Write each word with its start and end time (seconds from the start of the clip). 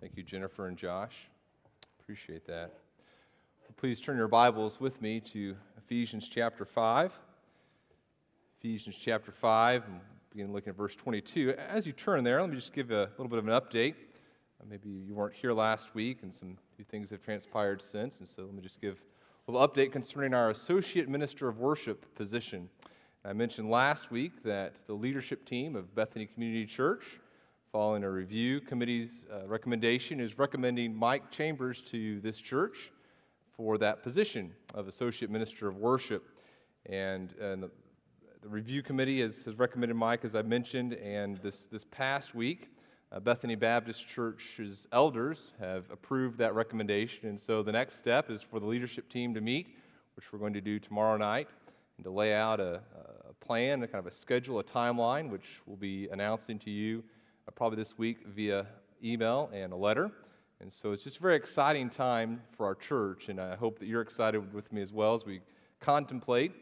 Thank 0.00 0.16
you, 0.16 0.22
Jennifer 0.22 0.68
and 0.68 0.76
Josh. 0.76 1.14
Appreciate 2.00 2.46
that. 2.46 2.74
Please 3.76 4.00
turn 4.00 4.16
your 4.16 4.28
Bibles 4.28 4.78
with 4.78 5.02
me 5.02 5.18
to 5.32 5.56
Ephesians 5.76 6.28
chapter 6.28 6.64
5. 6.64 7.12
Ephesians 8.60 8.96
chapter 8.96 9.32
5, 9.32 9.84
and 9.86 10.00
begin 10.30 10.52
looking 10.52 10.70
at 10.70 10.76
verse 10.76 10.94
22. 10.94 11.54
As 11.58 11.86
you 11.86 11.92
turn 11.92 12.22
there, 12.22 12.40
let 12.40 12.50
me 12.50 12.56
just 12.56 12.72
give 12.72 12.92
a 12.92 13.10
little 13.18 13.28
bit 13.28 13.38
of 13.40 13.48
an 13.48 13.52
update. 13.52 13.94
Maybe 14.68 14.88
you 14.88 15.14
weren't 15.14 15.34
here 15.34 15.52
last 15.52 15.94
week, 15.94 16.18
and 16.22 16.32
some 16.32 16.56
few 16.76 16.84
things 16.84 17.10
have 17.10 17.22
transpired 17.22 17.82
since, 17.82 18.20
and 18.20 18.28
so 18.28 18.42
let 18.42 18.54
me 18.54 18.62
just 18.62 18.80
give 18.80 19.02
a 19.46 19.50
little 19.50 19.66
update 19.66 19.90
concerning 19.90 20.34
our 20.34 20.50
Associate 20.50 21.08
Minister 21.08 21.48
of 21.48 21.58
Worship 21.58 22.14
position. 22.14 22.68
I 23.24 23.32
mentioned 23.32 23.68
last 23.68 24.10
week 24.10 24.42
that 24.44 24.74
the 24.86 24.94
leadership 24.94 25.44
team 25.44 25.74
of 25.74 25.94
Bethany 25.94 26.26
Community 26.26 26.64
Church 26.64 27.18
following 27.74 28.04
a 28.04 28.08
review 28.08 28.60
committee's 28.60 29.10
uh, 29.32 29.44
recommendation, 29.48 30.20
is 30.20 30.38
recommending 30.38 30.94
Mike 30.94 31.28
Chambers 31.32 31.80
to 31.80 32.20
this 32.20 32.38
church 32.38 32.92
for 33.56 33.78
that 33.78 34.00
position 34.00 34.52
of 34.74 34.86
Associate 34.86 35.28
Minister 35.28 35.66
of 35.66 35.76
Worship. 35.78 36.22
And, 36.86 37.34
and 37.40 37.64
the, 37.64 37.70
the, 38.42 38.48
review 38.48 38.80
committee 38.80 39.22
has, 39.22 39.38
has, 39.44 39.58
recommended 39.58 39.96
Mike, 39.96 40.24
as 40.24 40.36
I 40.36 40.42
mentioned, 40.42 40.92
and 40.92 41.38
this, 41.38 41.66
this 41.66 41.84
past 41.90 42.32
week, 42.32 42.70
uh, 43.10 43.18
Bethany 43.18 43.56
Baptist 43.56 44.06
Church's 44.06 44.86
elders 44.92 45.50
have 45.58 45.90
approved 45.90 46.38
that 46.38 46.54
recommendation. 46.54 47.28
And 47.28 47.40
so 47.40 47.64
the 47.64 47.72
next 47.72 47.98
step 47.98 48.30
is 48.30 48.40
for 48.40 48.60
the 48.60 48.66
leadership 48.66 49.08
team 49.08 49.34
to 49.34 49.40
meet, 49.40 49.66
which 50.14 50.32
we're 50.32 50.38
going 50.38 50.54
to 50.54 50.60
do 50.60 50.78
tomorrow 50.78 51.16
night, 51.16 51.48
and 51.96 52.04
to 52.04 52.10
lay 52.12 52.34
out 52.34 52.60
a, 52.60 52.82
a 53.28 53.32
plan, 53.44 53.82
a 53.82 53.88
kind 53.88 53.98
of 53.98 54.06
a 54.06 54.14
schedule, 54.14 54.60
a 54.60 54.64
timeline, 54.64 55.28
which 55.28 55.60
we'll 55.66 55.76
be 55.76 56.06
announcing 56.12 56.60
to 56.60 56.70
you 56.70 57.02
Uh, 57.46 57.50
probably 57.50 57.76
this 57.76 57.98
week 57.98 58.26
via 58.26 58.66
email 59.02 59.50
and 59.52 59.72
a 59.72 59.76
letter. 59.76 60.10
And 60.60 60.72
so 60.72 60.92
it's 60.92 61.04
just 61.04 61.18
a 61.18 61.20
very 61.20 61.36
exciting 61.36 61.90
time 61.90 62.40
for 62.56 62.64
our 62.64 62.74
church, 62.74 63.28
and 63.28 63.38
I 63.38 63.54
hope 63.54 63.78
that 63.80 63.86
you're 63.86 64.00
excited 64.00 64.54
with 64.54 64.72
me 64.72 64.80
as 64.80 64.92
well 64.92 65.12
as 65.12 65.26
we 65.26 65.40
contemplate 65.78 66.52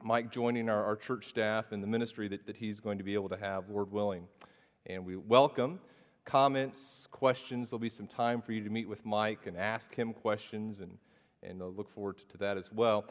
Mike 0.00 0.30
joining 0.30 0.68
our, 0.68 0.84
our 0.84 0.94
church 0.94 1.28
staff 1.28 1.72
and 1.72 1.82
the 1.82 1.88
ministry 1.88 2.28
that, 2.28 2.46
that 2.46 2.56
he's 2.56 2.78
going 2.78 2.98
to 2.98 3.04
be 3.04 3.14
able 3.14 3.30
to 3.30 3.36
have, 3.36 3.68
Lord 3.68 3.90
willing. 3.90 4.28
And 4.86 5.04
we 5.04 5.16
welcome 5.16 5.80
comments, 6.24 7.08
questions. 7.10 7.70
There'll 7.70 7.80
be 7.80 7.88
some 7.88 8.06
time 8.06 8.42
for 8.42 8.52
you 8.52 8.62
to 8.62 8.70
meet 8.70 8.88
with 8.88 9.04
Mike 9.04 9.46
and 9.46 9.56
ask 9.56 9.92
him 9.92 10.12
questions 10.12 10.78
and 10.78 10.98
and 11.42 11.60
I'll 11.60 11.72
look 11.72 11.90
forward 11.90 12.18
to 12.30 12.38
that 12.38 12.56
as 12.56 12.70
well. 12.72 13.04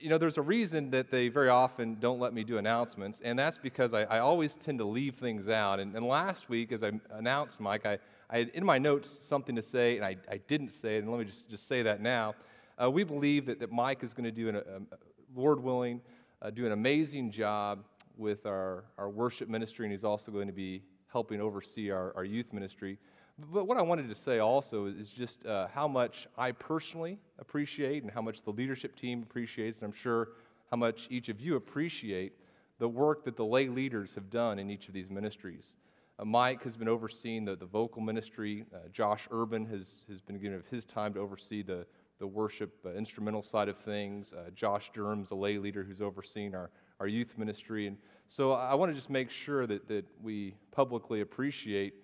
You 0.00 0.08
know, 0.08 0.18
there's 0.18 0.36
a 0.36 0.42
reason 0.42 0.90
that 0.90 1.10
they 1.10 1.28
very 1.28 1.48
often 1.48 1.96
don't 2.00 2.18
let 2.18 2.34
me 2.34 2.44
do 2.44 2.58
announcements, 2.58 3.20
and 3.24 3.38
that's 3.38 3.58
because 3.58 3.94
I, 3.94 4.02
I 4.02 4.18
always 4.18 4.54
tend 4.54 4.78
to 4.78 4.84
leave 4.84 5.16
things 5.16 5.48
out. 5.48 5.80
And, 5.80 5.94
and, 5.94 6.06
last 6.06 6.48
week, 6.48 6.72
as 6.72 6.82
I 6.82 6.92
announced 7.10 7.60
Mike, 7.60 7.86
I, 7.86 7.98
I 8.28 8.38
had 8.38 8.48
in 8.48 8.64
my 8.64 8.78
notes 8.78 9.18
something 9.28 9.54
to 9.56 9.62
say, 9.62 9.96
and 9.96 10.04
I, 10.04 10.16
I 10.30 10.38
didn't 10.48 10.70
say 10.70 10.96
it, 10.96 11.04
and 11.04 11.10
let 11.10 11.18
me 11.18 11.24
just, 11.24 11.48
just 11.48 11.68
say 11.68 11.82
that 11.82 12.00
now. 12.00 12.34
Uh, 12.82 12.90
we 12.90 13.04
believe 13.04 13.46
that, 13.46 13.60
that 13.60 13.72
Mike 13.72 14.02
is 14.02 14.12
going 14.12 14.24
to 14.24 14.30
do, 14.30 14.48
an, 14.48 14.56
um, 14.56 14.86
Lord 15.34 15.62
willing, 15.62 16.00
uh, 16.42 16.50
do 16.50 16.66
an 16.66 16.72
amazing 16.72 17.30
job 17.30 17.84
with 18.16 18.44
our, 18.46 18.84
our 18.98 19.08
worship 19.08 19.48
ministry, 19.48 19.86
and 19.86 19.92
he's 19.92 20.04
also 20.04 20.30
going 20.30 20.46
to 20.46 20.52
be 20.52 20.82
helping 21.08 21.40
oversee 21.40 21.90
our, 21.90 22.12
our 22.16 22.24
youth 22.24 22.52
ministry. 22.52 22.98
But 23.38 23.66
what 23.66 23.76
I 23.76 23.82
wanted 23.82 24.08
to 24.08 24.14
say 24.14 24.38
also 24.38 24.86
is 24.86 25.08
just 25.10 25.44
uh, 25.44 25.68
how 25.68 25.86
much 25.86 26.26
I 26.38 26.52
personally 26.52 27.18
appreciate 27.38 28.02
and 28.02 28.10
how 28.10 28.22
much 28.22 28.42
the 28.42 28.50
leadership 28.50 28.96
team 28.96 29.22
appreciates, 29.22 29.78
and 29.78 29.86
I'm 29.86 29.92
sure 29.92 30.28
how 30.70 30.78
much 30.78 31.06
each 31.10 31.28
of 31.28 31.38
you 31.38 31.56
appreciate 31.56 32.32
the 32.78 32.88
work 32.88 33.24
that 33.24 33.36
the 33.36 33.44
lay 33.44 33.68
leaders 33.68 34.10
have 34.14 34.30
done 34.30 34.58
in 34.58 34.70
each 34.70 34.88
of 34.88 34.94
these 34.94 35.10
ministries. 35.10 35.74
Uh, 36.18 36.24
Mike 36.24 36.62
has 36.62 36.78
been 36.78 36.88
overseeing 36.88 37.44
the, 37.44 37.56
the 37.56 37.66
vocal 37.66 38.00
ministry. 38.00 38.64
Uh, 38.74 38.88
Josh 38.90 39.28
Urban 39.30 39.66
has, 39.66 40.04
has 40.08 40.22
been 40.22 40.38
given 40.38 40.58
of 40.58 40.66
his 40.68 40.86
time 40.86 41.12
to 41.14 41.20
oversee 41.20 41.62
the, 41.62 41.86
the 42.18 42.26
worship 42.26 42.74
uh, 42.86 42.94
instrumental 42.94 43.42
side 43.42 43.68
of 43.68 43.76
things. 43.78 44.32
Uh, 44.32 44.48
Josh 44.54 44.90
Durham's 44.94 45.30
a 45.30 45.34
lay 45.34 45.58
leader 45.58 45.84
who's 45.84 46.00
overseeing 46.00 46.54
our, 46.54 46.70
our 47.00 47.06
youth 47.06 47.36
ministry. 47.36 47.86
And 47.86 47.98
so 48.28 48.52
I 48.52 48.74
want 48.74 48.90
to 48.92 48.96
just 48.96 49.10
make 49.10 49.30
sure 49.30 49.66
that, 49.66 49.88
that 49.88 50.06
we 50.22 50.54
publicly 50.72 51.20
appreciate 51.20 51.94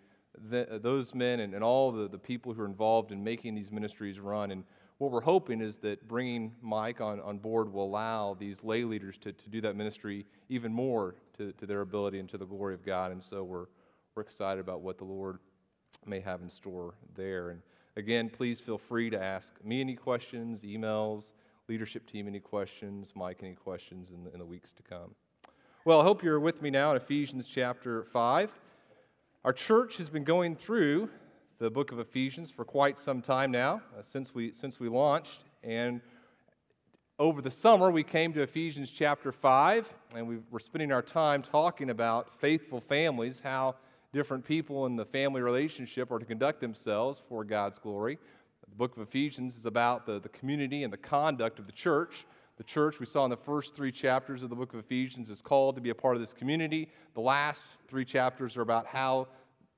the, 0.50 0.80
those 0.82 1.14
men 1.14 1.40
and, 1.40 1.54
and 1.54 1.62
all 1.62 1.92
the, 1.92 2.08
the 2.08 2.18
people 2.18 2.52
who 2.52 2.62
are 2.62 2.66
involved 2.66 3.12
in 3.12 3.22
making 3.22 3.54
these 3.54 3.70
ministries 3.70 4.18
run. 4.18 4.50
And 4.50 4.64
what 4.98 5.10
we're 5.10 5.20
hoping 5.20 5.60
is 5.60 5.78
that 5.78 6.06
bringing 6.08 6.52
Mike 6.62 7.00
on, 7.00 7.20
on 7.20 7.38
board 7.38 7.72
will 7.72 7.84
allow 7.84 8.34
these 8.34 8.62
lay 8.62 8.84
leaders 8.84 9.16
to, 9.18 9.32
to 9.32 9.48
do 9.48 9.60
that 9.60 9.76
ministry 9.76 10.26
even 10.48 10.72
more 10.72 11.14
to, 11.36 11.52
to 11.52 11.66
their 11.66 11.80
ability 11.80 12.18
and 12.18 12.28
to 12.30 12.38
the 12.38 12.46
glory 12.46 12.74
of 12.74 12.84
God. 12.84 13.12
And 13.12 13.22
so 13.22 13.42
we're, 13.42 13.66
we're 14.14 14.22
excited 14.22 14.60
about 14.60 14.80
what 14.80 14.98
the 14.98 15.04
Lord 15.04 15.38
may 16.06 16.20
have 16.20 16.40
in 16.40 16.50
store 16.50 16.94
there. 17.14 17.50
And 17.50 17.60
again, 17.96 18.28
please 18.28 18.60
feel 18.60 18.78
free 18.78 19.10
to 19.10 19.22
ask 19.22 19.52
me 19.64 19.80
any 19.80 19.96
questions, 19.96 20.60
emails, 20.60 21.32
leadership 21.68 22.10
team 22.10 22.26
any 22.26 22.40
questions, 22.40 23.12
Mike 23.14 23.38
any 23.42 23.54
questions 23.54 24.10
in 24.10 24.24
the, 24.24 24.32
in 24.32 24.38
the 24.38 24.44
weeks 24.44 24.72
to 24.72 24.82
come. 24.82 25.14
Well, 25.84 26.00
I 26.00 26.04
hope 26.04 26.22
you're 26.22 26.40
with 26.40 26.62
me 26.62 26.70
now 26.70 26.92
in 26.92 26.96
Ephesians 26.96 27.48
chapter 27.48 28.04
5. 28.12 28.50
Our 29.44 29.52
church 29.52 29.96
has 29.96 30.08
been 30.08 30.22
going 30.22 30.54
through 30.54 31.10
the 31.58 31.68
book 31.68 31.90
of 31.90 31.98
Ephesians 31.98 32.52
for 32.52 32.64
quite 32.64 32.96
some 32.96 33.20
time 33.20 33.50
now, 33.50 33.82
uh, 33.98 34.02
since, 34.02 34.32
we, 34.32 34.52
since 34.52 34.78
we 34.78 34.88
launched. 34.88 35.40
And 35.64 36.00
over 37.18 37.42
the 37.42 37.50
summer, 37.50 37.90
we 37.90 38.04
came 38.04 38.32
to 38.34 38.42
Ephesians 38.42 38.88
chapter 38.88 39.32
5, 39.32 39.92
and 40.14 40.28
we 40.28 40.38
were 40.52 40.60
spending 40.60 40.92
our 40.92 41.02
time 41.02 41.42
talking 41.42 41.90
about 41.90 42.40
faithful 42.40 42.80
families, 42.82 43.40
how 43.42 43.74
different 44.12 44.44
people 44.44 44.86
in 44.86 44.94
the 44.94 45.06
family 45.06 45.40
relationship 45.40 46.12
are 46.12 46.20
to 46.20 46.24
conduct 46.24 46.60
themselves 46.60 47.20
for 47.28 47.42
God's 47.42 47.80
glory. 47.80 48.20
The 48.70 48.76
book 48.76 48.96
of 48.96 49.02
Ephesians 49.02 49.56
is 49.56 49.66
about 49.66 50.06
the, 50.06 50.20
the 50.20 50.28
community 50.28 50.84
and 50.84 50.92
the 50.92 50.98
conduct 50.98 51.58
of 51.58 51.66
the 51.66 51.72
church. 51.72 52.26
The 52.62 52.68
church, 52.68 53.00
we 53.00 53.06
saw 53.06 53.24
in 53.24 53.30
the 53.30 53.36
first 53.36 53.74
three 53.74 53.90
chapters 53.90 54.44
of 54.44 54.48
the 54.48 54.54
book 54.54 54.72
of 54.72 54.78
Ephesians, 54.78 55.30
is 55.30 55.40
called 55.40 55.74
to 55.74 55.80
be 55.80 55.90
a 55.90 55.94
part 55.96 56.14
of 56.14 56.20
this 56.20 56.32
community. 56.32 56.88
The 57.14 57.20
last 57.20 57.64
three 57.88 58.04
chapters 58.04 58.56
are 58.56 58.60
about 58.60 58.86
how 58.86 59.26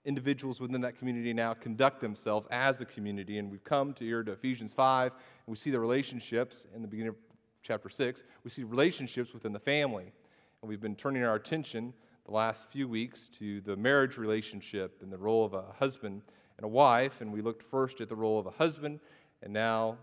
individuals 0.05 0.61
within 0.61 0.83
that 0.83 0.99
community 0.99 1.33
now 1.33 1.55
conduct 1.55 2.03
themselves 2.03 2.47
as 2.50 2.83
a 2.83 2.84
community. 2.84 3.39
And 3.39 3.50
we've 3.50 3.65
come 3.65 3.94
to 3.94 4.05
here 4.05 4.23
to 4.23 4.33
Ephesians 4.33 4.75
5, 4.75 5.12
and 5.12 5.21
we 5.47 5.56
see 5.56 5.71
the 5.71 5.81
relationships 5.81 6.67
in 6.77 6.83
the 6.83 6.87
beginning 6.87 7.09
of 7.09 7.17
chapter 7.62 7.89
6. 7.89 8.23
We 8.44 8.50
see 8.50 8.65
relationships 8.65 9.33
within 9.33 9.55
the 9.55 9.61
family. 9.61 10.12
And 10.61 10.69
we've 10.69 10.83
been 10.83 10.94
turning 10.94 11.25
our 11.25 11.37
attention 11.37 11.94
the 12.27 12.33
last 12.33 12.67
few 12.71 12.87
weeks 12.87 13.31
to 13.39 13.62
the 13.62 13.77
marriage 13.77 14.19
relationship 14.19 14.99
and 15.00 15.11
the 15.11 15.17
role 15.17 15.47
of 15.47 15.55
a 15.55 15.65
husband 15.78 16.21
and 16.59 16.67
a 16.67 16.69
wife. 16.69 17.23
And 17.23 17.33
we 17.33 17.41
looked 17.41 17.62
first 17.62 18.03
at 18.03 18.11
the 18.11 18.17
role 18.17 18.39
of 18.39 18.44
a 18.44 18.50
husband, 18.50 19.00
and 19.43 19.55
now 19.55 19.97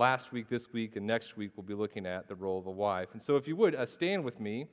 last 0.00 0.32
week, 0.32 0.48
this 0.48 0.72
week, 0.72 0.96
and 0.96 1.06
next 1.06 1.36
week, 1.36 1.50
we'll 1.54 1.62
be 1.62 1.74
looking 1.74 2.06
at 2.06 2.26
the 2.26 2.34
role 2.34 2.58
of 2.58 2.66
a 2.66 2.70
wife. 2.70 3.08
And 3.12 3.22
so, 3.22 3.36
if 3.36 3.46
you 3.46 3.54
would, 3.56 3.74
uh, 3.74 3.84
stand 3.84 4.24
with 4.24 4.40
me 4.40 4.66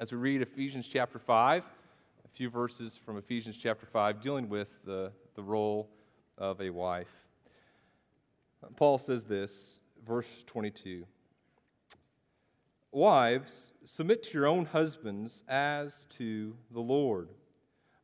as 0.00 0.10
we 0.10 0.16
read 0.16 0.40
Ephesians 0.40 0.88
chapter 0.90 1.18
5, 1.18 1.62
a 1.62 2.28
few 2.34 2.48
verses 2.48 2.98
from 3.04 3.18
Ephesians 3.18 3.58
chapter 3.58 3.84
5 3.84 4.22
dealing 4.22 4.48
with 4.48 4.68
the, 4.86 5.12
the 5.34 5.42
role 5.42 5.90
of 6.38 6.62
a 6.62 6.70
wife. 6.70 7.12
Paul 8.76 8.96
says 8.96 9.24
this, 9.24 9.80
verse 10.08 10.26
22 10.46 11.04
Wives, 12.92 13.72
submit 13.84 14.22
to 14.22 14.32
your 14.32 14.46
own 14.46 14.64
husbands 14.64 15.44
as 15.46 16.06
to 16.16 16.56
the 16.70 16.80
Lord. 16.80 17.28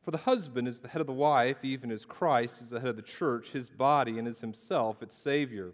For 0.03 0.11
the 0.11 0.19
husband 0.19 0.67
is 0.67 0.81
the 0.81 0.89
head 0.89 1.01
of 1.01 1.07
the 1.07 1.13
wife, 1.13 1.57
even 1.63 1.89
as 1.89 2.05
Christ 2.05 2.61
is 2.61 2.69
the 2.69 2.79
head 2.79 2.89
of 2.89 2.95
the 2.97 3.01
church, 3.01 3.49
his 3.49 3.71
body, 3.71 4.19
and 4.19 4.27
is 4.27 4.41
himself 4.41 5.01
its 5.01 5.17
Savior. 5.17 5.73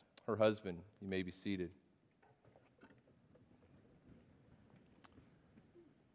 her 0.27 0.35
husband. 0.35 0.77
You 1.01 1.07
may 1.07 1.23
be 1.23 1.31
seated. 1.31 1.69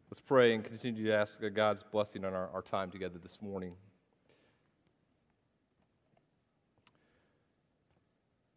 Let's 0.09 0.21
pray 0.21 0.53
and 0.53 0.63
continue 0.63 1.05
to 1.05 1.13
ask 1.13 1.39
God's 1.53 1.83
blessing 1.83 2.25
on 2.25 2.33
our, 2.33 2.49
our 2.49 2.61
time 2.61 2.89
together 2.89 3.19
this 3.21 3.39
morning. 3.41 3.73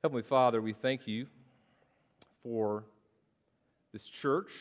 Heavenly 0.03 0.23
Father, 0.23 0.63
we 0.63 0.73
thank 0.73 1.07
you 1.07 1.27
for 2.43 2.85
this 3.93 4.07
church. 4.07 4.53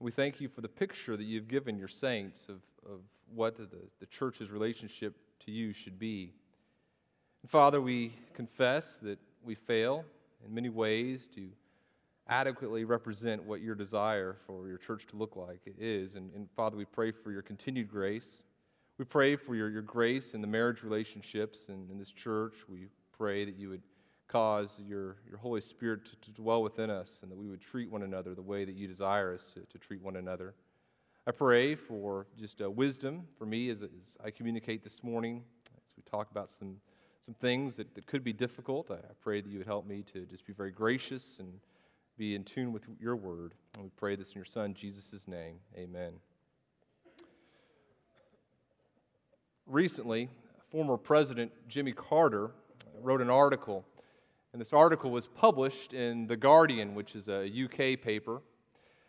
We 0.00 0.10
thank 0.10 0.40
you 0.40 0.48
for 0.48 0.60
the 0.60 0.68
picture 0.68 1.16
that 1.16 1.22
you've 1.22 1.46
given 1.46 1.78
your 1.78 1.86
saints 1.86 2.46
of, 2.48 2.60
of 2.90 2.98
what 3.32 3.56
the, 3.56 3.68
the 4.00 4.06
church's 4.06 4.50
relationship 4.50 5.14
to 5.44 5.52
you 5.52 5.72
should 5.72 5.98
be. 5.98 6.32
And 7.42 7.50
Father, 7.50 7.80
we 7.80 8.12
confess 8.34 8.98
that 9.02 9.18
we 9.44 9.54
fail 9.54 10.04
in 10.44 10.54
many 10.54 10.68
ways 10.68 11.28
to 11.34 11.48
adequately 12.28 12.84
represent 12.84 13.42
what 13.42 13.60
your 13.60 13.74
desire 13.74 14.36
for 14.46 14.68
your 14.68 14.78
church 14.78 15.06
to 15.08 15.16
look 15.16 15.36
like 15.36 15.60
is. 15.78 16.14
And, 16.14 16.32
and 16.34 16.48
Father, 16.56 16.76
we 16.76 16.84
pray 16.84 17.10
for 17.10 17.32
your 17.32 17.42
continued 17.42 17.90
grace. 17.90 18.44
We 18.98 19.04
pray 19.04 19.36
for 19.36 19.54
your, 19.54 19.68
your 19.70 19.82
grace 19.82 20.32
in 20.32 20.40
the 20.40 20.46
marriage 20.46 20.82
relationships 20.82 21.68
in, 21.68 21.88
in 21.90 21.98
this 21.98 22.10
church. 22.10 22.54
We 22.68 22.88
pray 23.16 23.44
that 23.44 23.56
you 23.56 23.68
would 23.70 23.82
cause 24.28 24.80
your, 24.86 25.16
your 25.28 25.38
Holy 25.38 25.60
Spirit 25.60 26.06
to, 26.06 26.16
to, 26.16 26.30
dwell 26.30 26.62
within 26.62 26.88
us 26.88 27.18
and 27.22 27.30
that 27.30 27.36
we 27.36 27.48
would 27.48 27.60
treat 27.60 27.90
one 27.90 28.02
another 28.02 28.34
the 28.34 28.40
way 28.42 28.64
that 28.64 28.74
you 28.74 28.88
desire 28.88 29.34
us 29.34 29.46
to, 29.52 29.60
to 29.60 29.78
treat 29.78 30.00
one 30.00 30.16
another. 30.16 30.54
I 31.26 31.32
pray 31.32 31.74
for 31.74 32.26
just 32.38 32.62
uh, 32.62 32.70
wisdom 32.70 33.24
for 33.36 33.44
me 33.44 33.68
as, 33.68 33.82
as, 33.82 34.16
I 34.24 34.30
communicate 34.30 34.82
this 34.82 35.02
morning, 35.02 35.42
as 35.76 35.92
we 35.96 36.02
talk 36.10 36.30
about 36.30 36.50
some, 36.50 36.76
some 37.24 37.34
things 37.34 37.76
that, 37.76 37.94
that 37.94 38.06
could 38.06 38.24
be 38.24 38.32
difficult. 38.32 38.90
I, 38.90 38.94
I 38.94 39.14
pray 39.22 39.40
that 39.40 39.48
you 39.48 39.58
would 39.58 39.66
help 39.66 39.86
me 39.86 40.04
to 40.12 40.26
just 40.26 40.46
be 40.46 40.52
very 40.52 40.70
gracious 40.70 41.36
and 41.38 41.52
be 42.18 42.34
in 42.34 42.44
tune 42.44 42.72
with 42.72 42.82
your 43.00 43.16
word. 43.16 43.54
And 43.74 43.84
we 43.84 43.90
pray 43.96 44.16
this 44.16 44.28
in 44.28 44.34
your 44.34 44.44
Son, 44.44 44.74
Jesus' 44.74 45.26
name. 45.26 45.56
Amen. 45.76 46.12
Recently, 49.66 50.28
former 50.70 50.96
President 50.96 51.52
Jimmy 51.68 51.92
Carter 51.92 52.50
wrote 53.00 53.20
an 53.20 53.30
article 53.30 53.84
and 54.52 54.60
this 54.60 54.74
article 54.74 55.10
was 55.10 55.26
published 55.26 55.94
in 55.94 56.26
The 56.26 56.36
Guardian, 56.36 56.94
which 56.94 57.16
is 57.16 57.26
a 57.28 57.46
UK 57.46 57.98
paper. 58.02 58.42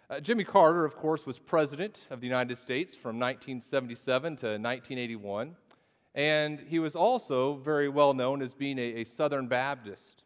Uh, 0.09 0.21
Jimmy 0.21 0.45
Carter, 0.45 0.86
of 0.86 0.95
course, 0.95 1.25
was 1.25 1.38
president 1.38 2.07
of 2.09 2.21
the 2.21 2.27
United 2.27 2.57
States 2.57 2.95
from 2.95 3.19
1977 3.19 4.38
to 4.38 4.45
1981. 4.45 5.56
And 6.15 6.60
he 6.60 6.80
was 6.80 6.95
also 6.95 7.56
very 7.56 7.89
well 7.89 8.13
known 8.13 8.42
as 8.42 8.54
being 8.54 8.77
a, 8.77 9.01
a 9.01 9.04
Southern 9.06 9.48
Baptist. 9.48 10.24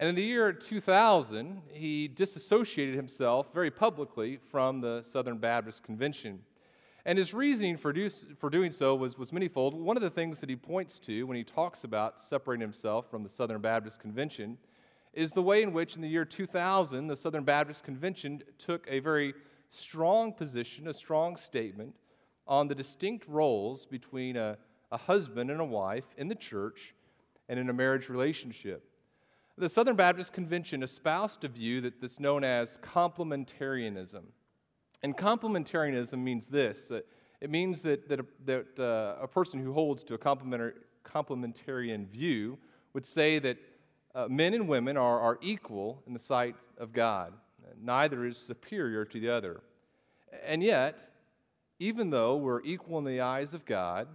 And 0.00 0.08
in 0.08 0.14
the 0.16 0.22
year 0.22 0.52
2000, 0.52 1.62
he 1.72 2.08
disassociated 2.08 2.96
himself 2.96 3.46
very 3.54 3.70
publicly 3.70 4.38
from 4.50 4.80
the 4.80 5.04
Southern 5.06 5.38
Baptist 5.38 5.84
Convention. 5.84 6.40
And 7.06 7.18
his 7.18 7.32
reasoning 7.32 7.76
for, 7.76 7.92
do, 7.92 8.08
for 8.08 8.50
doing 8.50 8.72
so 8.72 8.94
was, 8.94 9.16
was. 9.16 9.30
One 9.30 9.96
of 9.96 10.02
the 10.02 10.10
things 10.10 10.40
that 10.40 10.48
he 10.48 10.56
points 10.56 10.98
to 11.00 11.24
when 11.24 11.36
he 11.36 11.44
talks 11.44 11.84
about 11.84 12.22
separating 12.22 12.62
himself 12.62 13.10
from 13.10 13.22
the 13.22 13.28
Southern 13.28 13.60
Baptist 13.60 14.00
Convention 14.00 14.58
is 15.12 15.30
the 15.30 15.42
way 15.42 15.62
in 15.62 15.72
which, 15.72 15.94
in 15.94 16.02
the 16.02 16.08
year 16.08 16.24
2000, 16.24 17.06
the 17.06 17.16
Southern 17.16 17.44
Baptist 17.44 17.84
Convention 17.84 18.42
took 18.58 18.86
a 18.88 18.98
very 18.98 19.34
strong 19.70 20.32
position, 20.32 20.88
a 20.88 20.94
strong 20.94 21.36
statement 21.36 21.94
on 22.48 22.66
the 22.68 22.74
distinct 22.74 23.28
roles 23.28 23.86
between 23.86 24.36
a, 24.36 24.56
a 24.94 24.96
husband 24.96 25.50
and 25.50 25.60
a 25.60 25.64
wife 25.64 26.04
in 26.16 26.28
the 26.28 26.36
church 26.36 26.94
and 27.48 27.58
in 27.58 27.68
a 27.68 27.72
marriage 27.72 28.08
relationship. 28.08 28.88
The 29.58 29.68
Southern 29.68 29.96
Baptist 29.96 30.32
Convention 30.32 30.84
espoused 30.84 31.42
a 31.42 31.48
view 31.48 31.80
that, 31.80 32.00
that's 32.00 32.20
known 32.20 32.44
as 32.44 32.78
complementarianism. 32.80 34.22
And 35.02 35.16
complementarianism 35.16 36.18
means 36.18 36.46
this 36.46 36.92
it 37.40 37.50
means 37.50 37.82
that, 37.82 38.08
that, 38.08 38.20
a, 38.20 38.26
that 38.46 38.78
uh, 38.78 39.16
a 39.20 39.26
person 39.26 39.62
who 39.62 39.72
holds 39.72 40.04
to 40.04 40.14
a 40.14 40.18
complementarian 40.18 42.08
view 42.08 42.56
would 42.94 43.04
say 43.04 43.40
that 43.40 43.58
uh, 44.14 44.28
men 44.30 44.54
and 44.54 44.68
women 44.68 44.96
are, 44.96 45.20
are 45.20 45.38
equal 45.42 46.02
in 46.06 46.14
the 46.14 46.20
sight 46.20 46.54
of 46.78 46.92
God. 46.92 47.32
Neither 47.82 48.24
is 48.24 48.38
superior 48.38 49.04
to 49.04 49.20
the 49.20 49.28
other. 49.28 49.60
And 50.46 50.62
yet, 50.62 50.96
even 51.80 52.10
though 52.10 52.36
we're 52.36 52.62
equal 52.62 52.98
in 52.98 53.04
the 53.04 53.20
eyes 53.20 53.52
of 53.52 53.66
God, 53.66 54.06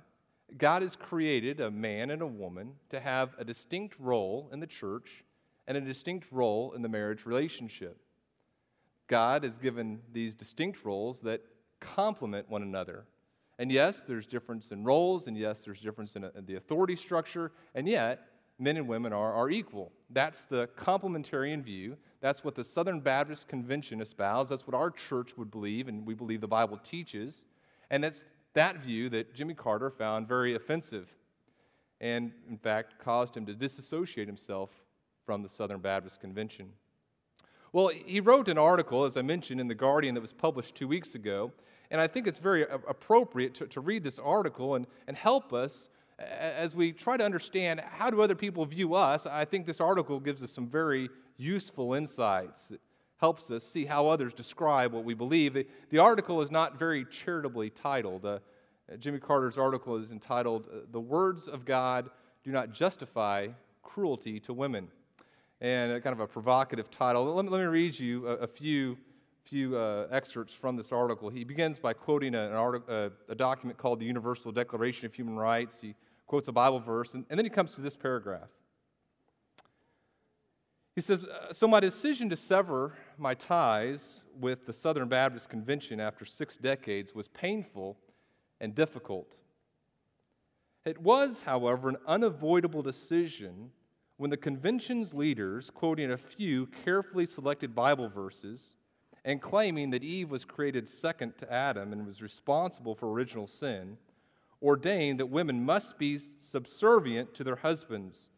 God 0.58 0.82
has 0.82 0.96
created 0.96 1.60
a 1.60 1.72
man 1.72 2.10
and 2.12 2.22
a 2.22 2.28
woman 2.28 2.74
to 2.90 3.00
have 3.00 3.36
a 3.38 3.46
distinct 3.46 3.96
role 4.00 4.50
in 4.52 4.60
the 4.60 4.68
church 4.68 5.24
and 5.68 5.78
a 5.78 5.82
distinct 5.82 6.28
role 6.32 6.74
in 6.74 6.82
the 6.82 6.90
marriage 6.90 7.26
relationship. 7.26 7.98
God 9.08 9.44
has 9.44 9.58
given 9.58 10.00
these 10.12 10.36
distinct 10.36 10.84
roles 10.84 11.22
that 11.22 11.42
complement 11.80 12.50
one 12.50 12.62
another. 12.62 13.06
And 13.58 13.72
yes, 13.72 14.04
there's 14.08 14.26
difference 14.26 14.72
in 14.72 14.84
roles, 14.84 15.28
and 15.28 15.38
yes, 15.38 15.62
there's 15.66 15.82
difference 15.82 16.16
in, 16.16 16.24
uh, 16.24 16.32
in 16.38 16.46
the 16.46 16.56
authority 16.56 16.96
structure, 16.96 17.52
and 17.76 17.88
yet 17.88 18.22
men 18.58 18.78
and 18.78 18.88
women 18.88 19.12
are, 19.12 19.34
are 19.34 19.50
equal. 19.50 19.92
That's 20.10 20.46
the 20.46 20.68
complementarian 20.78 21.64
view. 21.64 21.98
That's 22.22 22.44
what 22.44 22.56
the 22.56 22.64
Southern 22.64 23.00
Baptist 23.00 23.48
Convention 23.48 24.02
espoused. 24.02 24.50
That's 24.50 24.66
what 24.66 24.76
our 24.76 24.92
church 24.92 25.38
would 25.38 25.52
believe, 25.52 25.88
and 25.88 26.06
we 26.06 26.14
believe 26.14 26.42
the 26.42 26.48
Bible 26.48 26.78
teaches. 26.78 27.44
And 27.90 28.04
that's 28.04 28.24
that 28.60 28.84
view 28.84 29.08
that 29.08 29.34
Jimmy 29.34 29.54
Carter 29.54 29.90
found 29.90 30.28
very 30.28 30.54
offensive 30.54 31.08
and, 32.02 32.34
in 32.50 32.58
fact, 32.58 33.00
caused 33.00 33.38
him 33.38 33.46
to 33.46 33.54
disassociate 33.54 34.28
himself 34.28 34.70
from 35.26 35.42
the 35.42 35.48
Southern 35.48 35.80
Baptist 35.80 36.20
Convention. 36.20 36.68
Well, 37.72 37.88
he 37.88 38.20
wrote 38.20 38.50
an 38.50 38.58
article, 38.58 39.06
as 39.06 39.16
I 39.16 39.22
mentioned, 39.22 39.62
in 39.62 39.70
The 39.70 39.76
Guardian 39.76 40.14
that 40.16 40.22
was 40.22 40.34
published 40.34 40.76
two 40.76 40.90
weeks 40.90 41.16
ago. 41.16 41.54
And 41.90 42.02
I 42.02 42.08
think 42.08 42.28
it's 42.28 42.40
very 42.40 42.64
appropriate 42.64 43.54
to, 43.56 43.68
to 43.68 43.80
read 43.80 44.04
this 44.04 44.20
article 44.20 44.76
and, 44.76 44.86
and 45.08 45.16
help 45.16 45.54
us 45.54 45.88
as 46.20 46.76
we 46.76 46.92
try 46.92 47.16
to 47.16 47.24
understand 47.24 47.80
how 47.80 48.10
do 48.10 48.22
other 48.22 48.36
people 48.36 48.66
view 48.66 48.94
us. 48.94 49.26
I 49.26 49.46
think 49.46 49.68
this 49.68 49.80
article 49.80 50.20
gives 50.20 50.44
us 50.44 50.52
some 50.52 50.68
very 50.68 51.10
useful 51.38 51.94
insights. 51.94 52.74
Helps 53.20 53.52
us 53.52 53.64
see 53.64 53.86
how 53.86 54.08
others 54.08 54.34
describe 54.34 54.94
what 54.94 55.04
we 55.04 55.14
believe. 55.14 55.54
The, 55.54 55.68
the 55.90 55.98
article 55.98 56.42
is 56.42 56.50
not 56.50 56.80
very 56.80 57.06
charitably 57.06 57.70
titled. 57.70 58.26
Uh, 58.26 58.40
Jimmy 58.98 59.20
Carter's 59.20 59.58
article 59.58 59.98
is 59.98 60.12
entitled, 60.12 60.68
uh, 60.72 60.80
The 60.92 61.00
Words 61.00 61.48
of 61.48 61.66
God 61.66 62.10
Do 62.44 62.52
Not 62.52 62.72
Justify 62.72 63.50
Cruelty 63.84 64.40
to 64.42 64.54
Women 64.54 64.88
and 65.62 65.92
a 65.92 66.02
kind 66.02 66.14
of 66.14 66.22
a 66.22 66.28
provocative 66.28 66.90
title. 66.90 67.26
Let 67.26 67.46
me, 67.46 67.52
let 67.52 67.60
me 67.60 67.66
read 67.66 67.98
you 68.00 68.28
a, 68.28 68.36
a 68.38 68.48
few, 68.48 68.98
few 69.44 69.76
uh, 69.76 70.08
excerpts 70.12 70.54
from 70.54 70.76
this 70.76 70.92
article. 70.92 71.30
He 71.30 71.44
begins 71.44 71.80
by 71.80 71.94
quoting 71.94 72.36
an 72.36 72.54
article, 72.54 72.94
uh, 72.94 73.10
a 73.32 73.36
document 73.36 73.78
called 73.78 74.00
the 74.00 74.06
Universal 74.06 74.54
Declaration 74.54 75.06
of 75.06 75.14
Human 75.14 75.36
Rights. 75.36 75.80
He 75.82 75.96
quotes 76.28 76.48
a 76.48 76.52
Bible 76.52 76.80
verse, 76.80 77.14
and, 77.14 77.26
and 77.30 77.38
then 77.38 77.46
he 77.46 77.50
comes 77.50 77.74
to 77.74 77.82
this 77.82 77.98
paragraph. 77.98 78.50
He 80.96 81.02
says, 81.02 81.26
uh, 81.26 81.54
So 81.54 81.68
my 81.68 81.80
decision 81.80 82.30
to 82.30 82.38
sever 82.38 82.94
my 83.20 83.34
ties 83.34 84.24
with 84.40 84.66
the 84.66 84.74
Southern 84.74 85.08
Baptist 85.08 85.50
Convention 85.50 86.00
after 86.00 86.26
six 86.26 86.58
decades 86.58 87.14
was 87.14 87.28
painful 87.28 87.98
and 88.60 88.74
difficult. 88.74 89.36
It 90.86 90.98
was, 91.00 91.42
however, 91.42 91.90
an 91.90 91.98
unavoidable 92.08 92.82
decision 92.82 93.72
when 94.18 94.30
the 94.30 94.38
convention's 94.38 95.14
leaders, 95.14 95.70
quoting 95.70 96.12
a 96.12 96.18
few 96.18 96.68
carefully 96.84 97.26
selected 97.26 97.76
Bible 97.76 98.10
verses 98.10 98.76
and 99.24 99.42
claiming 99.42 99.90
that 99.92 100.04
Eve 100.04 100.30
was 100.30 100.46
created 100.46 100.88
second 100.90 101.38
to 101.38 101.52
Adam 101.52 101.94
and 101.94 102.06
was 102.06 102.22
responsible 102.22 102.96
for 102.96 103.12
original 103.12 103.48
sin, 103.48 103.98
ordained 104.62 105.20
that 105.20 105.28
women 105.28 105.64
must 105.64 105.98
be 105.98 106.20
subservient 106.40 107.34
to 107.34 107.44
their 107.44 107.58
husbands 107.58 108.30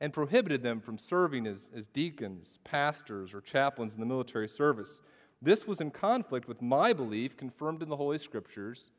and 0.00 0.12
prohibited 0.12 0.62
them 0.62 0.80
from 0.80 0.98
serving 0.98 1.46
as, 1.46 1.70
as 1.76 1.86
deacons, 1.86 2.58
pastors, 2.64 3.34
or 3.34 3.40
chaplains 3.40 3.94
in 3.94 4.00
the 4.00 4.06
military 4.06 4.48
service. 4.48 5.02
This 5.42 5.66
was 5.66 5.80
in 5.80 5.90
conflict 5.90 6.48
with 6.48 6.62
my 6.62 6.92
belief, 6.92 7.36
confirmed 7.36 7.82
in 7.82 7.88
the 7.88 7.96
Holy 7.96 8.18
Scriptures, 8.18 8.90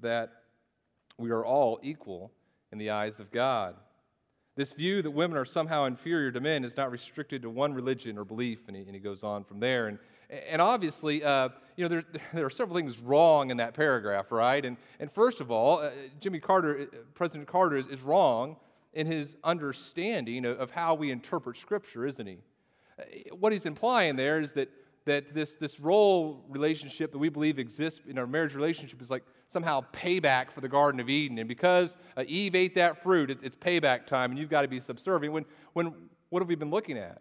that 0.00 0.32
we 1.18 1.30
are 1.30 1.44
all 1.44 1.78
equal 1.82 2.30
in 2.72 2.78
the 2.78 2.90
eyes 2.90 3.20
of 3.20 3.30
God. 3.30 3.76
This 4.56 4.72
view 4.72 5.02
that 5.02 5.10
women 5.10 5.36
are 5.36 5.44
somehow 5.44 5.84
inferior 5.84 6.30
to 6.30 6.40
men 6.40 6.64
is 6.64 6.76
not 6.76 6.90
restricted 6.90 7.42
to 7.42 7.50
one 7.50 7.74
religion 7.74 8.18
or 8.18 8.24
belief, 8.24 8.60
and 8.68 8.76
he, 8.76 8.82
and 8.82 8.94
he 8.94 9.00
goes 9.00 9.22
on 9.22 9.44
from 9.44 9.60
there. 9.60 9.88
And, 9.88 9.98
and 10.48 10.62
obviously, 10.62 11.24
uh, 11.24 11.48
you 11.76 11.84
know, 11.84 11.88
there, 11.88 12.04
there 12.34 12.46
are 12.46 12.50
several 12.50 12.76
things 12.76 12.98
wrong 12.98 13.50
in 13.50 13.56
that 13.56 13.74
paragraph, 13.74 14.30
right? 14.30 14.64
And, 14.64 14.76
and 15.00 15.10
first 15.10 15.40
of 15.40 15.50
all, 15.50 15.78
uh, 15.78 15.90
Jimmy 16.20 16.38
Carter, 16.38 16.82
uh, 16.82 16.96
President 17.14 17.48
Carter, 17.48 17.76
is, 17.76 17.86
is 17.88 18.00
wrong 18.00 18.56
in 18.94 19.06
his 19.06 19.36
understanding 19.44 20.46
of, 20.46 20.70
how 20.70 20.94
we 20.94 21.10
interpret 21.10 21.56
Scripture, 21.56 22.06
isn't 22.06 22.26
he? 22.26 22.38
Uh, 22.98 23.02
what 23.36 23.52
he's 23.52 23.66
implying 23.66 24.16
there 24.16 24.40
is 24.40 24.52
that, 24.52 24.70
that 25.04 25.34
this, 25.34 25.54
this 25.54 25.80
role 25.80 26.44
relationship 26.48 27.12
that 27.12 27.18
we 27.18 27.28
believe 27.28 27.58
exists 27.58 28.00
in 28.08 28.18
our 28.18 28.26
marriage 28.26 28.54
relationship 28.54 29.02
is 29.02 29.10
like 29.10 29.24
somehow 29.50 29.84
payback 29.92 30.50
for 30.50 30.60
the 30.60 30.68
Garden 30.68 31.00
of 31.00 31.08
Eden. 31.08 31.38
And 31.38 31.48
because 31.48 31.96
uh, 32.16 32.24
Eve 32.26 32.54
ate 32.54 32.74
that 32.76 33.02
fruit, 33.02 33.30
it's, 33.30 33.42
it's 33.42 33.56
payback 33.56 34.06
time, 34.06 34.30
and 34.30 34.38
you've 34.38 34.50
got 34.50 34.62
to 34.62 34.68
be 34.68 34.80
subservient. 34.80 35.34
When, 35.34 35.44
when, 35.72 35.92
what 36.30 36.40
have 36.40 36.48
we 36.48 36.54
been 36.54 36.70
looking 36.70 36.96
at? 36.96 37.20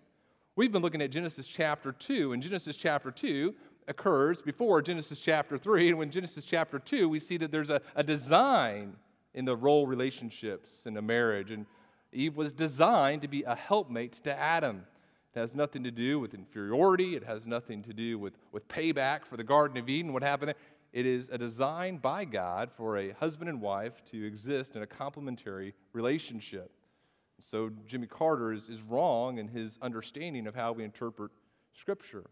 We've 0.55 0.71
been 0.71 0.83
looking 0.83 1.01
at 1.01 1.09
Genesis 1.09 1.47
chapter 1.47 1.91
2, 1.91 2.33
and 2.33 2.41
Genesis 2.41 2.77
chapter 2.77 3.09
2 3.09 3.53
occurs 3.87 4.41
before 4.41 4.81
Genesis 4.81 5.19
chapter 5.19 5.57
3. 5.57 5.89
And 5.89 5.97
when 5.97 6.11
Genesis 6.11 6.45
chapter 6.45 6.77
2, 6.77 7.09
we 7.09 7.19
see 7.19 7.37
that 7.37 7.51
there's 7.51 7.71
a, 7.71 7.81
a 7.95 8.03
design 8.03 8.95
in 9.33 9.45
the 9.45 9.55
role 9.55 9.87
relationships 9.87 10.83
in 10.85 10.97
a 10.97 11.01
marriage. 11.01 11.51
And 11.51 11.65
Eve 12.11 12.35
was 12.35 12.53
designed 12.53 13.21
to 13.23 13.27
be 13.27 13.43
a 13.43 13.55
helpmate 13.55 14.13
to 14.23 14.37
Adam. 14.37 14.83
It 15.35 15.39
has 15.39 15.55
nothing 15.55 15.83
to 15.83 15.91
do 15.91 16.19
with 16.19 16.33
inferiority, 16.33 17.15
it 17.15 17.23
has 17.23 17.45
nothing 17.45 17.81
to 17.83 17.93
do 17.93 18.19
with, 18.19 18.33
with 18.51 18.67
payback 18.67 19.25
for 19.25 19.35
the 19.35 19.43
Garden 19.43 19.77
of 19.77 19.89
Eden, 19.89 20.13
what 20.13 20.23
happened 20.23 20.49
there. 20.49 20.55
It 20.91 21.07
is 21.07 21.29
a 21.29 21.39
design 21.39 21.97
by 21.97 22.23
God 22.23 22.69
for 22.77 22.97
a 22.97 23.11
husband 23.13 23.49
and 23.49 23.59
wife 23.59 23.93
to 24.11 24.25
exist 24.25 24.75
in 24.75 24.83
a 24.83 24.87
complementary 24.87 25.73
relationship. 25.91 26.69
So 27.39 27.71
Jimmy 27.87 28.05
Carter 28.05 28.53
is, 28.53 28.69
is 28.69 28.81
wrong 28.83 29.39
in 29.39 29.47
his 29.47 29.79
understanding 29.81 30.45
of 30.45 30.53
how 30.53 30.71
we 30.71 30.83
interpret 30.83 31.31
Scripture. 31.75 32.25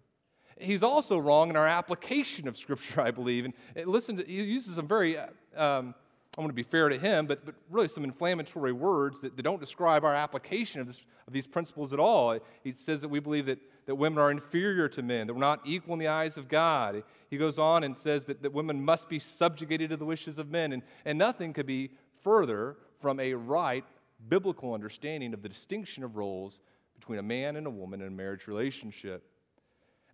He's 0.59 0.83
also 0.83 1.17
wrong 1.17 1.49
in 1.49 1.55
our 1.55 1.65
application 1.65 2.47
of 2.47 2.55
Scripture, 2.55 3.01
I 3.01 3.09
believe. 3.09 3.45
And, 3.45 3.87
listen, 3.87 4.17
to, 4.17 4.23
he 4.23 4.43
uses 4.43 4.75
some 4.75 4.87
very 4.87 5.17
um, 5.55 5.95
I 6.37 6.41
want 6.41 6.49
to 6.49 6.53
be 6.53 6.63
fair 6.63 6.87
to 6.87 6.97
him, 6.97 7.27
but, 7.27 7.45
but 7.45 7.55
really 7.69 7.89
some 7.89 8.05
inflammatory 8.05 8.71
words 8.71 9.19
that, 9.19 9.35
that 9.35 9.43
don't 9.43 9.59
describe 9.59 10.05
our 10.05 10.15
application 10.15 10.79
of, 10.79 10.87
this, 10.87 11.01
of 11.27 11.33
these 11.33 11.45
principles 11.45 11.91
at 11.91 11.99
all. 11.99 12.39
He 12.63 12.73
says 12.73 13.01
that 13.01 13.09
we 13.09 13.19
believe 13.19 13.47
that, 13.47 13.59
that 13.85 13.95
women 13.95 14.17
are 14.17 14.31
inferior 14.31 14.87
to 14.89 15.01
men, 15.01 15.27
that 15.27 15.33
we're 15.33 15.41
not 15.41 15.59
equal 15.65 15.93
in 15.93 15.99
the 15.99 16.07
eyes 16.07 16.37
of 16.37 16.47
God. 16.47 17.03
He 17.29 17.37
goes 17.37 17.59
on 17.59 17.83
and 17.83 17.97
says 17.97 18.23
that, 18.25 18.41
that 18.43 18.53
women 18.53 18.83
must 18.83 19.09
be 19.09 19.19
subjugated 19.19 19.89
to 19.89 19.97
the 19.97 20.05
wishes 20.05 20.37
of 20.37 20.49
men, 20.49 20.71
and, 20.71 20.83
and 21.03 21.19
nothing 21.19 21.51
could 21.51 21.65
be 21.65 21.91
further 22.23 22.77
from 23.01 23.19
a 23.19 23.33
right 23.33 23.83
biblical 24.29 24.73
understanding 24.73 25.33
of 25.33 25.41
the 25.41 25.49
distinction 25.49 26.01
of 26.01 26.15
roles 26.15 26.61
between 26.97 27.19
a 27.19 27.23
man 27.23 27.57
and 27.57 27.67
a 27.67 27.71
woman 27.71 27.99
in 27.99 28.07
a 28.07 28.11
marriage 28.11 28.47
relationship. 28.47 29.23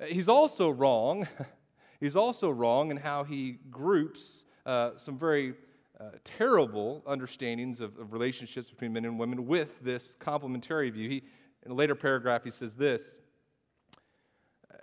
He's 0.03 0.29
also 0.29 0.71
wrong. 0.71 1.27
He's 1.99 2.15
also 2.15 2.49
wrong 2.49 2.91
in 2.91 2.97
how 2.97 3.23
he 3.23 3.57
groups 3.71 4.45
uh, 4.67 4.91
some 4.97 5.17
very 5.17 5.55
uh, 5.99 6.11
terrible 6.23 7.01
understandings 7.07 7.79
of, 7.79 7.97
of, 7.97 8.13
relationships 8.13 8.69
between 8.69 8.93
men 8.93 9.05
and 9.05 9.17
women 9.17 9.47
with 9.47 9.83
this 9.83 10.15
complementary 10.19 10.89
view. 10.91 11.09
He, 11.09 11.23
in 11.65 11.71
a 11.71 11.73
later 11.73 11.95
paragraph, 11.95 12.43
he 12.43 12.51
says 12.51 12.75
this. 12.75 13.17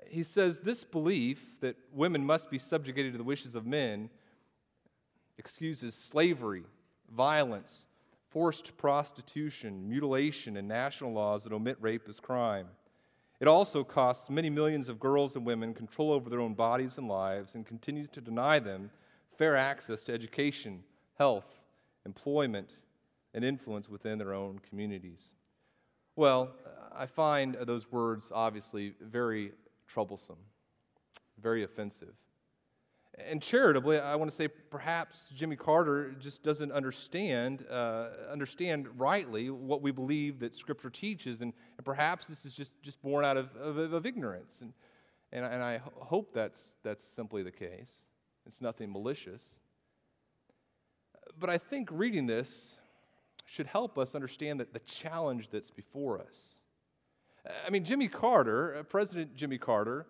he 0.09 0.25
says, 0.25 0.59
This 0.59 0.83
belief 0.83 1.40
that 1.61 1.76
women 1.92 2.25
must 2.25 2.50
be 2.50 2.59
subjugated 2.59 3.12
to 3.12 3.18
the 3.18 3.25
wishes 3.25 3.54
of 3.54 3.64
men 3.64 4.11
excuses 5.38 5.94
slavery, 5.94 6.64
violence, 7.14 7.87
forced 8.30 8.76
prostitution, 8.76 9.88
mutilation, 9.88 10.56
and 10.56 10.66
national 10.66 11.12
laws 11.12 11.44
that 11.44 11.52
omit 11.52 11.76
rape 11.80 12.09
as 12.09 12.18
crime. 12.18 12.66
It 13.38 13.47
also 13.47 13.85
costs 13.85 14.30
many 14.30 14.50
millions 14.50 14.88
of 14.88 14.99
girls 14.99 15.37
and 15.37 15.44
women 15.44 15.75
control 15.75 16.11
over 16.11 16.28
their 16.28 16.40
own 16.40 16.54
bodies 16.54 16.99
and 16.99 17.06
lives 17.06 17.54
and 17.54 17.64
continues 17.64 18.09
to 18.11 18.21
deny 18.21 18.59
them 18.59 18.90
fair 19.37 19.56
access 19.56 20.02
to 20.04 20.12
education 20.12 20.83
health, 21.18 21.47
employment, 22.06 22.71
and 23.33 23.44
influence 23.44 23.88
within 23.88 24.18
their 24.18 24.33
own 24.33 24.61
communities. 24.68 25.21
Well, 26.16 26.50
I 26.94 27.06
find 27.06 27.56
those 27.66 27.90
words 27.90 28.30
obviously 28.33 28.94
very 29.00 29.52
troublesome, 29.88 30.38
very 31.40 31.64
offensive. 31.64 32.14
And 33.16 33.40
charitably, 33.40 33.99
I 33.99 34.16
want 34.16 34.30
to 34.30 34.37
say 34.37 34.49
perhaps 34.49 35.30
Jimmy 35.35 35.54
Carter 35.54 36.12
just 36.18 36.42
doesn't 36.42 36.73
understand, 36.73 37.64
uh, 37.71 38.09
understand 38.30 38.88
rightly 38.99 39.50
what 39.50 39.83
we 39.83 39.92
believe 39.92 40.40
that 40.40 40.56
Scripture 40.56 40.90
teaches, 40.90 41.40
and, 41.40 41.52
and 41.76 41.85
perhaps 41.85 42.26
this 42.26 42.44
is 42.44 42.54
just, 42.54 42.73
just 42.83 43.00
born 43.02 43.25
out 43.25 43.37
of, 43.37 43.54
of, 43.56 43.76
of 43.92 44.04
ignorance. 44.04 44.62
And, 44.62 44.73
and, 45.33 45.44
and 45.44 45.62
I 45.62 45.80
hope 45.97 46.35
that's, 46.35 46.73
that's 46.83 47.04
simply 47.04 47.44
the 47.44 47.52
case. 47.52 47.92
It's 48.47 48.61
nothing 48.61 48.92
malicious 48.92 49.42
but 51.38 51.50
I 51.50 51.59
think 51.59 51.88
reading 51.90 52.26
this 52.26 52.81
should 53.47 53.66
help 53.66 53.99
us 53.99 54.14
understand 54.14 54.61
that 54.61 54.73
the 54.73 54.81
challenge 54.81 55.49
that's 55.50 55.71
before 55.71 56.21
us. 56.21 56.50
I 57.66 57.71
mean, 57.71 57.85
Jimmy 57.85 58.09
Carter, 58.09 58.76
uh, 58.76 58.83
President 58.85 59.35
Jimmy 59.35 59.59
Carter, 59.59 60.07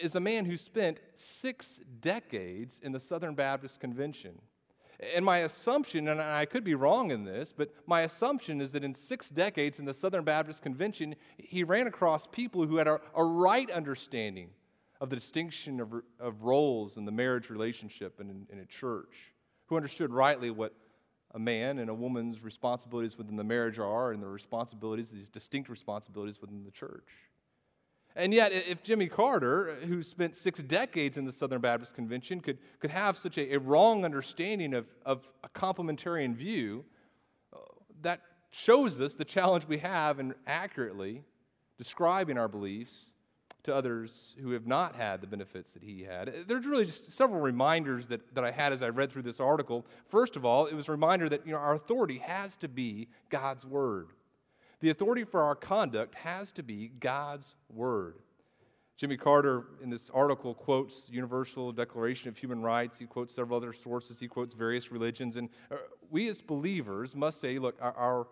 is 0.00 0.14
a 0.14 0.20
man 0.20 0.44
who 0.44 0.56
spent 0.56 1.00
six 1.14 1.80
decades 2.00 2.80
in 2.82 2.92
the 2.92 3.00
Southern 3.00 3.34
Baptist 3.34 3.80
Convention. 3.80 4.38
And 5.14 5.24
my 5.24 5.38
assumption, 5.38 6.08
and 6.08 6.20
I 6.20 6.46
could 6.46 6.64
be 6.64 6.74
wrong 6.74 7.10
in 7.10 7.24
this, 7.24 7.52
but 7.56 7.74
my 7.86 8.02
assumption 8.02 8.60
is 8.60 8.72
that 8.72 8.82
in 8.82 8.94
six 8.94 9.28
decades 9.28 9.78
in 9.78 9.84
the 9.84 9.94
Southern 9.94 10.24
Baptist 10.24 10.62
Convention, 10.62 11.16
he 11.36 11.64
ran 11.64 11.86
across 11.86 12.26
people 12.26 12.66
who 12.66 12.76
had 12.76 12.88
a, 12.88 13.00
a 13.14 13.24
right 13.24 13.70
understanding 13.70 14.50
of 15.00 15.10
the 15.10 15.16
distinction 15.16 15.80
of, 15.80 15.92
of 16.18 16.42
roles 16.42 16.96
in 16.96 17.04
the 17.04 17.12
marriage 17.12 17.50
relationship 17.50 18.20
and 18.20 18.30
in, 18.30 18.46
in 18.50 18.58
a 18.58 18.66
church 18.66 19.34
who 19.66 19.76
understood 19.76 20.10
rightly 20.10 20.50
what 20.50 20.72
a 21.34 21.38
man 21.38 21.78
and 21.78 21.90
a 21.90 21.94
woman's 21.94 22.42
responsibilities 22.42 23.18
within 23.18 23.36
the 23.36 23.44
marriage 23.44 23.78
are 23.78 24.12
and 24.12 24.22
the 24.22 24.26
responsibilities, 24.26 25.10
these 25.10 25.28
distinct 25.28 25.68
responsibilities 25.68 26.40
within 26.40 26.64
the 26.64 26.70
church. 26.70 27.08
And 28.14 28.32
yet, 28.32 28.52
if 28.52 28.82
Jimmy 28.82 29.08
Carter, 29.08 29.74
who 29.86 30.02
spent 30.02 30.36
six 30.36 30.62
decades 30.62 31.18
in 31.18 31.26
the 31.26 31.32
Southern 31.32 31.60
Baptist 31.60 31.94
Convention, 31.94 32.40
could, 32.40 32.56
could 32.80 32.90
have 32.90 33.18
such 33.18 33.36
a, 33.36 33.54
a 33.54 33.60
wrong 33.60 34.06
understanding 34.06 34.72
of, 34.72 34.86
of 35.04 35.28
a 35.44 35.50
complementarian 35.50 36.34
view, 36.34 36.86
uh, 37.52 37.58
that 38.00 38.22
shows 38.50 38.98
us 39.02 39.14
the 39.14 39.24
challenge 39.24 39.66
we 39.68 39.76
have 39.78 40.18
in 40.18 40.34
accurately 40.46 41.24
describing 41.76 42.38
our 42.38 42.48
beliefs 42.48 43.12
to 43.66 43.74
others 43.74 44.34
who 44.40 44.50
have 44.52 44.66
not 44.66 44.96
had 44.96 45.20
the 45.20 45.26
benefits 45.26 45.72
that 45.74 45.82
he 45.82 46.02
had. 46.02 46.32
There's 46.48 46.66
really 46.66 46.86
just 46.86 47.12
several 47.12 47.40
reminders 47.40 48.08
that, 48.08 48.34
that 48.34 48.44
I 48.44 48.50
had 48.50 48.72
as 48.72 48.82
I 48.82 48.88
read 48.88 49.12
through 49.12 49.22
this 49.22 49.40
article. 49.40 49.84
First 50.08 50.36
of 50.36 50.44
all, 50.44 50.66
it 50.66 50.74
was 50.74 50.88
a 50.88 50.92
reminder 50.92 51.28
that 51.28 51.46
you 51.46 51.52
know, 51.52 51.58
our 51.58 51.74
authority 51.74 52.18
has 52.18 52.56
to 52.56 52.68
be 52.68 53.08
God's 53.28 53.64
Word. 53.64 54.08
The 54.80 54.90
authority 54.90 55.24
for 55.24 55.42
our 55.42 55.54
conduct 55.54 56.14
has 56.16 56.52
to 56.52 56.62
be 56.62 56.88
God's 57.00 57.56
Word. 57.68 58.16
Jimmy 58.96 59.18
Carter, 59.18 59.64
in 59.82 59.90
this 59.90 60.10
article, 60.14 60.54
quotes 60.54 61.08
Universal 61.10 61.72
Declaration 61.72 62.30
of 62.30 62.38
Human 62.38 62.62
Rights. 62.62 62.98
He 62.98 63.04
quotes 63.04 63.34
several 63.34 63.58
other 63.58 63.74
sources. 63.74 64.18
He 64.18 64.26
quotes 64.26 64.54
various 64.54 64.90
religions. 64.90 65.36
And 65.36 65.50
uh, 65.70 65.76
we 66.10 66.28
as 66.28 66.40
believers 66.40 67.14
must 67.14 67.40
say, 67.40 67.58
look, 67.58 67.76
our, 67.80 67.94
our, 67.94 68.26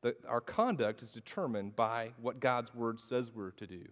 the, 0.00 0.16
our 0.26 0.40
conduct 0.40 1.02
is 1.02 1.10
determined 1.10 1.76
by 1.76 2.12
what 2.20 2.40
God's 2.40 2.74
Word 2.74 2.98
says 2.98 3.30
we're 3.34 3.50
to 3.52 3.66
do. 3.66 3.84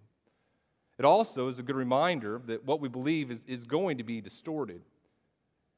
It 0.99 1.05
also 1.05 1.49
is 1.49 1.59
a 1.59 1.63
good 1.63 1.77
reminder 1.77 2.41
that 2.47 2.65
what 2.65 2.81
we 2.81 2.89
believe 2.89 3.31
is, 3.31 3.43
is 3.47 3.65
going 3.65 3.99
to 3.99 4.05
be 4.05 4.21
distorted. 4.21 4.83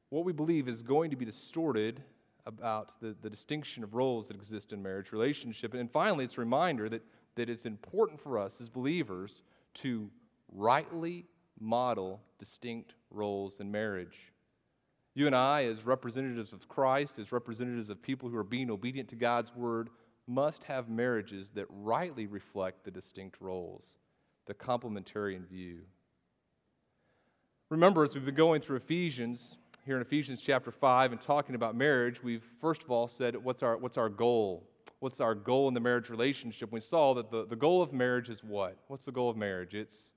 What 0.09 0.25
we 0.25 0.33
believe 0.33 0.67
is 0.67 0.81
going 0.81 1.11
to 1.11 1.15
be 1.15 1.25
distorted 1.25 2.01
about 2.47 2.99
the, 3.01 3.15
the 3.21 3.29
distinction 3.29 3.83
of 3.83 3.93
roles 3.93 4.27
that 4.27 4.35
exist 4.35 4.73
in 4.73 4.81
marriage 4.81 5.11
relationship. 5.11 5.75
And 5.75 5.91
finally, 5.91 6.25
it's 6.25 6.37
a 6.37 6.41
reminder 6.41 6.89
that, 6.89 7.03
that 7.35 7.49
it's 7.49 7.65
important 7.65 8.19
for 8.19 8.39
us 8.39 8.59
as 8.59 8.67
believers 8.67 9.43
to 9.75 10.09
rightly 10.51 11.25
model 11.59 12.19
distinct 12.39 12.93
roles 13.11 13.59
in 13.59 13.71
marriage. 13.71 14.33
You 15.13 15.27
and 15.27 15.35
I, 15.35 15.65
as 15.65 15.85
representatives 15.85 16.51
of 16.51 16.67
Christ, 16.67 17.19
as 17.19 17.31
representatives 17.31 17.91
of 17.91 18.01
people 18.01 18.27
who 18.27 18.37
are 18.37 18.43
being 18.43 18.71
obedient 18.71 19.09
to 19.09 19.15
God's 19.15 19.53
word, 19.55 19.89
must 20.25 20.63
have 20.63 20.89
marriages 20.89 21.49
that 21.53 21.67
rightly 21.69 22.25
reflect 22.25 22.85
the 22.85 22.91
distinct 22.91 23.39
roles 23.39 23.83
the 24.51 24.55
complementarian 24.55 25.47
view. 25.47 25.79
Remember, 27.69 28.03
as 28.03 28.13
we've 28.13 28.25
been 28.25 28.35
going 28.35 28.59
through 28.59 28.75
Ephesians, 28.75 29.57
here 29.85 29.95
in 29.95 30.01
Ephesians 30.01 30.41
chapter 30.41 30.71
5, 30.71 31.13
and 31.13 31.21
talking 31.21 31.55
about 31.55 31.73
marriage, 31.73 32.21
we've 32.21 32.43
first 32.59 32.83
of 32.83 32.91
all 32.91 33.07
said, 33.07 33.37
what's 33.37 33.63
our, 33.63 33.77
what's 33.77 33.97
our 33.97 34.09
goal? 34.09 34.67
What's 34.99 35.21
our 35.21 35.33
goal 35.33 35.69
in 35.69 35.73
the 35.73 35.79
marriage 35.79 36.09
relationship? 36.09 36.69
We 36.69 36.81
saw 36.81 37.13
that 37.13 37.31
the, 37.31 37.45
the 37.45 37.55
goal 37.55 37.81
of 37.81 37.93
marriage 37.93 38.29
is 38.29 38.43
what? 38.43 38.77
What's 38.87 39.05
the 39.05 39.13
goal 39.13 39.29
of 39.29 39.37
marriage? 39.37 39.73
It's 39.73 40.11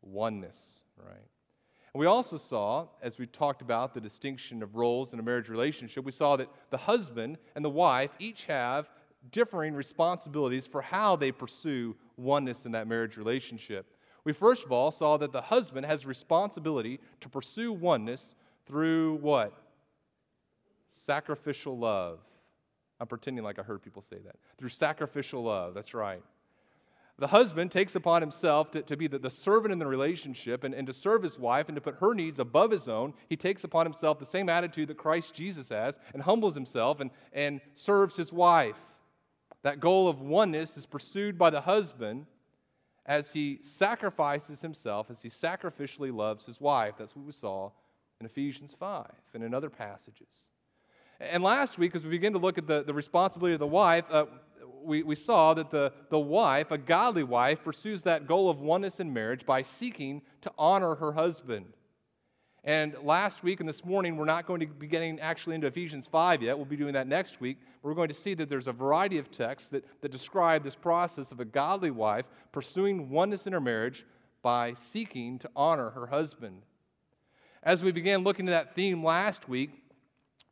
oneness, 0.00 0.80
right? 0.96 1.28
And 1.92 2.00
we 2.00 2.06
also 2.06 2.38
saw, 2.38 2.86
as 3.02 3.18
we 3.18 3.26
talked 3.26 3.60
about 3.60 3.92
the 3.92 4.00
distinction 4.00 4.62
of 4.62 4.76
roles 4.76 5.12
in 5.12 5.18
a 5.18 5.22
marriage 5.22 5.50
relationship, 5.50 6.06
we 6.06 6.12
saw 6.12 6.36
that 6.36 6.48
the 6.70 6.78
husband 6.78 7.36
and 7.54 7.62
the 7.62 7.68
wife 7.68 8.12
each 8.18 8.46
have 8.46 8.88
differing 9.30 9.74
responsibilities 9.74 10.66
for 10.66 10.82
how 10.82 11.16
they 11.16 11.32
pursue 11.32 11.96
oneness 12.16 12.66
in 12.66 12.72
that 12.72 12.86
marriage 12.86 13.16
relationship. 13.16 13.86
We 14.24 14.32
first 14.32 14.64
of 14.64 14.72
all 14.72 14.90
saw 14.90 15.16
that 15.16 15.32
the 15.32 15.42
husband 15.42 15.86
has 15.86 16.06
responsibility 16.06 17.00
to 17.20 17.28
pursue 17.28 17.72
oneness 17.72 18.34
through 18.66 19.16
what? 19.16 19.52
Sacrificial 20.92 21.76
love. 21.78 22.20
I'm 23.00 23.08
pretending 23.08 23.42
like 23.42 23.58
I 23.58 23.62
heard 23.62 23.82
people 23.82 24.02
say 24.02 24.18
that. 24.24 24.36
Through 24.58 24.68
sacrificial 24.68 25.42
love, 25.42 25.74
that's 25.74 25.92
right. 25.92 26.22
The 27.18 27.26
husband 27.28 27.70
takes 27.70 27.94
upon 27.94 28.22
himself 28.22 28.70
to, 28.72 28.82
to 28.82 28.96
be 28.96 29.06
the, 29.06 29.18
the 29.18 29.30
servant 29.30 29.72
in 29.72 29.78
the 29.78 29.86
relationship 29.86 30.64
and, 30.64 30.74
and 30.74 30.86
to 30.86 30.92
serve 30.92 31.22
his 31.22 31.38
wife 31.38 31.68
and 31.68 31.76
to 31.76 31.80
put 31.80 31.96
her 31.96 32.14
needs 32.14 32.38
above 32.38 32.70
his 32.70 32.88
own. 32.88 33.14
He 33.28 33.36
takes 33.36 33.64
upon 33.64 33.86
himself 33.86 34.18
the 34.18 34.26
same 34.26 34.48
attitude 34.48 34.88
that 34.88 34.96
Christ 34.96 35.34
Jesus 35.34 35.68
has 35.68 35.94
and 36.14 36.22
humbles 36.22 36.54
himself 36.54 37.00
and, 37.00 37.10
and 37.32 37.60
serves 37.74 38.16
his 38.16 38.32
wife. 38.32 38.76
That 39.62 39.80
goal 39.80 40.08
of 40.08 40.20
oneness 40.20 40.76
is 40.76 40.86
pursued 40.86 41.38
by 41.38 41.50
the 41.50 41.62
husband 41.62 42.26
as 43.06 43.32
he 43.32 43.60
sacrifices 43.64 44.60
himself, 44.60 45.10
as 45.10 45.22
he 45.22 45.28
sacrificially 45.28 46.14
loves 46.14 46.46
his 46.46 46.60
wife. 46.60 46.94
That's 46.98 47.16
what 47.16 47.24
we 47.24 47.32
saw 47.32 47.70
in 48.20 48.26
Ephesians 48.26 48.74
5 48.78 49.06
and 49.34 49.42
in 49.42 49.54
other 49.54 49.70
passages. 49.70 50.48
And 51.20 51.42
last 51.42 51.78
week, 51.78 51.94
as 51.94 52.04
we 52.04 52.10
begin 52.10 52.32
to 52.32 52.38
look 52.38 52.58
at 52.58 52.66
the, 52.66 52.82
the 52.82 52.94
responsibility 52.94 53.54
of 53.54 53.60
the 53.60 53.66
wife, 53.66 54.04
uh, 54.10 54.26
we, 54.82 55.02
we 55.02 55.14
saw 55.14 55.54
that 55.54 55.70
the, 55.70 55.92
the 56.10 56.18
wife, 56.18 56.70
a 56.70 56.78
godly 56.78 57.22
wife, 57.22 57.62
pursues 57.62 58.02
that 58.02 58.26
goal 58.26 58.50
of 58.50 58.60
oneness 58.60 58.98
in 58.98 59.12
marriage 59.12 59.46
by 59.46 59.62
seeking 59.62 60.22
to 60.40 60.52
honor 60.58 60.96
her 60.96 61.12
husband. 61.12 61.66
And 62.64 62.94
last 63.02 63.42
week 63.42 63.58
and 63.58 63.68
this 63.68 63.84
morning, 63.84 64.16
we're 64.16 64.24
not 64.24 64.46
going 64.46 64.60
to 64.60 64.66
be 64.66 64.86
getting 64.86 65.18
actually 65.18 65.56
into 65.56 65.66
Ephesians 65.66 66.06
5 66.06 66.42
yet. 66.42 66.56
We'll 66.56 66.64
be 66.64 66.76
doing 66.76 66.92
that 66.92 67.08
next 67.08 67.40
week. 67.40 67.58
We're 67.82 67.94
going 67.94 68.08
to 68.08 68.14
see 68.14 68.34
that 68.34 68.48
there's 68.48 68.68
a 68.68 68.72
variety 68.72 69.18
of 69.18 69.32
texts 69.32 69.68
that, 69.70 69.84
that 70.00 70.12
describe 70.12 70.62
this 70.62 70.76
process 70.76 71.32
of 71.32 71.40
a 71.40 71.44
godly 71.44 71.90
wife 71.90 72.26
pursuing 72.52 73.10
oneness 73.10 73.48
in 73.48 73.52
her 73.52 73.60
marriage 73.60 74.06
by 74.42 74.74
seeking 74.74 75.40
to 75.40 75.50
honor 75.56 75.90
her 75.90 76.06
husband. 76.06 76.62
As 77.64 77.82
we 77.82 77.90
began 77.90 78.22
looking 78.22 78.48
at 78.48 78.52
that 78.52 78.74
theme 78.76 79.02
last 79.02 79.48
week, 79.48 79.70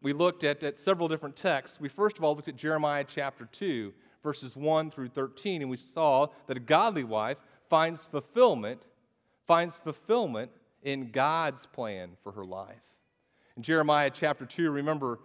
we 0.03 0.13
looked 0.13 0.43
at, 0.43 0.65
at 0.65 0.81
several 0.81 1.07
different 1.07 1.37
texts. 1.37 1.79
We 1.81 1.89
first 1.89 2.19
of 2.19 2.25
all 2.25 2.35
looked 2.35 2.49
at 2.49 2.57
Jeremiah 2.57 3.05
chapter 3.07 3.49
2, 3.53 3.93
verses 4.25 4.57
1 4.57 4.91
through 4.91 5.09
13, 5.11 5.63
and 5.63 5.71
we 5.71 5.77
saw 5.77 6.27
that 6.49 6.57
a 6.57 6.61
godly 6.61 7.05
wife 7.05 7.39
finds 7.69 8.07
fulfillment, 8.07 8.83
finds 9.47 9.77
fulfillment 9.77 10.51
in 10.83 11.11
God's 11.11 11.67
plan 11.67 12.11
for 12.23 12.33
her 12.33 12.45
life. 12.45 12.83
In 13.57 13.63
Jeremiah 13.63 14.11
chapter 14.13 14.47
2, 14.47 14.71
remember, 14.71 15.19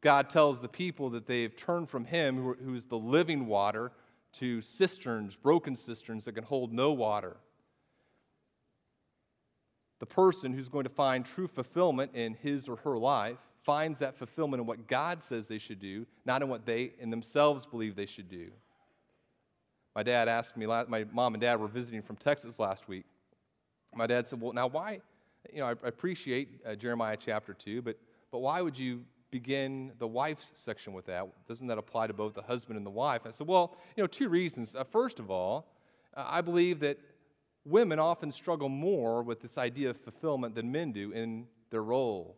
God 0.00 0.30
tells 0.30 0.60
the 0.60 0.68
people 0.68 1.10
that 1.10 1.26
they've 1.26 1.56
turned 1.56 1.88
from 1.88 2.04
Him, 2.04 2.54
who 2.62 2.74
is 2.74 2.84
the 2.84 2.98
living 2.98 3.46
water, 3.46 3.92
to 4.34 4.62
cisterns, 4.62 5.34
broken 5.36 5.76
cisterns 5.76 6.24
that 6.24 6.32
can 6.32 6.44
hold 6.44 6.72
no 6.72 6.92
water. 6.92 7.36
The 10.00 10.06
person 10.06 10.52
who's 10.52 10.68
going 10.68 10.84
to 10.84 10.90
find 10.90 11.24
true 11.24 11.48
fulfillment 11.48 12.12
in 12.14 12.34
his 12.34 12.68
or 12.68 12.76
her 12.76 12.96
life 12.96 13.38
finds 13.64 13.98
that 13.98 14.16
fulfillment 14.16 14.60
in 14.60 14.66
what 14.66 14.86
God 14.86 15.22
says 15.22 15.48
they 15.48 15.58
should 15.58 15.80
do, 15.80 16.06
not 16.24 16.42
in 16.42 16.48
what 16.48 16.66
they 16.66 16.92
in 17.00 17.10
themselves 17.10 17.66
believe 17.66 17.96
they 17.96 18.06
should 18.06 18.30
do. 18.30 18.48
My 19.96 20.04
dad 20.04 20.28
asked 20.28 20.56
me, 20.56 20.66
my 20.66 21.04
mom 21.12 21.34
and 21.34 21.40
dad 21.40 21.58
were 21.58 21.66
visiting 21.66 22.02
from 22.02 22.16
Texas 22.16 22.58
last 22.60 22.86
week. 22.86 23.04
My 23.94 24.06
dad 24.06 24.26
said, 24.26 24.40
Well, 24.40 24.52
now 24.52 24.66
why? 24.66 25.00
You 25.52 25.60
know, 25.60 25.66
I, 25.66 25.70
appreciate 25.86 26.60
uh, 26.66 26.74
Jeremiah 26.74 27.16
chapter 27.18 27.54
2, 27.54 27.82
but, 27.82 27.98
but 28.30 28.40
why 28.40 28.60
would 28.60 28.78
you 28.78 29.04
begin 29.30 29.92
the 29.98 30.06
wife's 30.06 30.52
section 30.54 30.92
with 30.92 31.06
that? 31.06 31.26
Doesn't 31.46 31.66
that 31.66 31.78
apply 31.78 32.06
to 32.06 32.12
both 32.12 32.34
the 32.34 32.42
husband 32.42 32.76
and 32.76 32.86
the 32.86 32.90
wife? 32.90 33.22
I 33.26 33.30
said, 33.30 33.46
Well, 33.46 33.76
you 33.96 34.02
know, 34.02 34.06
two 34.06 34.28
reasons. 34.28 34.74
Uh, 34.74 34.84
first 34.84 35.18
of 35.18 35.30
all, 35.30 35.66
uh, 36.16 36.24
I 36.26 36.40
believe 36.40 36.80
that 36.80 36.98
women 37.64 37.98
often 37.98 38.32
struggle 38.32 38.68
more 38.68 39.22
with 39.22 39.40
this 39.40 39.58
idea 39.58 39.90
of 39.90 39.96
fulfillment 39.98 40.54
than 40.54 40.72
men 40.72 40.92
do 40.92 41.12
in 41.12 41.46
their 41.70 41.82
role. 41.82 42.37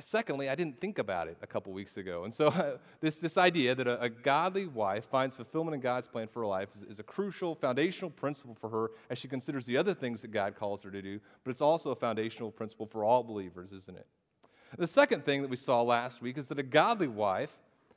Secondly, 0.00 0.48
I 0.48 0.54
didn't 0.54 0.80
think 0.80 0.98
about 0.98 1.28
it 1.28 1.38
a 1.42 1.46
couple 1.46 1.72
weeks 1.72 1.96
ago. 1.96 2.24
And 2.24 2.34
so, 2.34 2.48
uh, 2.48 2.76
this, 3.00 3.18
this 3.18 3.36
idea 3.36 3.74
that 3.74 3.86
a, 3.86 4.00
a, 4.02 4.08
godly 4.08 4.66
wife 4.66 5.06
finds 5.06 5.36
fulfillment 5.36 5.74
in 5.74 5.80
God's 5.80 6.06
plan 6.06 6.28
for 6.28 6.40
her 6.40 6.46
life 6.46 6.68
is, 6.76 6.82
is, 6.82 6.98
a 6.98 7.02
crucial, 7.02 7.54
foundational 7.54 8.10
principle 8.10 8.56
for 8.60 8.68
her 8.68 8.90
as 9.10 9.18
she 9.18 9.28
considers 9.28 9.64
the 9.64 9.76
other 9.76 9.94
things 9.94 10.20
that 10.22 10.28
God 10.28 10.56
calls 10.56 10.82
her 10.82 10.90
to 10.90 11.00
do, 11.00 11.20
but 11.42 11.50
it's 11.50 11.62
also 11.62 11.90
a 11.90 11.96
foundational 11.96 12.50
principle 12.50 12.86
for 12.86 13.02
all 13.02 13.22
believers, 13.22 13.72
isn't 13.72 13.96
it? 13.96 14.06
The 14.76 14.86
second 14.86 15.24
thing 15.24 15.40
that 15.42 15.50
we 15.50 15.56
saw 15.56 15.80
last 15.82 16.20
week 16.20 16.36
is 16.36 16.48
that 16.48 16.58
a 16.58 16.64
godly 16.64 17.08
wife 17.08 17.50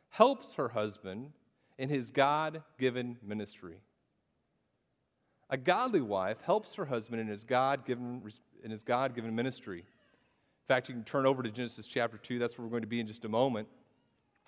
helps 0.10 0.53
her 0.53 0.69
husband 0.69 1.31
in 1.77 1.89
his 1.89 2.10
God 2.10 2.63
given 2.79 3.17
ministry. 3.21 3.77
A 5.50 5.57
godly 5.57 6.01
wife 6.01 6.37
helps 6.46 6.75
her 6.75 6.85
husband 6.85 7.20
in 7.20 7.27
his 7.27 7.44
God 7.44 7.85
given 7.85 8.22
in 8.63 8.72
his 8.72 8.83
God 8.83 9.15
given 9.15 9.35
ministry 10.61 10.67
fact, 10.67 10.89
you 10.89 10.95
can 10.95 11.03
turn 11.03 11.25
over 11.25 11.41
to 11.41 11.50
Genesis 11.50 11.87
chapter 11.87 12.17
2. 12.17 12.37
That's 12.37 12.57
where 12.57 12.65
we're 12.65 12.71
going 12.71 12.83
to 12.83 12.87
be 12.87 13.00
in 13.00 13.07
just 13.07 13.25
a 13.25 13.29
moment. 13.29 13.67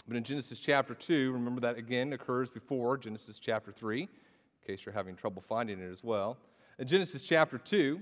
But 0.08 0.16
in 0.16 0.24
Genesis 0.24 0.60
chapter 0.60 0.94
2, 0.94 1.32
remember 1.32 1.60
that 1.62 1.78
again 1.78 2.14
occurs 2.14 2.50
before 2.50 2.98
Genesis 2.98 3.40
chapter 3.40 3.72
3, 3.72 4.02
in 4.02 4.08
case 4.66 4.86
you're 4.86 4.94
having 4.94 5.16
trouble 5.16 5.44
finding 5.48 5.80
it 5.80 5.92
as 5.92 6.04
well. 6.04 6.38
In 6.78 6.88
Genesis 6.88 7.24
chapter 7.24 7.58
2, 7.58 8.00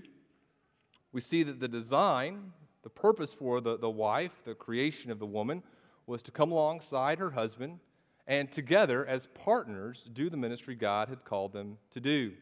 we 1.13 1.21
see 1.21 1.43
that 1.43 1.59
the 1.59 1.67
design, 1.67 2.51
the 2.83 2.89
purpose 2.89 3.33
for 3.33 3.61
the, 3.61 3.77
the 3.77 3.89
wife, 3.89 4.31
the 4.45 4.55
creation 4.55 5.09
of 5.09 5.19
the 5.19 5.25
woman, 5.25 5.63
was 6.05 6.21
to 6.23 6.31
come 6.31 6.51
alongside 6.51 7.17
her 7.17 7.31
husband 7.31 7.79
and 8.27 8.51
together, 8.51 9.05
as 9.05 9.27
partners, 9.33 10.09
do 10.13 10.29
the 10.29 10.37
ministry 10.37 10.75
God 10.75 11.09
had 11.09 11.23
called 11.23 11.53
them 11.53 11.77
to 11.91 11.99
do. 11.99 12.33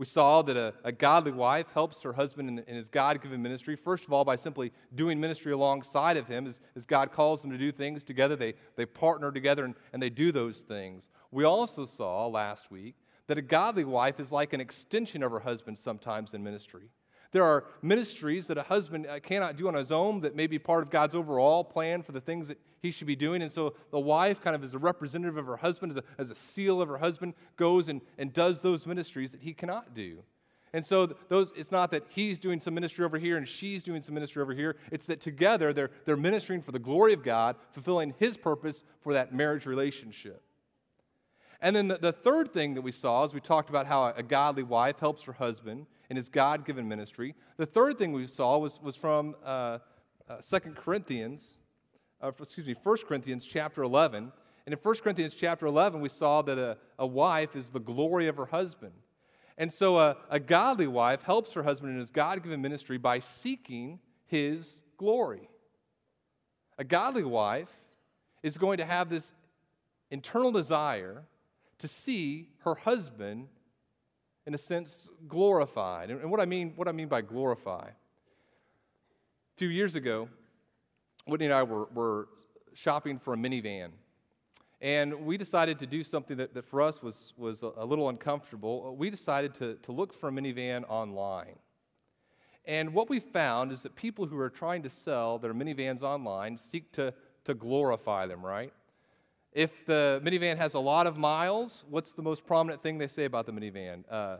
We 0.00 0.06
saw 0.06 0.40
that 0.40 0.56
a, 0.56 0.72
a 0.82 0.92
godly 0.92 1.30
wife 1.30 1.66
helps 1.74 2.00
her 2.00 2.14
husband 2.14 2.48
in, 2.48 2.58
in 2.60 2.74
his 2.74 2.88
God 2.88 3.20
given 3.20 3.42
ministry, 3.42 3.76
first 3.76 4.06
of 4.06 4.14
all, 4.14 4.24
by 4.24 4.34
simply 4.34 4.72
doing 4.94 5.20
ministry 5.20 5.52
alongside 5.52 6.16
of 6.16 6.26
him. 6.26 6.46
As, 6.46 6.58
as 6.74 6.86
God 6.86 7.12
calls 7.12 7.42
them 7.42 7.50
to 7.50 7.58
do 7.58 7.70
things 7.70 8.02
together, 8.02 8.34
they, 8.34 8.54
they 8.76 8.86
partner 8.86 9.30
together 9.30 9.62
and, 9.66 9.74
and 9.92 10.02
they 10.02 10.08
do 10.08 10.32
those 10.32 10.60
things. 10.60 11.10
We 11.30 11.44
also 11.44 11.84
saw 11.84 12.26
last 12.28 12.70
week 12.70 12.94
that 13.26 13.36
a 13.36 13.42
godly 13.42 13.84
wife 13.84 14.18
is 14.18 14.32
like 14.32 14.54
an 14.54 14.60
extension 14.62 15.22
of 15.22 15.32
her 15.32 15.40
husband 15.40 15.78
sometimes 15.78 16.32
in 16.32 16.42
ministry. 16.42 16.88
There 17.32 17.44
are 17.44 17.66
ministries 17.82 18.46
that 18.46 18.56
a 18.56 18.62
husband 18.62 19.06
uh, 19.06 19.20
cannot 19.20 19.56
do 19.56 19.68
on 19.68 19.74
his 19.74 19.92
own 19.92 20.22
that 20.22 20.34
may 20.34 20.46
be 20.46 20.58
part 20.58 20.82
of 20.82 20.88
God's 20.88 21.14
overall 21.14 21.62
plan 21.62 22.02
for 22.02 22.12
the 22.12 22.22
things 22.22 22.48
that 22.48 22.56
he 22.80 22.90
should 22.90 23.06
be 23.06 23.16
doing. 23.16 23.42
And 23.42 23.52
so 23.52 23.74
the 23.90 24.00
wife, 24.00 24.40
kind 24.40 24.56
of 24.56 24.64
as 24.64 24.74
a 24.74 24.78
representative 24.78 25.36
of 25.36 25.46
her 25.46 25.58
husband, 25.58 25.92
as 25.92 25.98
a, 25.98 26.04
as 26.18 26.30
a 26.30 26.34
seal 26.34 26.80
of 26.80 26.88
her 26.88 26.98
husband, 26.98 27.34
goes 27.56 27.88
and, 27.88 28.00
and 28.18 28.32
does 28.32 28.60
those 28.60 28.86
ministries 28.86 29.32
that 29.32 29.42
he 29.42 29.52
cannot 29.52 29.94
do. 29.94 30.22
And 30.72 30.86
so 30.86 31.06
those, 31.28 31.52
it's 31.56 31.72
not 31.72 31.90
that 31.90 32.04
he's 32.08 32.38
doing 32.38 32.60
some 32.60 32.74
ministry 32.74 33.04
over 33.04 33.18
here 33.18 33.36
and 33.36 33.46
she's 33.46 33.82
doing 33.82 34.02
some 34.02 34.14
ministry 34.14 34.40
over 34.40 34.54
here. 34.54 34.76
It's 34.92 35.06
that 35.06 35.20
together 35.20 35.72
they're, 35.72 35.90
they're 36.04 36.16
ministering 36.16 36.62
for 36.62 36.72
the 36.72 36.78
glory 36.78 37.12
of 37.12 37.24
God, 37.24 37.56
fulfilling 37.72 38.14
his 38.18 38.36
purpose 38.36 38.84
for 39.00 39.12
that 39.14 39.34
marriage 39.34 39.66
relationship. 39.66 40.42
And 41.60 41.74
then 41.74 41.88
the, 41.88 41.98
the 41.98 42.12
third 42.12 42.52
thing 42.52 42.74
that 42.74 42.82
we 42.82 42.92
saw 42.92 43.24
is 43.24 43.34
we 43.34 43.40
talked 43.40 43.68
about 43.68 43.86
how 43.86 44.04
a, 44.04 44.14
a 44.18 44.22
godly 44.22 44.62
wife 44.62 44.98
helps 44.98 45.24
her 45.24 45.32
husband 45.32 45.86
in 46.08 46.16
his 46.16 46.28
God 46.28 46.64
given 46.64 46.88
ministry. 46.88 47.34
The 47.56 47.66
third 47.66 47.98
thing 47.98 48.12
we 48.12 48.26
saw 48.26 48.56
was, 48.58 48.80
was 48.80 48.96
from 48.96 49.34
uh, 49.44 49.78
uh, 50.28 50.36
2 50.48 50.58
Corinthians, 50.76 51.54
uh, 52.22 52.32
excuse 52.40 52.66
me, 52.66 52.74
1 52.82 52.96
Corinthians 53.06 53.46
chapter 53.46 53.82
11. 53.82 54.32
And 54.66 54.72
in 54.72 54.78
1 54.78 54.94
Corinthians 54.96 55.34
chapter 55.34 55.66
11, 55.66 56.00
we 56.00 56.08
saw 56.08 56.42
that 56.42 56.58
a, 56.58 56.76
a 56.98 57.06
wife 57.06 57.56
is 57.56 57.70
the 57.70 57.80
glory 57.80 58.28
of 58.28 58.36
her 58.36 58.46
husband. 58.46 58.92
And 59.56 59.72
so 59.72 59.98
a, 59.98 60.16
a 60.30 60.40
godly 60.40 60.86
wife 60.86 61.22
helps 61.22 61.52
her 61.54 61.62
husband 61.62 61.92
in 61.92 61.98
his 61.98 62.10
God 62.10 62.42
given 62.42 62.62
ministry 62.62 62.98
by 62.98 63.18
seeking 63.18 64.00
his 64.26 64.82
glory. 64.96 65.48
A 66.78 66.84
godly 66.84 67.24
wife 67.24 67.68
is 68.42 68.56
going 68.56 68.78
to 68.78 68.84
have 68.84 69.10
this 69.10 69.30
internal 70.10 70.52
desire 70.52 71.24
to 71.78 71.88
see 71.88 72.48
her 72.64 72.74
husband 72.74 73.48
in 74.46 74.54
a 74.54 74.58
sense, 74.58 75.08
glorified. 75.28 76.10
And 76.10 76.30
what 76.30 76.40
I 76.40 76.46
mean, 76.46 76.72
what 76.76 76.88
I 76.88 76.92
mean 76.92 77.08
by 77.08 77.20
glorify. 77.20 77.88
A 77.88 79.58
few 79.58 79.68
years 79.68 79.94
ago, 79.94 80.28
Whitney 81.30 81.46
and 81.46 81.54
I 81.54 81.62
were, 81.62 81.86
were 81.94 82.28
shopping 82.74 83.18
for 83.18 83.34
a 83.34 83.36
minivan. 83.36 83.90
And 84.82 85.26
we 85.26 85.36
decided 85.36 85.78
to 85.80 85.86
do 85.86 86.02
something 86.02 86.36
that, 86.38 86.54
that 86.54 86.64
for 86.64 86.80
us 86.80 87.02
was, 87.02 87.34
was 87.36 87.62
a, 87.62 87.84
little 87.84 88.08
uncomfortable. 88.08 88.96
We 88.96 89.10
decided 89.10 89.54
to, 89.56 89.74
to 89.82 89.92
look 89.92 90.18
for 90.18 90.28
a 90.28 90.32
minivan 90.32 90.84
online. 90.88 91.56
And 92.64 92.94
what 92.94 93.10
we 93.10 93.20
found 93.20 93.72
is 93.72 93.82
that 93.82 93.94
people 93.94 94.26
who 94.26 94.38
are 94.38 94.48
trying 94.48 94.82
to 94.82 94.90
sell 94.90 95.38
their 95.38 95.52
minivans 95.52 96.02
online 96.02 96.56
seek 96.56 96.92
to, 96.92 97.12
to 97.44 97.54
glorify 97.54 98.26
them, 98.26 98.44
right? 98.44 98.72
If 99.52 99.84
the 99.86 100.22
minivan 100.24 100.56
has 100.56 100.74
a 100.74 100.78
lot 100.78 101.06
of 101.06 101.16
miles, 101.16 101.84
what's 101.90 102.12
the 102.12 102.22
most 102.22 102.46
prominent 102.46 102.82
thing 102.82 102.98
they 102.98 103.08
say 103.08 103.24
about 103.24 103.46
the 103.46 103.52
minivan? 103.52 104.04
Uh, 104.08 104.36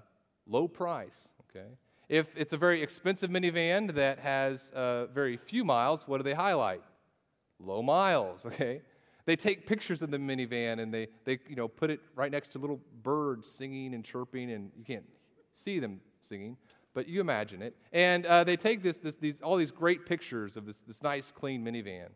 low 0.46 0.68
price, 0.68 1.32
okay? 1.50 1.66
If 2.10 2.26
it's 2.34 2.52
a 2.52 2.56
very 2.56 2.82
expensive 2.82 3.30
minivan 3.30 3.94
that 3.94 4.18
has 4.18 4.72
uh, 4.74 5.06
very 5.06 5.36
few 5.36 5.64
miles, 5.64 6.08
what 6.08 6.16
do 6.16 6.24
they 6.24 6.34
highlight? 6.34 6.82
Low 7.60 7.84
miles, 7.84 8.44
okay? 8.46 8.82
They 9.26 9.36
take 9.36 9.64
pictures 9.64 10.02
of 10.02 10.10
the 10.10 10.18
minivan 10.18 10.80
and 10.80 10.92
they, 10.92 11.06
they 11.24 11.38
you 11.48 11.54
know, 11.54 11.68
put 11.68 11.88
it 11.88 12.00
right 12.16 12.32
next 12.32 12.48
to 12.52 12.58
little 12.58 12.80
birds 13.04 13.48
singing 13.48 13.94
and 13.94 14.04
chirping, 14.04 14.50
and 14.50 14.72
you 14.76 14.84
can't 14.84 15.04
see 15.52 15.78
them 15.78 16.00
singing, 16.20 16.56
but 16.94 17.06
you 17.06 17.20
imagine 17.20 17.62
it. 17.62 17.76
And 17.92 18.26
uh, 18.26 18.42
they 18.42 18.56
take 18.56 18.82
this, 18.82 18.98
this, 18.98 19.14
these, 19.14 19.40
all 19.40 19.54
these 19.54 19.70
great 19.70 20.04
pictures 20.04 20.56
of 20.56 20.66
this, 20.66 20.80
this 20.80 21.04
nice, 21.04 21.30
clean 21.30 21.64
minivan. 21.64 22.08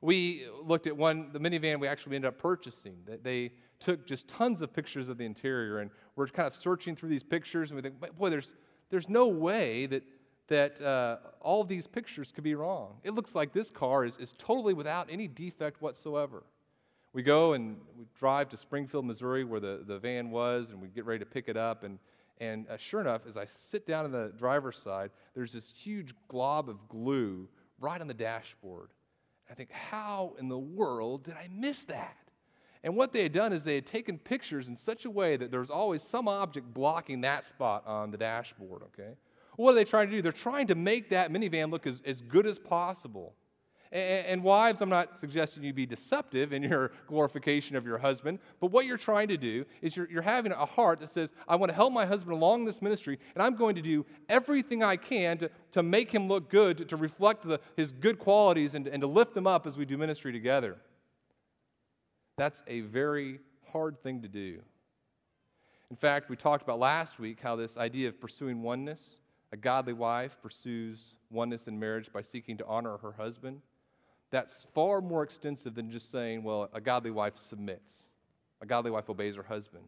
We 0.00 0.46
looked 0.62 0.86
at 0.86 0.96
one, 0.96 1.30
the 1.32 1.40
minivan 1.40 1.80
we 1.80 1.88
actually 1.88 2.14
ended 2.14 2.28
up 2.28 2.38
purchasing. 2.38 2.98
They 3.24 3.50
took 3.80 4.06
just 4.06 4.28
tons 4.28 4.62
of 4.62 4.72
pictures 4.72 5.08
of 5.08 5.18
the 5.18 5.24
interior, 5.24 5.80
and 5.80 5.90
we're 6.14 6.28
kind 6.28 6.46
of 6.46 6.54
searching 6.54 6.94
through 6.94 7.08
these 7.08 7.24
pictures, 7.24 7.72
and 7.72 7.76
we 7.76 7.82
think, 7.82 8.16
boy, 8.16 8.30
there's, 8.30 8.52
there's 8.90 9.08
no 9.08 9.28
way 9.28 9.86
that, 9.86 10.02
that 10.48 10.80
uh, 10.80 11.16
all 11.40 11.64
these 11.64 11.86
pictures 11.86 12.32
could 12.32 12.44
be 12.44 12.54
wrong. 12.54 12.96
It 13.02 13.14
looks 13.14 13.34
like 13.34 13.52
this 13.52 13.70
car 13.70 14.04
is, 14.04 14.16
is 14.18 14.34
totally 14.38 14.74
without 14.74 15.08
any 15.10 15.28
defect 15.28 15.80
whatsoever. 15.82 16.42
We 17.12 17.22
go 17.22 17.52
and 17.52 17.76
we 17.96 18.06
drive 18.18 18.48
to 18.50 18.56
Springfield, 18.56 19.04
Missouri, 19.06 19.44
where 19.44 19.60
the, 19.60 19.84
the 19.86 19.98
van 19.98 20.30
was, 20.30 20.70
and 20.70 20.80
we 20.80 20.88
get 20.88 21.04
ready 21.04 21.20
to 21.20 21.26
pick 21.26 21.48
it 21.48 21.56
up. 21.56 21.84
And, 21.84 21.98
and 22.38 22.68
uh, 22.68 22.76
sure 22.76 23.00
enough, 23.00 23.22
as 23.28 23.36
I 23.36 23.46
sit 23.70 23.86
down 23.86 24.04
on 24.04 24.10
the 24.10 24.32
driver's 24.36 24.76
side, 24.78 25.10
there's 25.34 25.52
this 25.52 25.72
huge 25.76 26.12
glob 26.28 26.68
of 26.68 26.88
glue 26.88 27.48
right 27.78 28.00
on 28.00 28.08
the 28.08 28.14
dashboard. 28.14 28.90
I 29.48 29.54
think, 29.54 29.70
how 29.70 30.34
in 30.40 30.48
the 30.48 30.58
world 30.58 31.24
did 31.24 31.34
I 31.34 31.48
miss 31.52 31.84
that? 31.84 32.16
And 32.84 32.94
what 32.94 33.14
they 33.14 33.22
had 33.22 33.32
done 33.32 33.54
is 33.54 33.64
they 33.64 33.76
had 33.76 33.86
taken 33.86 34.18
pictures 34.18 34.68
in 34.68 34.76
such 34.76 35.06
a 35.06 35.10
way 35.10 35.38
that 35.38 35.50
there 35.50 35.60
was 35.60 35.70
always 35.70 36.02
some 36.02 36.28
object 36.28 36.72
blocking 36.74 37.22
that 37.22 37.44
spot 37.44 37.82
on 37.86 38.10
the 38.10 38.18
dashboard, 38.18 38.82
okay? 38.82 39.14
What 39.56 39.72
are 39.72 39.74
they 39.74 39.84
trying 39.84 40.10
to 40.10 40.16
do? 40.16 40.20
They're 40.20 40.32
trying 40.32 40.66
to 40.66 40.74
make 40.74 41.08
that 41.08 41.32
minivan 41.32 41.70
look 41.70 41.86
as, 41.86 42.02
as 42.04 42.20
good 42.20 42.46
as 42.46 42.58
possible. 42.58 43.34
And, 43.90 44.26
and 44.26 44.44
wives, 44.44 44.82
I'm 44.82 44.90
not 44.90 45.18
suggesting 45.18 45.62
you 45.62 45.72
be 45.72 45.86
deceptive 45.86 46.52
in 46.52 46.62
your 46.62 46.92
glorification 47.06 47.74
of 47.74 47.86
your 47.86 47.96
husband, 47.96 48.38
but 48.60 48.70
what 48.70 48.84
you're 48.84 48.98
trying 48.98 49.28
to 49.28 49.38
do 49.38 49.64
is 49.80 49.96
you're, 49.96 50.10
you're 50.10 50.20
having 50.20 50.52
a 50.52 50.66
heart 50.66 51.00
that 51.00 51.08
says, 51.08 51.32
I 51.48 51.56
want 51.56 51.70
to 51.70 51.74
help 51.74 51.90
my 51.90 52.04
husband 52.04 52.34
along 52.34 52.66
this 52.66 52.82
ministry, 52.82 53.18
and 53.34 53.42
I'm 53.42 53.56
going 53.56 53.76
to 53.76 53.82
do 53.82 54.04
everything 54.28 54.82
I 54.82 54.96
can 54.96 55.38
to, 55.38 55.50
to 55.72 55.82
make 55.82 56.12
him 56.12 56.28
look 56.28 56.50
good, 56.50 56.76
to, 56.76 56.84
to 56.84 56.96
reflect 56.96 57.48
the, 57.48 57.60
his 57.78 57.92
good 57.92 58.18
qualities, 58.18 58.74
and, 58.74 58.86
and 58.86 59.00
to 59.00 59.06
lift 59.06 59.34
him 59.34 59.46
up 59.46 59.66
as 59.66 59.78
we 59.78 59.86
do 59.86 59.96
ministry 59.96 60.32
together. 60.32 60.76
That's 62.36 62.62
a 62.66 62.80
very 62.80 63.40
hard 63.72 64.02
thing 64.02 64.22
to 64.22 64.28
do. 64.28 64.60
In 65.90 65.96
fact, 65.96 66.28
we 66.28 66.36
talked 66.36 66.62
about 66.62 66.78
last 66.78 67.18
week 67.18 67.40
how 67.40 67.56
this 67.56 67.76
idea 67.76 68.08
of 68.08 68.20
pursuing 68.20 68.62
oneness, 68.62 69.18
a 69.52 69.56
godly 69.56 69.92
wife 69.92 70.36
pursues 70.42 71.14
oneness 71.30 71.68
in 71.68 71.78
marriage 71.78 72.12
by 72.12 72.22
seeking 72.22 72.56
to 72.58 72.66
honor 72.66 72.96
her 72.98 73.12
husband 73.12 73.60
that's 74.34 74.66
far 74.74 75.00
more 75.00 75.22
extensive 75.22 75.76
than 75.76 75.92
just 75.92 76.10
saying, 76.10 76.42
well, 76.42 76.68
a 76.72 76.80
godly 76.80 77.12
wife 77.12 77.36
submits, 77.36 78.08
a 78.60 78.66
godly 78.66 78.90
wife 78.90 79.08
obeys 79.08 79.36
her 79.36 79.44
husband. 79.44 79.84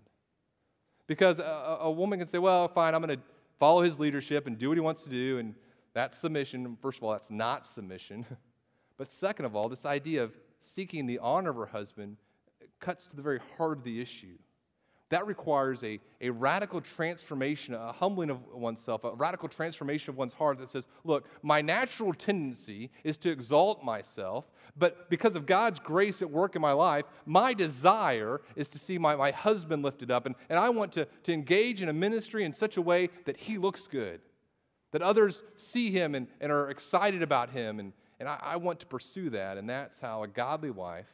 Because 1.08 1.40
a, 1.40 1.78
a 1.80 1.90
woman 1.90 2.20
can 2.20 2.28
say, 2.28 2.38
well, 2.38 2.68
fine, 2.68 2.94
I'm 2.94 3.02
going 3.02 3.16
to 3.16 3.22
follow 3.58 3.82
his 3.82 3.98
leadership 3.98 4.46
and 4.46 4.56
do 4.56 4.68
what 4.68 4.76
he 4.76 4.80
wants 4.80 5.02
to 5.02 5.10
do, 5.10 5.38
and 5.38 5.56
that's 5.94 6.18
submission. 6.18 6.78
First 6.80 6.98
of 6.98 7.04
all, 7.04 7.10
that's 7.10 7.30
not 7.30 7.66
submission. 7.66 8.24
But 8.98 9.10
second 9.10 9.44
of 9.44 9.54
all, 9.54 9.68
this 9.68 9.84
idea 9.84 10.24
of 10.24 10.32
seeking 10.62 11.06
the 11.06 11.18
honor 11.18 11.50
of 11.50 11.56
her 11.56 11.66
husband 11.66 12.16
cuts 12.80 13.06
to 13.06 13.16
the 13.16 13.22
very 13.22 13.40
heart 13.56 13.78
of 13.78 13.84
the 13.84 14.00
issue. 14.00 14.36
That 15.10 15.26
requires 15.28 15.84
a, 15.84 16.00
a 16.20 16.30
radical 16.30 16.80
transformation, 16.80 17.74
a 17.74 17.92
humbling 17.92 18.28
of 18.28 18.44
oneself, 18.52 19.04
a 19.04 19.14
radical 19.14 19.48
transformation 19.48 20.10
of 20.10 20.16
one's 20.16 20.32
heart 20.32 20.58
that 20.58 20.68
says, 20.68 20.88
look, 21.04 21.28
my 21.42 21.62
natural 21.62 22.12
tendency 22.12 22.90
is 23.04 23.16
to 23.18 23.30
exalt 23.30 23.84
myself, 23.84 24.50
but 24.76 25.08
because 25.08 25.36
of 25.36 25.46
God's 25.46 25.78
grace 25.78 26.22
at 26.22 26.30
work 26.30 26.56
in 26.56 26.62
my 26.62 26.72
life, 26.72 27.04
my 27.24 27.54
desire 27.54 28.40
is 28.56 28.68
to 28.70 28.80
see 28.80 28.98
my, 28.98 29.14
my 29.14 29.30
husband 29.30 29.84
lifted 29.84 30.10
up. 30.10 30.26
And, 30.26 30.34
and 30.48 30.58
I 30.58 30.70
want 30.70 30.92
to, 30.94 31.06
to 31.22 31.32
engage 31.32 31.82
in 31.82 31.88
a 31.88 31.92
ministry 31.92 32.44
in 32.44 32.52
such 32.52 32.76
a 32.76 32.82
way 32.82 33.10
that 33.26 33.36
he 33.36 33.58
looks 33.58 33.86
good, 33.86 34.20
that 34.90 35.02
others 35.02 35.44
see 35.56 35.92
him 35.92 36.16
and, 36.16 36.26
and 36.40 36.50
are 36.50 36.68
excited 36.68 37.22
about 37.22 37.50
him. 37.50 37.78
And, 37.78 37.92
and 38.18 38.28
I, 38.28 38.40
I 38.42 38.56
want 38.56 38.80
to 38.80 38.86
pursue 38.86 39.30
that. 39.30 39.56
And 39.56 39.70
that's 39.70 39.98
how 40.00 40.24
a 40.24 40.28
godly 40.28 40.70
wife 40.70 41.06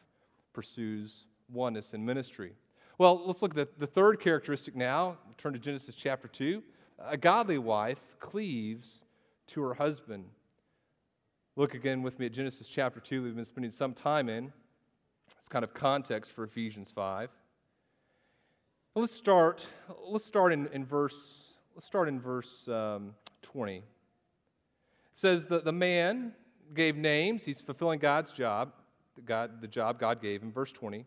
pursues 0.55 1.27
oneness 1.53 1.95
in 1.95 2.05
ministry. 2.05 2.53
Well, 2.99 3.23
let's 3.27 3.43
look 3.43 3.57
at 3.57 3.57
the, 3.57 3.69
the 3.79 3.87
third 3.87 4.21
characteristic 4.21 4.77
now. 4.77 5.17
Turn 5.39 5.53
to 5.55 5.59
Genesis 5.59 5.95
chapter 5.95 6.29
2. 6.29 6.63
A 7.05 7.17
godly 7.17 7.59
wife 7.59 7.99
cleaves 8.21 9.01
to 9.49 9.63
her 9.63 9.75
husband. 9.75 10.25
Look 11.57 11.75
again 11.75 12.03
with 12.03 12.19
me 12.19 12.27
at 12.27 12.33
Genesis 12.33 12.69
chapter 12.69 13.01
2. 13.01 13.23
We've 13.23 13.35
been 13.35 13.45
spending 13.45 13.73
some 13.73 13.93
time 13.93 14.29
in. 14.29 14.53
It's 15.39 15.49
kind 15.49 15.65
of 15.65 15.75
context 15.75 16.31
for 16.31 16.45
Ephesians 16.45 16.93
5. 16.95 17.31
Let's 18.95 19.15
start, 19.15 19.67
let's 20.07 20.27
start 20.27 20.53
in, 20.53 20.69
in 20.69 20.85
verse, 20.85 21.55
let's 21.75 21.87
start 21.87 22.09
in 22.09 22.21
verse 22.21 22.69
um, 22.69 23.15
20. 23.41 23.79
It 23.79 23.83
says 25.15 25.47
that 25.47 25.65
the 25.65 25.73
man 25.73 26.35
gave 26.75 26.97
names. 26.97 27.45
He's 27.45 27.61
fulfilling 27.61 27.99
God's 27.99 28.33
job, 28.33 28.73
God, 29.25 29.61
the 29.61 29.67
job 29.67 29.99
God 29.99 30.21
gave 30.21 30.43
him. 30.43 30.53
Verse 30.53 30.73
20 30.73 31.07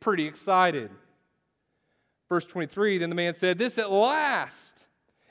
pretty 0.00 0.26
excited. 0.26 0.90
Verse 2.28 2.44
23 2.44 2.98
Then 2.98 3.10
the 3.10 3.16
man 3.16 3.34
said, 3.34 3.58
This 3.58 3.78
at 3.78 3.90
last 3.90 4.74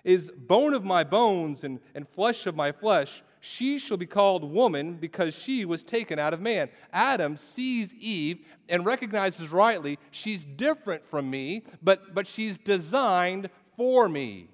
is 0.04 0.32
bone 0.38 0.74
of 0.74 0.84
my 0.84 1.04
bones 1.04 1.64
and, 1.64 1.80
and 1.94 2.08
flesh 2.08 2.46
of 2.46 2.56
my 2.56 2.72
flesh. 2.72 3.24
She 3.42 3.78
shall 3.78 3.98
be 3.98 4.06
called 4.06 4.44
woman 4.44 4.96
because 4.96 5.36
she 5.36 5.66
was 5.66 5.84
taken 5.84 6.18
out 6.18 6.34
of 6.34 6.42
man. 6.42 6.70
Adam 6.92 7.38
sees 7.38 7.94
Eve 7.94 8.40
and 8.70 8.86
recognizes 8.86 9.50
rightly 9.52 10.00
she's 10.12 10.44
different 10.44 11.06
from 11.08 11.30
me, 11.30 11.64
but, 11.82 12.16
but 12.16 12.28
she's 12.28 12.58
designed 12.58 13.50
for 13.78 14.10
me. 14.10 14.50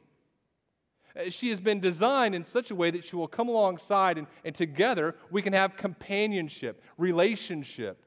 Uh, 1.15 1.29
she 1.29 1.49
has 1.49 1.59
been 1.59 1.79
designed 1.79 2.35
in 2.35 2.43
such 2.43 2.71
a 2.71 2.75
way 2.75 2.91
that 2.91 3.05
she 3.05 3.15
will 3.15 3.27
come 3.27 3.49
alongside 3.49 4.17
and, 4.17 4.27
and 4.43 4.55
together 4.55 5.15
we 5.29 5.41
can 5.41 5.53
have 5.53 5.77
companionship, 5.77 6.81
relationship 6.97 8.03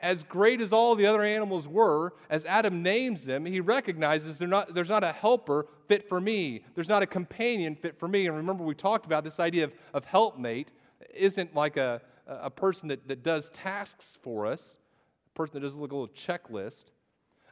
as 0.00 0.22
great 0.22 0.60
as 0.60 0.72
all 0.72 0.94
the 0.94 1.06
other 1.06 1.22
animals 1.22 1.66
were, 1.68 2.14
as 2.30 2.44
Adam 2.46 2.82
names 2.82 3.24
them, 3.24 3.44
he 3.44 3.60
recognizes 3.60 4.40
not, 4.40 4.74
there's 4.74 4.88
not 4.88 5.04
a 5.04 5.12
helper 5.12 5.66
fit 5.86 6.08
for 6.08 6.20
me. 6.20 6.64
There's 6.74 6.88
not 6.88 7.02
a 7.02 7.06
companion 7.06 7.74
fit 7.74 7.98
for 7.98 8.08
me. 8.08 8.26
And 8.26 8.36
remember, 8.36 8.64
we 8.64 8.74
talked 8.74 9.06
about 9.06 9.24
this 9.24 9.40
idea 9.40 9.64
of, 9.64 9.72
of 9.94 10.04
helpmate 10.04 10.72
isn't 11.14 11.54
like 11.54 11.76
a, 11.76 12.00
a 12.26 12.50
person 12.50 12.88
that, 12.88 13.08
that 13.08 13.22
does 13.22 13.50
tasks 13.50 14.18
for 14.22 14.46
us, 14.46 14.78
a 15.34 15.36
person 15.36 15.54
that 15.54 15.60
does 15.60 15.74
like 15.74 15.92
a 15.92 15.96
little 15.96 16.08
checklist. 16.08 16.84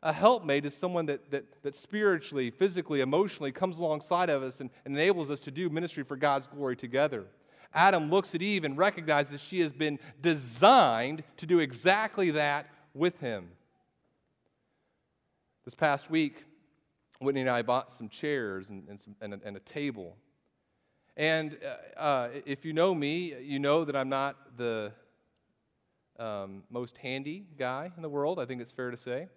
A 0.03 0.13
helpmate 0.13 0.65
is 0.67 0.77
someone 0.77 1.07
that, 1.07 1.31
that, 1.31 1.63
that 1.63 1.75
spiritually, 1.75 2.51
physically, 2.51 3.01
emotionally 3.01 3.51
comes 3.51 3.79
alongside 3.79 4.31
of 4.31 4.43
us 4.43 4.61
and, 4.61 4.71
and 4.85 4.95
enables 4.95 5.31
us 5.31 5.41
to 5.41 5.51
do 5.51 5.69
ministry 5.69 6.05
for 6.05 6.17
God's 6.17 6.47
glory 6.47 6.77
together. 6.77 7.27
Adam 7.75 8.11
looks 8.11 8.35
at 8.35 8.43
Eve 8.43 8.65
and 8.65 8.79
recognizes 8.79 9.41
she 9.41 9.61
has 9.61 9.73
been 9.73 9.99
designed 10.21 11.23
to 11.37 11.47
do 11.47 11.59
exactly 11.59 12.31
that 12.31 12.67
with 12.95 13.19
him. 13.21 13.49
This 15.65 15.75
past 15.75 16.11
week, 16.11 16.45
Whitney 17.21 17.41
and 17.43 17.51
I 17.51 17.63
bought 17.63 17.93
some 17.93 18.09
chairs 18.09 18.69
and, 18.71 18.89
and, 18.89 19.01
some, 19.01 19.17
and, 19.21 19.35
a, 19.35 19.41
and 19.45 19.57
a, 19.57 19.61
table. 19.61 20.17
And 21.17 21.57
uh, 21.97 21.99
uh, 21.99 22.29
if 22.45 22.65
you 22.65 22.73
know 22.73 22.95
me, 22.95 23.35
you 23.41 23.59
know 23.59 23.85
that 23.85 23.97
I'm 23.97 24.09
not 24.09 24.37
the 24.57 24.93
um, 26.19 26.63
most 26.71 26.97
handy 26.99 27.47
guy 27.59 27.91
in 27.97 28.03
the 28.03 28.09
world, 28.09 28.39
I 28.39 28.47
think 28.47 28.61
it's 28.61 28.73
fair 28.73 28.91
to 28.91 28.97
say. 28.97 29.29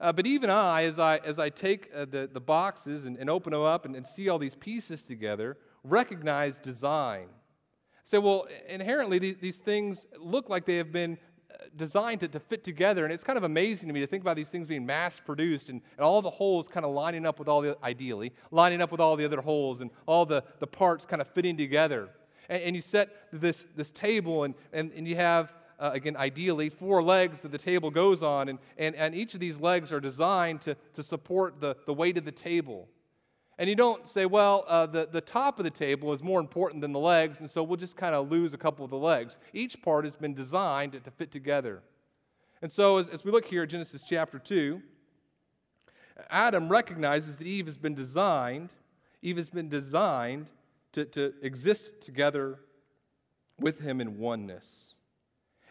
Uh, 0.00 0.12
but 0.12 0.26
even 0.26 0.50
I, 0.50 0.84
as 0.84 0.98
I, 0.98 1.16
as 1.18 1.38
I 1.38 1.48
take 1.48 1.90
uh, 1.94 2.04
the, 2.04 2.28
the 2.30 2.40
boxes 2.40 3.04
and, 3.04 3.16
and 3.16 3.30
open 3.30 3.52
them 3.52 3.62
up 3.62 3.84
and, 3.86 3.96
and 3.96 4.06
see 4.06 4.28
all 4.28 4.38
these 4.38 4.54
pieces 4.54 5.02
together, 5.02 5.56
recognize 5.82 6.58
design 6.58 7.28
say, 8.06 8.18
well, 8.18 8.46
inherently, 8.68 9.18
these, 9.18 9.36
these 9.40 9.58
things 9.58 10.06
look 10.18 10.48
like 10.48 10.64
they 10.64 10.76
have 10.76 10.92
been 10.92 11.18
uh, 11.50 11.64
designed 11.76 12.20
to, 12.20 12.28
to 12.28 12.38
fit 12.38 12.62
together. 12.62 13.04
And 13.04 13.12
it's 13.12 13.24
kind 13.24 13.36
of 13.36 13.42
amazing 13.42 13.88
to 13.88 13.92
me 13.92 14.00
to 14.00 14.06
think 14.06 14.22
about 14.22 14.36
these 14.36 14.48
things 14.48 14.68
being 14.68 14.86
mass 14.86 15.20
produced 15.20 15.68
and, 15.68 15.82
and 15.98 16.04
all 16.04 16.22
the 16.22 16.30
holes 16.30 16.68
kind 16.68 16.86
of 16.86 16.92
lining 16.92 17.26
up 17.26 17.40
with 17.40 17.48
all 17.48 17.60
the, 17.60 17.76
ideally, 17.82 18.32
lining 18.52 18.80
up 18.80 18.92
with 18.92 19.00
all 19.00 19.16
the 19.16 19.24
other 19.24 19.40
holes 19.40 19.80
and 19.80 19.90
all 20.06 20.24
the, 20.24 20.44
the 20.60 20.66
parts 20.68 21.04
kind 21.04 21.20
of 21.20 21.26
fitting 21.28 21.56
together. 21.56 22.08
And, 22.48 22.62
and 22.62 22.76
you 22.76 22.80
set 22.80 23.10
this, 23.32 23.66
this 23.74 23.90
table 23.90 24.44
and, 24.44 24.54
and, 24.72 24.92
and 24.92 25.06
you 25.06 25.16
have, 25.16 25.52
uh, 25.80 25.90
again, 25.92 26.16
ideally, 26.16 26.68
four 26.70 27.02
legs 27.02 27.40
that 27.40 27.50
the 27.50 27.58
table 27.58 27.90
goes 27.90 28.22
on. 28.22 28.48
And, 28.48 28.60
and, 28.78 28.94
and 28.94 29.16
each 29.16 29.34
of 29.34 29.40
these 29.40 29.58
legs 29.58 29.90
are 29.90 30.00
designed 30.00 30.62
to, 30.62 30.76
to 30.94 31.02
support 31.02 31.60
the, 31.60 31.76
the 31.86 31.92
weight 31.92 32.16
of 32.18 32.24
the 32.24 32.30
table. 32.30 32.86
And 33.58 33.70
you 33.70 33.76
don't 33.76 34.06
say, 34.08 34.26
well, 34.26 34.64
uh, 34.68 34.86
the, 34.86 35.08
the 35.10 35.20
top 35.20 35.58
of 35.58 35.64
the 35.64 35.70
table 35.70 36.12
is 36.12 36.22
more 36.22 36.40
important 36.40 36.82
than 36.82 36.92
the 36.92 37.00
legs, 37.00 37.40
and 37.40 37.50
so 37.50 37.62
we'll 37.62 37.78
just 37.78 37.96
kind 37.96 38.14
of 38.14 38.30
lose 38.30 38.52
a 38.52 38.58
couple 38.58 38.84
of 38.84 38.90
the 38.90 38.98
legs. 38.98 39.38
Each 39.54 39.80
part 39.80 40.04
has 40.04 40.14
been 40.14 40.34
designed 40.34 40.92
to 40.92 41.10
fit 41.10 41.32
together. 41.32 41.82
And 42.60 42.70
so, 42.70 42.98
as, 42.98 43.08
as 43.08 43.24
we 43.24 43.30
look 43.30 43.46
here 43.46 43.62
at 43.62 43.70
Genesis 43.70 44.02
chapter 44.06 44.38
2, 44.38 44.82
Adam 46.28 46.68
recognizes 46.68 47.38
that 47.38 47.46
Eve 47.46 47.66
has 47.66 47.78
been 47.78 47.94
designed, 47.94 48.70
Eve 49.22 49.36
has 49.38 49.50
been 49.50 49.68
designed 49.68 50.50
to, 50.92 51.04
to 51.06 51.34
exist 51.42 52.00
together 52.00 52.58
with 53.58 53.80
him 53.80 54.00
in 54.00 54.18
oneness. 54.18 54.95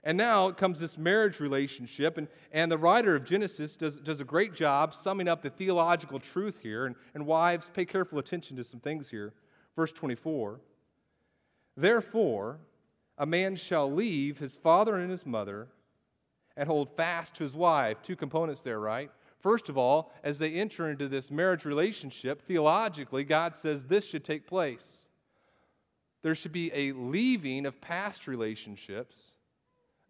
And 0.06 0.20
now 0.20 0.52
comes 0.52 0.80
this 0.80 1.00
marriage 1.00 1.40
relationship, 1.40 2.20
and, 2.20 2.28
and 2.52 2.72
the 2.72 2.78
writer 2.78 3.16
of 3.16 3.26
Genesis 3.26 3.76
does, 3.76 3.98
does 3.98 4.22
a 4.22 4.24
great 4.24 4.54
job 4.54 4.94
summing 4.94 5.28
up 5.28 5.42
the 5.42 5.50
theological 5.50 6.20
truth 6.20 6.60
here. 6.62 6.86
And, 6.86 6.96
and 7.16 7.26
wives, 7.26 7.72
pay 7.74 7.86
careful 7.86 8.20
attention 8.20 8.56
to 8.58 8.64
some 8.64 8.80
things 8.80 9.10
here. 9.10 9.34
Verse 9.76 9.92
24 9.92 10.60
Therefore, 11.76 12.60
a 13.18 13.26
man 13.26 13.56
shall 13.56 13.92
leave 13.92 14.38
his 14.38 14.56
father 14.56 14.96
and 14.98 15.10
his 15.10 15.26
mother 15.26 15.68
and 16.56 16.68
hold 16.68 16.96
fast 16.96 17.34
to 17.36 17.44
his 17.44 17.54
wife. 17.54 17.98
Two 18.04 18.16
components 18.16 18.62
there, 18.62 18.80
right? 18.80 19.10
First 19.42 19.70
of 19.70 19.78
all, 19.78 20.14
as 20.24 20.38
they 20.38 20.54
enter 20.54 20.90
into 20.90 21.08
this 21.08 21.32
marriage 21.32 21.66
relationship, 21.66 22.46
theologically, 22.48 23.24
God 23.24 23.56
says 23.56 23.86
this 23.86 24.06
should 24.06 24.24
take 24.24 24.48
place. 24.48 25.08
There 26.22 26.36
should 26.36 26.52
be 26.52 26.72
a 26.74 26.92
leaving 26.94 27.66
of 27.66 27.82
past 27.82 28.28
relationships 28.28 29.35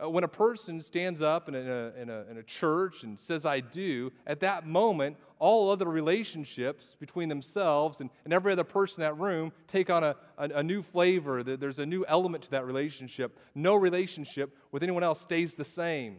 uh, 0.01 0.10
when 0.10 0.23
a 0.25 0.27
person 0.27 0.81
stands 0.81 1.21
up 1.21 1.47
in 1.47 1.55
a, 1.55 1.93
in, 1.97 2.10
a, 2.10 2.25
in 2.29 2.38
a 2.38 2.43
church 2.43 3.03
and 3.03 3.17
says, 3.17 3.45
I 3.45 3.62
do, 3.62 4.12
at 4.27 4.41
that 4.41 4.67
moment, 4.67 5.15
all 5.39 5.69
other 5.69 5.86
relationships 5.86 6.97
between 6.99 7.29
themselves 7.29 8.01
and, 8.01 8.10
and 8.25 8.34
every 8.34 8.51
other 8.51 8.65
person 8.65 9.01
in 9.01 9.08
that 9.08 9.17
room 9.17 9.53
take 9.67 9.89
on 9.89 10.03
a, 10.03 10.15
a, 10.38 10.49
a 10.55 10.63
new 10.63 10.81
flavor. 10.81 11.43
There's 11.43 11.79
a 11.79 11.86
new 11.86 12.05
element 12.08 12.43
to 12.43 12.51
that 12.51 12.65
relationship. 12.65 13.39
No 13.53 13.75
relationship 13.75 14.58
with 14.71 14.84
anyone 14.84 15.03
else 15.03 15.21
stays 15.21 15.55
the 15.55 15.65
same. 15.65 16.17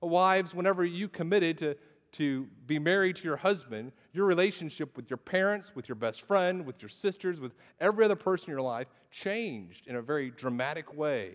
Wives, 0.00 0.54
whenever 0.54 0.84
you 0.84 1.08
committed 1.08 1.58
to, 1.58 1.76
to 2.12 2.48
be 2.66 2.78
married 2.80 3.16
to 3.16 3.24
your 3.24 3.36
husband, 3.36 3.92
your 4.12 4.26
relationship 4.26 4.96
with 4.96 5.08
your 5.08 5.18
parents, 5.18 5.72
with 5.74 5.88
your 5.88 5.96
best 5.96 6.22
friend, 6.22 6.66
with 6.66 6.82
your 6.82 6.88
sisters, 6.88 7.38
with 7.38 7.52
every 7.80 8.04
other 8.04 8.16
person 8.16 8.46
in 8.46 8.52
your 8.52 8.62
life 8.62 8.88
changed 9.10 9.86
in 9.86 9.94
a 9.94 10.02
very 10.02 10.30
dramatic 10.30 10.96
way. 10.96 11.34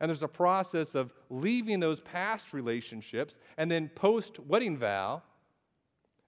And 0.00 0.08
there's 0.08 0.22
a 0.22 0.28
process 0.28 0.94
of 0.94 1.12
leaving 1.28 1.80
those 1.80 2.00
past 2.00 2.52
relationships, 2.52 3.38
and 3.56 3.70
then 3.70 3.88
post 3.88 4.38
wedding 4.38 4.76
vow, 4.76 5.22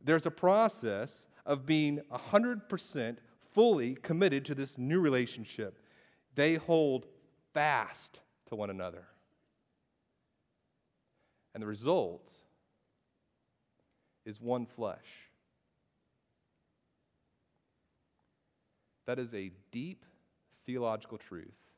there's 0.03 0.27
a 0.27 0.31
process 0.31 1.27
of 1.47 1.67
being 1.67 2.01
100% 2.13 3.17
fully 3.53 3.95
committed 3.97 4.45
to 4.47 4.55
this 4.55 4.77
new 4.77 5.01
relationship. 5.01 5.79
They 6.35 6.55
hold 6.55 7.07
fast 7.55 8.21
to 8.49 8.57
one 8.57 8.71
another. 8.71 9.05
And 11.55 11.63
the 11.63 11.67
result 11.67 12.33
is 14.25 14.41
one 14.41 14.67
flesh. 14.67 14.99
That 19.07 19.19
is 19.19 19.35
a 19.35 19.51
deep 19.73 20.05
theological 20.67 21.19
truth 21.19 21.70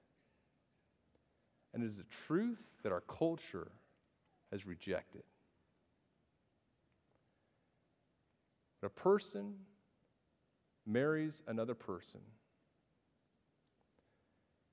and 1.75 1.83
it 1.83 1.87
is 1.87 1.99
a 1.99 2.27
truth 2.27 2.59
that 2.83 2.93
our 2.93 3.01
culture 3.03 3.69
has 4.51 4.67
rejected. 4.67 5.23
When 8.81 8.89
a 8.89 9.01
person 9.01 9.55
marries 10.87 11.43
another 11.47 11.75
person, 11.75 12.21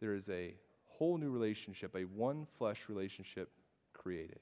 there 0.01 0.15
is 0.15 0.29
a 0.29 0.55
whole 0.87 1.17
new 1.17 1.29
relationship, 1.29 1.95
a 1.95 2.01
one 2.01 2.47
flesh 2.57 2.83
relationship 2.89 3.49
created. 3.93 4.39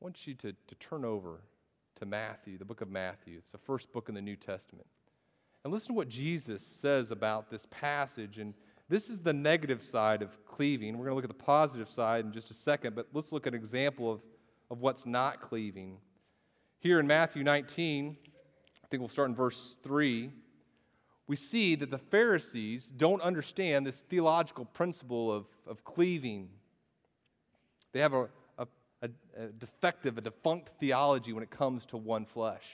I 0.00 0.04
want 0.04 0.26
you 0.26 0.34
to, 0.34 0.52
to 0.52 0.74
turn 0.76 1.04
over 1.04 1.40
to 2.00 2.06
Matthew, 2.06 2.58
the 2.58 2.64
book 2.64 2.80
of 2.80 2.90
Matthew. 2.90 3.36
It's 3.38 3.50
the 3.50 3.58
first 3.58 3.92
book 3.92 4.08
in 4.08 4.14
the 4.14 4.20
New 4.20 4.36
Testament. 4.36 4.86
And 5.64 5.72
listen 5.72 5.88
to 5.88 5.94
what 5.94 6.08
Jesus 6.08 6.62
says 6.62 7.10
about 7.10 7.50
this 7.50 7.66
passage 7.70 8.38
and 8.38 8.54
this 8.88 9.10
is 9.10 9.20
the 9.20 9.32
negative 9.32 9.82
side 9.82 10.22
of 10.22 10.44
cleaving. 10.46 10.96
We're 10.96 11.06
going 11.06 11.12
to 11.12 11.14
look 11.16 11.24
at 11.24 11.36
the 11.36 11.44
positive 11.44 11.88
side 11.88 12.24
in 12.24 12.32
just 12.32 12.50
a 12.50 12.54
second, 12.54 12.94
but 12.94 13.08
let's 13.12 13.32
look 13.32 13.46
at 13.46 13.54
an 13.54 13.58
example 13.60 14.12
of, 14.12 14.20
of 14.70 14.80
what's 14.80 15.06
not 15.06 15.40
cleaving. 15.40 15.98
Here 16.78 17.00
in 17.00 17.06
Matthew 17.06 17.42
19, 17.42 18.16
I 18.84 18.86
think 18.88 19.00
we'll 19.00 19.08
start 19.08 19.28
in 19.28 19.34
verse 19.34 19.76
3, 19.82 20.30
we 21.26 21.34
see 21.34 21.74
that 21.74 21.90
the 21.90 21.98
Pharisees 21.98 22.92
don't 22.96 23.20
understand 23.20 23.84
this 23.84 24.02
theological 24.02 24.64
principle 24.64 25.32
of, 25.32 25.46
of 25.66 25.84
cleaving. 25.84 26.48
They 27.92 27.98
have 27.98 28.14
a, 28.14 28.28
a, 28.58 28.66
a 29.02 29.48
defective, 29.58 30.18
a 30.18 30.20
defunct 30.20 30.70
theology 30.78 31.32
when 31.32 31.42
it 31.42 31.50
comes 31.50 31.84
to 31.86 31.96
one 31.96 32.24
flesh. 32.24 32.64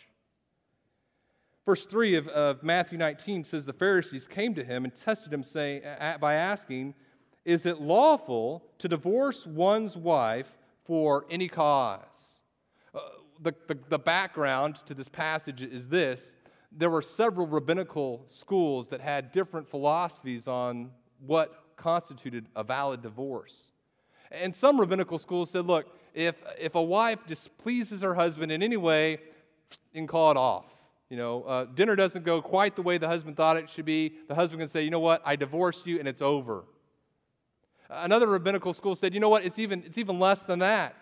Verse 1.65 1.87
3 1.87 2.17
of, 2.17 2.29
of 2.29 2.63
Matthew 2.63 2.99
19 2.99 3.45
says 3.45 3.65
the 3.65 3.73
Pharisees 3.73 4.27
came 4.27 4.55
to 4.55 4.65
him 4.65 4.85
and 4.85 4.95
tested 4.95 5.33
him 5.33 5.45
saying, 5.45 5.83
by 6.21 6.35
asking, 6.35 6.95
Is 7.45 7.67
it 7.67 7.81
lawful 7.81 8.65
to 8.79 8.89
divorce 8.89 9.47
one's 9.47 9.97
wife 9.97 10.59
for 10.85 11.25
any 11.31 11.49
cause? 11.49 12.41
Uh, 12.93 13.01
the, 13.41 13.55
the, 13.69 13.79
the 13.89 13.99
background 13.99 14.81
to 14.87 14.95
this 14.95 15.09
passage 15.09 15.63
is 15.63 15.89
this 15.89 16.35
there 16.75 16.91
were 16.91 17.03
several 17.03 17.47
rabbinical 17.47 18.25
schools 18.27 18.89
that 18.89 19.01
had 19.01 19.31
different 19.31 19.69
philosophies 19.69 20.49
on 20.49 20.91
what 21.21 21.65
constituted 21.77 22.47
a 22.57 22.65
valid 22.65 23.03
divorce. 23.03 23.69
And 24.31 24.57
some 24.57 24.81
rabbinical 24.81 25.19
schools 25.19 25.51
said, 25.51 25.67
look, 25.67 25.87
if, 26.15 26.37
if 26.59 26.75
a 26.75 26.83
wife 26.83 27.19
displeases 27.27 28.01
her 28.01 28.15
husband 28.15 28.51
in 28.51 28.63
any 28.63 28.79
way, 28.79 29.13
you 29.93 30.01
can 30.01 30.07
call 30.07 30.31
it 30.31 30.37
off. 30.37 30.65
You 31.13 31.19
know, 31.19 31.43
uh, 31.43 31.65
dinner 31.67 31.95
doesn't 31.95 32.25
go 32.25 32.41
quite 32.41 32.75
the 32.75 32.81
way 32.81 32.97
the 32.97 33.07
husband 33.07 33.37
thought 33.37 33.59
it 33.59 33.69
should 33.69 33.85
be. 33.85 34.15
The 34.29 34.35
husband 34.35 34.61
can 34.61 34.69
say, 34.69 34.83
you 34.83 34.89
know 34.89 34.99
what, 34.99 35.21
I 35.27 35.37
divorced 35.37 35.87
you 35.87 35.99
and 35.99 36.09
it's 36.09 36.23
over. 36.23 36.65
Another 37.91 38.27
rabbinical 38.27 38.73
school 38.73 38.97
said, 38.97 39.13
you 39.13 39.21
know 39.21 39.29
what, 39.29 39.45
it's 39.45 39.59
even, 39.59 39.83
it's 39.85 39.99
even 39.99 40.19
less 40.19 40.45
than 40.45 40.61
that. 40.61 40.97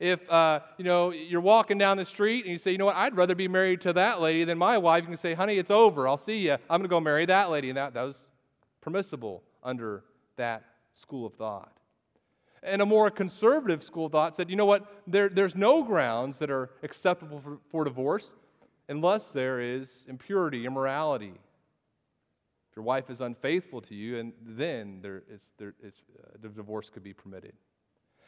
If, 0.00 0.28
uh, 0.28 0.58
you 0.76 0.84
know, 0.84 1.12
you're 1.12 1.40
walking 1.40 1.78
down 1.78 1.98
the 1.98 2.04
street 2.04 2.42
and 2.44 2.50
you 2.50 2.58
say, 2.58 2.72
you 2.72 2.78
know 2.78 2.86
what, 2.86 2.96
I'd 2.96 3.16
rather 3.16 3.36
be 3.36 3.46
married 3.46 3.80
to 3.82 3.92
that 3.92 4.20
lady 4.20 4.42
than 4.42 4.58
my 4.58 4.76
wife, 4.76 5.04
you 5.04 5.06
can 5.06 5.16
say, 5.16 5.34
honey, 5.34 5.56
it's 5.56 5.70
over. 5.70 6.08
I'll 6.08 6.16
see 6.16 6.38
you. 6.38 6.54
I'm 6.54 6.80
going 6.80 6.82
to 6.82 6.88
go 6.88 6.98
marry 6.98 7.24
that 7.26 7.48
lady. 7.48 7.68
And 7.68 7.76
that, 7.76 7.94
that 7.94 8.02
was 8.02 8.30
permissible 8.80 9.44
under 9.62 10.02
that 10.34 10.64
school 10.94 11.26
of 11.26 11.34
thought. 11.34 11.70
And 12.60 12.82
a 12.82 12.86
more 12.86 13.08
conservative 13.08 13.84
school 13.84 14.06
of 14.06 14.10
thought 14.12 14.34
said, 14.34 14.50
you 14.50 14.56
know 14.56 14.66
what, 14.66 14.92
there, 15.06 15.28
there's 15.28 15.54
no 15.54 15.84
grounds 15.84 16.40
that 16.40 16.50
are 16.50 16.70
acceptable 16.82 17.38
for, 17.38 17.58
for 17.70 17.84
divorce 17.84 18.32
unless 18.88 19.28
there 19.28 19.60
is 19.60 20.04
impurity, 20.08 20.66
immorality. 20.66 21.34
If 22.70 22.76
your 22.76 22.84
wife 22.84 23.10
is 23.10 23.20
unfaithful 23.20 23.80
to 23.82 23.94
you, 23.94 24.18
and 24.18 24.32
then 24.42 24.98
there 25.00 25.22
is, 25.30 25.46
there 25.58 25.74
is, 25.82 25.94
uh, 26.18 26.30
the 26.40 26.48
divorce 26.48 26.90
could 26.90 27.04
be 27.04 27.12
permitted. 27.12 27.52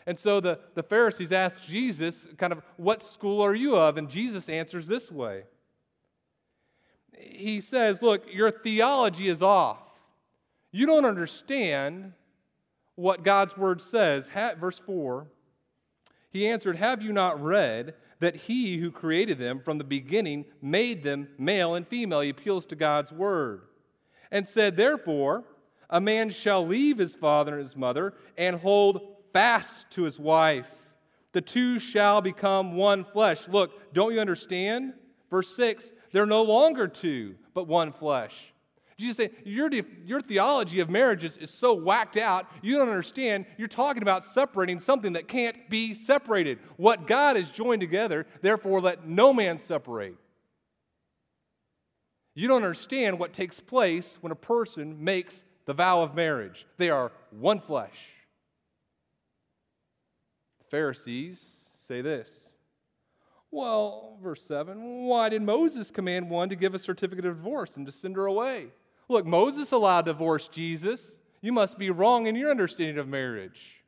And 0.06 0.18
so 0.18 0.38
the, 0.40 0.60
the 0.74 0.84
Pharisees 0.84 1.32
ask 1.32 1.60
Jesus, 1.62 2.28
kind 2.38 2.52
of, 2.52 2.62
what 2.76 3.02
school 3.02 3.42
are 3.42 3.54
you 3.54 3.76
of? 3.76 3.96
And 3.96 4.08
Jesus 4.08 4.48
answers 4.48 4.86
this 4.86 5.10
way. 5.10 5.42
He 7.18 7.60
says, 7.60 8.02
Look, 8.02 8.32
your 8.32 8.50
theology 8.50 9.28
is 9.28 9.42
off. 9.42 9.78
You 10.70 10.86
don't 10.86 11.04
understand 11.04 12.12
what 12.94 13.24
God's 13.24 13.56
word 13.56 13.80
says. 13.80 14.28
verse 14.58 14.78
4 14.78 15.26
He 16.30 16.46
answered, 16.46 16.76
Have 16.76 17.02
you 17.02 17.12
not 17.12 17.42
read 17.42 17.94
that 18.20 18.36
he 18.36 18.78
who 18.78 18.90
created 18.90 19.38
them 19.38 19.60
from 19.60 19.78
the 19.78 19.84
beginning 19.84 20.44
made 20.62 21.02
them 21.02 21.28
male 21.38 21.74
and 21.74 21.86
female. 21.86 22.20
He 22.20 22.30
appeals 22.30 22.66
to 22.66 22.76
God's 22.76 23.12
word. 23.12 23.62
And 24.30 24.48
said, 24.48 24.76
Therefore, 24.76 25.44
a 25.88 26.00
man 26.00 26.30
shall 26.30 26.66
leave 26.66 26.98
his 26.98 27.14
father 27.14 27.54
and 27.54 27.62
his 27.62 27.76
mother 27.76 28.14
and 28.36 28.56
hold 28.56 29.16
fast 29.32 29.90
to 29.90 30.02
his 30.02 30.18
wife. 30.18 30.82
The 31.32 31.40
two 31.40 31.78
shall 31.78 32.20
become 32.20 32.76
one 32.76 33.04
flesh. 33.04 33.46
Look, 33.48 33.92
don't 33.92 34.14
you 34.14 34.20
understand? 34.20 34.94
Verse 35.30 35.54
6 35.54 35.92
they're 36.12 36.24
no 36.24 36.42
longer 36.42 36.88
two, 36.88 37.34
but 37.52 37.68
one 37.68 37.92
flesh. 37.92 38.54
Jesus 38.98 39.18
saying, 39.18 39.30
your, 39.44 39.70
your 40.04 40.22
theology 40.22 40.80
of 40.80 40.88
marriages 40.88 41.36
is 41.36 41.50
so 41.50 41.74
whacked 41.74 42.16
out, 42.16 42.46
you 42.62 42.76
don't 42.76 42.88
understand. 42.88 43.44
You're 43.58 43.68
talking 43.68 44.02
about 44.02 44.24
separating 44.24 44.80
something 44.80 45.12
that 45.12 45.28
can't 45.28 45.68
be 45.68 45.94
separated. 45.94 46.58
What 46.76 47.06
God 47.06 47.36
has 47.36 47.50
joined 47.50 47.80
together, 47.80 48.26
therefore 48.40 48.80
let 48.80 49.06
no 49.06 49.34
man 49.34 49.58
separate. 49.58 50.16
You 52.34 52.48
don't 52.48 52.62
understand 52.62 53.18
what 53.18 53.34
takes 53.34 53.60
place 53.60 54.16
when 54.22 54.32
a 54.32 54.36
person 54.36 55.04
makes 55.04 55.44
the 55.66 55.74
vow 55.74 56.02
of 56.02 56.14
marriage. 56.14 56.66
They 56.78 56.88
are 56.88 57.12
one 57.30 57.60
flesh. 57.60 57.98
The 60.58 60.64
Pharisees 60.70 61.44
say 61.86 62.00
this. 62.00 62.30
Well, 63.50 64.18
verse 64.22 64.42
7, 64.42 65.04
why 65.04 65.28
did 65.28 65.42
Moses 65.42 65.90
command 65.90 66.30
one 66.30 66.48
to 66.48 66.56
give 66.56 66.74
a 66.74 66.78
certificate 66.78 67.26
of 67.26 67.36
divorce 67.36 67.76
and 67.76 67.86
to 67.86 67.92
send 67.92 68.16
her 68.16 68.26
away? 68.26 68.68
Look, 69.08 69.26
Moses 69.26 69.72
allowed 69.72 70.06
divorce, 70.06 70.48
Jesus. 70.48 71.18
You 71.40 71.52
must 71.52 71.78
be 71.78 71.90
wrong 71.90 72.26
in 72.26 72.34
your 72.34 72.50
understanding 72.50 72.98
of 72.98 73.08
marriage. 73.08 73.82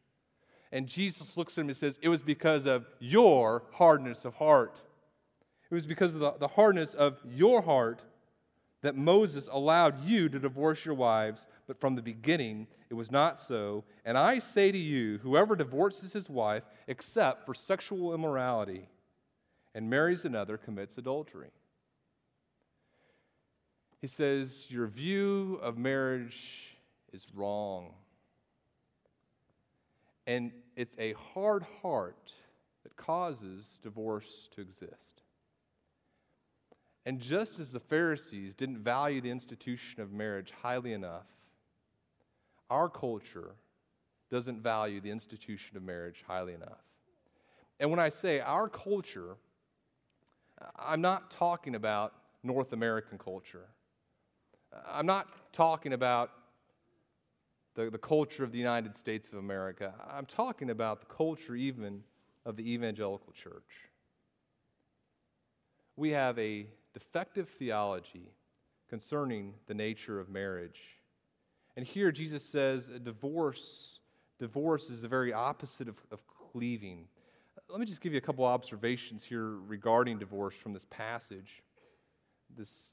And 0.70 0.86
Jesus 0.86 1.36
looks 1.36 1.56
at 1.56 1.62
him 1.62 1.68
and 1.68 1.76
says, 1.76 1.98
It 2.02 2.08
was 2.08 2.22
because 2.22 2.66
of 2.66 2.86
your 2.98 3.64
hardness 3.72 4.24
of 4.24 4.34
heart. 4.34 4.80
It 5.70 5.74
was 5.74 5.86
because 5.86 6.14
of 6.14 6.20
the, 6.20 6.32
the 6.32 6.48
hardness 6.48 6.94
of 6.94 7.18
your 7.24 7.62
heart 7.62 8.02
that 8.82 8.96
Moses 8.96 9.48
allowed 9.50 10.04
you 10.04 10.28
to 10.28 10.38
divorce 10.38 10.84
your 10.84 10.94
wives, 10.94 11.46
but 11.66 11.80
from 11.80 11.96
the 11.96 12.02
beginning 12.02 12.68
it 12.90 12.94
was 12.94 13.10
not 13.10 13.40
so. 13.40 13.84
And 14.04 14.16
I 14.16 14.38
say 14.38 14.70
to 14.70 14.78
you, 14.78 15.18
whoever 15.18 15.56
divorces 15.56 16.12
his 16.12 16.30
wife 16.30 16.62
except 16.86 17.44
for 17.44 17.54
sexual 17.54 18.14
immorality 18.14 18.88
and 19.74 19.90
marries 19.90 20.24
another 20.24 20.56
commits 20.56 20.96
adultery. 20.96 21.50
He 24.00 24.06
says, 24.06 24.66
Your 24.68 24.86
view 24.86 25.58
of 25.62 25.76
marriage 25.76 26.76
is 27.12 27.26
wrong. 27.34 27.94
And 30.26 30.52
it's 30.76 30.94
a 30.98 31.14
hard 31.14 31.64
heart 31.82 32.32
that 32.82 32.96
causes 32.96 33.78
divorce 33.82 34.48
to 34.54 34.60
exist. 34.60 35.22
And 37.06 37.18
just 37.18 37.58
as 37.58 37.70
the 37.70 37.80
Pharisees 37.80 38.54
didn't 38.54 38.80
value 38.80 39.22
the 39.22 39.30
institution 39.30 40.02
of 40.02 40.12
marriage 40.12 40.52
highly 40.62 40.92
enough, 40.92 41.24
our 42.68 42.90
culture 42.90 43.52
doesn't 44.30 44.62
value 44.62 45.00
the 45.00 45.10
institution 45.10 45.76
of 45.78 45.82
marriage 45.82 46.22
highly 46.26 46.52
enough. 46.52 46.82
And 47.80 47.90
when 47.90 47.98
I 47.98 48.10
say 48.10 48.40
our 48.40 48.68
culture, 48.68 49.36
I'm 50.78 51.00
not 51.00 51.30
talking 51.30 51.74
about 51.74 52.12
North 52.42 52.72
American 52.72 53.16
culture. 53.16 53.68
I'm 54.86 55.06
not 55.06 55.28
talking 55.52 55.92
about 55.92 56.30
the, 57.74 57.90
the 57.90 57.98
culture 57.98 58.44
of 58.44 58.52
the 58.52 58.58
United 58.58 58.96
States 58.96 59.28
of 59.32 59.38
America. 59.38 59.94
I'm 60.10 60.26
talking 60.26 60.70
about 60.70 61.00
the 61.00 61.06
culture 61.06 61.54
even 61.54 62.02
of 62.44 62.56
the 62.56 62.72
evangelical 62.72 63.32
church. 63.32 63.88
We 65.96 66.10
have 66.10 66.38
a 66.38 66.66
defective 66.94 67.48
theology 67.58 68.30
concerning 68.88 69.54
the 69.66 69.74
nature 69.74 70.18
of 70.18 70.28
marriage. 70.28 70.80
And 71.76 71.86
here 71.86 72.10
Jesus 72.10 72.42
says 72.42 72.88
a 72.88 72.98
divorce, 72.98 74.00
divorce 74.38 74.90
is 74.90 75.02
the 75.02 75.08
very 75.08 75.32
opposite 75.32 75.88
of, 75.88 75.96
of 76.10 76.20
cleaving. 76.26 77.06
Let 77.68 77.80
me 77.80 77.86
just 77.86 78.00
give 78.00 78.12
you 78.12 78.18
a 78.18 78.22
couple 78.22 78.44
observations 78.44 79.24
here 79.24 79.56
regarding 79.66 80.18
divorce 80.18 80.54
from 80.54 80.72
this 80.72 80.86
passage. 80.90 81.62
This 82.56 82.92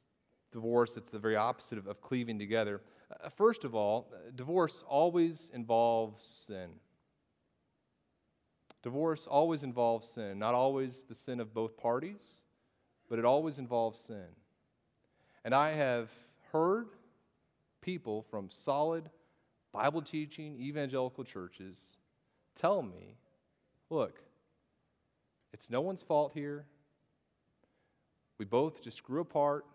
divorce, 0.55 0.97
it's 0.97 1.11
the 1.11 1.19
very 1.19 1.35
opposite 1.35 1.77
of, 1.77 1.85
of 1.85 2.01
cleaving 2.01 2.39
together. 2.39 2.81
Uh, 3.11 3.29
first 3.29 3.63
of 3.63 3.75
all, 3.75 4.11
divorce 4.35 4.83
always 4.87 5.51
involves 5.53 6.25
sin. 6.47 6.69
Divorce 8.81 9.27
always 9.27 9.63
involves 9.63 10.07
sin, 10.07 10.39
not 10.39 10.53
always 10.55 11.03
the 11.09 11.15
sin 11.15 11.39
of 11.39 11.53
both 11.53 11.77
parties, 11.77 12.21
but 13.09 13.19
it 13.19 13.25
always 13.25 13.57
involves 13.57 13.99
sin. 13.99 14.27
And 15.43 15.53
I 15.53 15.71
have 15.71 16.09
heard 16.51 16.87
people 17.81 18.25
from 18.31 18.49
solid 18.49 19.09
Bible 19.71 20.01
teaching 20.01 20.57
evangelical 20.59 21.23
churches 21.23 21.75
tell 22.55 22.81
me 22.81 23.17
look, 23.89 24.21
it's 25.53 25.69
no 25.69 25.81
one's 25.81 26.01
fault 26.01 26.31
here. 26.33 26.65
We 28.37 28.45
both 28.45 28.81
just 28.81 29.03
grew 29.03 29.21
apart. 29.21 29.65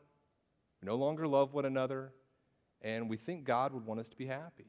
We 0.80 0.86
no 0.86 0.96
longer 0.96 1.26
love 1.26 1.52
one 1.52 1.64
another. 1.64 2.12
And 2.82 3.10
we 3.10 3.16
think 3.16 3.44
God 3.44 3.74
would 3.74 3.84
want 3.84 4.00
us 4.00 4.08
to 4.08 4.16
be 4.16 4.26
happy. 4.26 4.66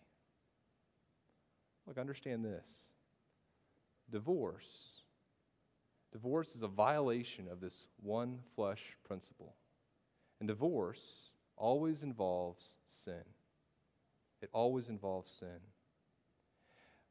Look, 1.87 1.97
understand 1.97 2.43
this 2.43 2.67
divorce 4.11 5.01
Divorce 6.11 6.55
is 6.55 6.61
a 6.61 6.67
violation 6.67 7.47
of 7.49 7.61
this 7.61 7.87
one 8.01 8.39
flesh 8.55 8.81
principle. 9.05 9.55
And 10.39 10.47
divorce 10.47 11.01
always 11.55 12.03
involves 12.03 12.75
sin. 13.05 13.23
It 14.41 14.49
always 14.53 14.89
involves 14.89 15.31
sin. 15.31 15.59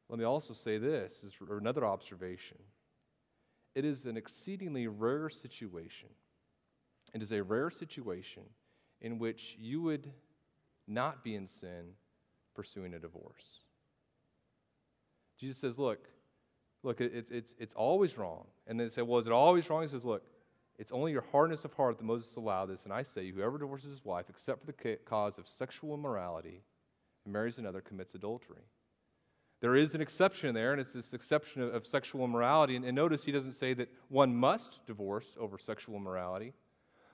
Let 0.09 0.19
me 0.19 0.25
also 0.25 0.53
say 0.53 0.77
this, 0.77 1.13
is 1.23 1.33
another 1.49 1.85
observation. 1.85 2.57
It 3.73 3.85
is 3.85 4.05
an 4.05 4.17
exceedingly 4.17 4.87
rare 4.87 5.29
situation. 5.29 6.09
It 7.13 7.21
is 7.21 7.31
a 7.31 7.41
rare 7.41 7.69
situation 7.69 8.43
in 9.01 9.19
which 9.19 9.55
you 9.59 9.81
would 9.81 10.11
not 10.87 11.23
be 11.23 11.35
in 11.35 11.47
sin 11.47 11.93
pursuing 12.55 12.93
a 12.93 12.99
divorce. 12.99 13.63
Jesus 15.39 15.57
says, 15.57 15.77
Look, 15.77 16.07
Look, 16.83 16.99
it's, 16.99 17.29
it's, 17.29 17.53
it's 17.59 17.73
always 17.75 18.17
wrong. 18.17 18.45
And 18.67 18.79
then 18.79 18.87
they 18.87 18.93
say, 18.93 19.01
well, 19.01 19.19
is 19.19 19.27
it 19.27 19.33
always 19.33 19.69
wrong? 19.69 19.83
He 19.83 19.87
says, 19.87 20.03
look, 20.03 20.23
it's 20.79 20.91
only 20.91 21.11
your 21.11 21.23
hardness 21.31 21.63
of 21.63 21.73
heart 21.73 21.97
that 21.97 22.03
Moses 22.03 22.35
allowed 22.35 22.67
this. 22.67 22.85
And 22.85 22.93
I 22.93 23.03
say, 23.03 23.29
whoever 23.29 23.59
divorces 23.59 23.91
his 23.91 24.05
wife, 24.05 24.25
except 24.29 24.65
for 24.65 24.71
the 24.71 24.95
cause 25.05 25.37
of 25.37 25.47
sexual 25.47 25.93
immorality, 25.93 26.63
and 27.23 27.33
marries 27.33 27.59
another, 27.59 27.81
commits 27.81 28.15
adultery. 28.15 28.63
There 29.61 29.75
is 29.75 29.93
an 29.93 30.01
exception 30.01 30.55
there, 30.55 30.71
and 30.71 30.81
it's 30.81 30.93
this 30.93 31.13
exception 31.13 31.61
of, 31.61 31.75
of 31.75 31.85
sexual 31.85 32.25
immorality. 32.25 32.75
And, 32.75 32.83
and, 32.83 32.95
notice 32.95 33.23
he 33.23 33.31
doesn't 33.31 33.51
say 33.51 33.75
that 33.75 33.89
one 34.09 34.35
must 34.35 34.79
divorce 34.87 35.35
over 35.39 35.59
sexual 35.59 35.97
immorality. 35.97 36.53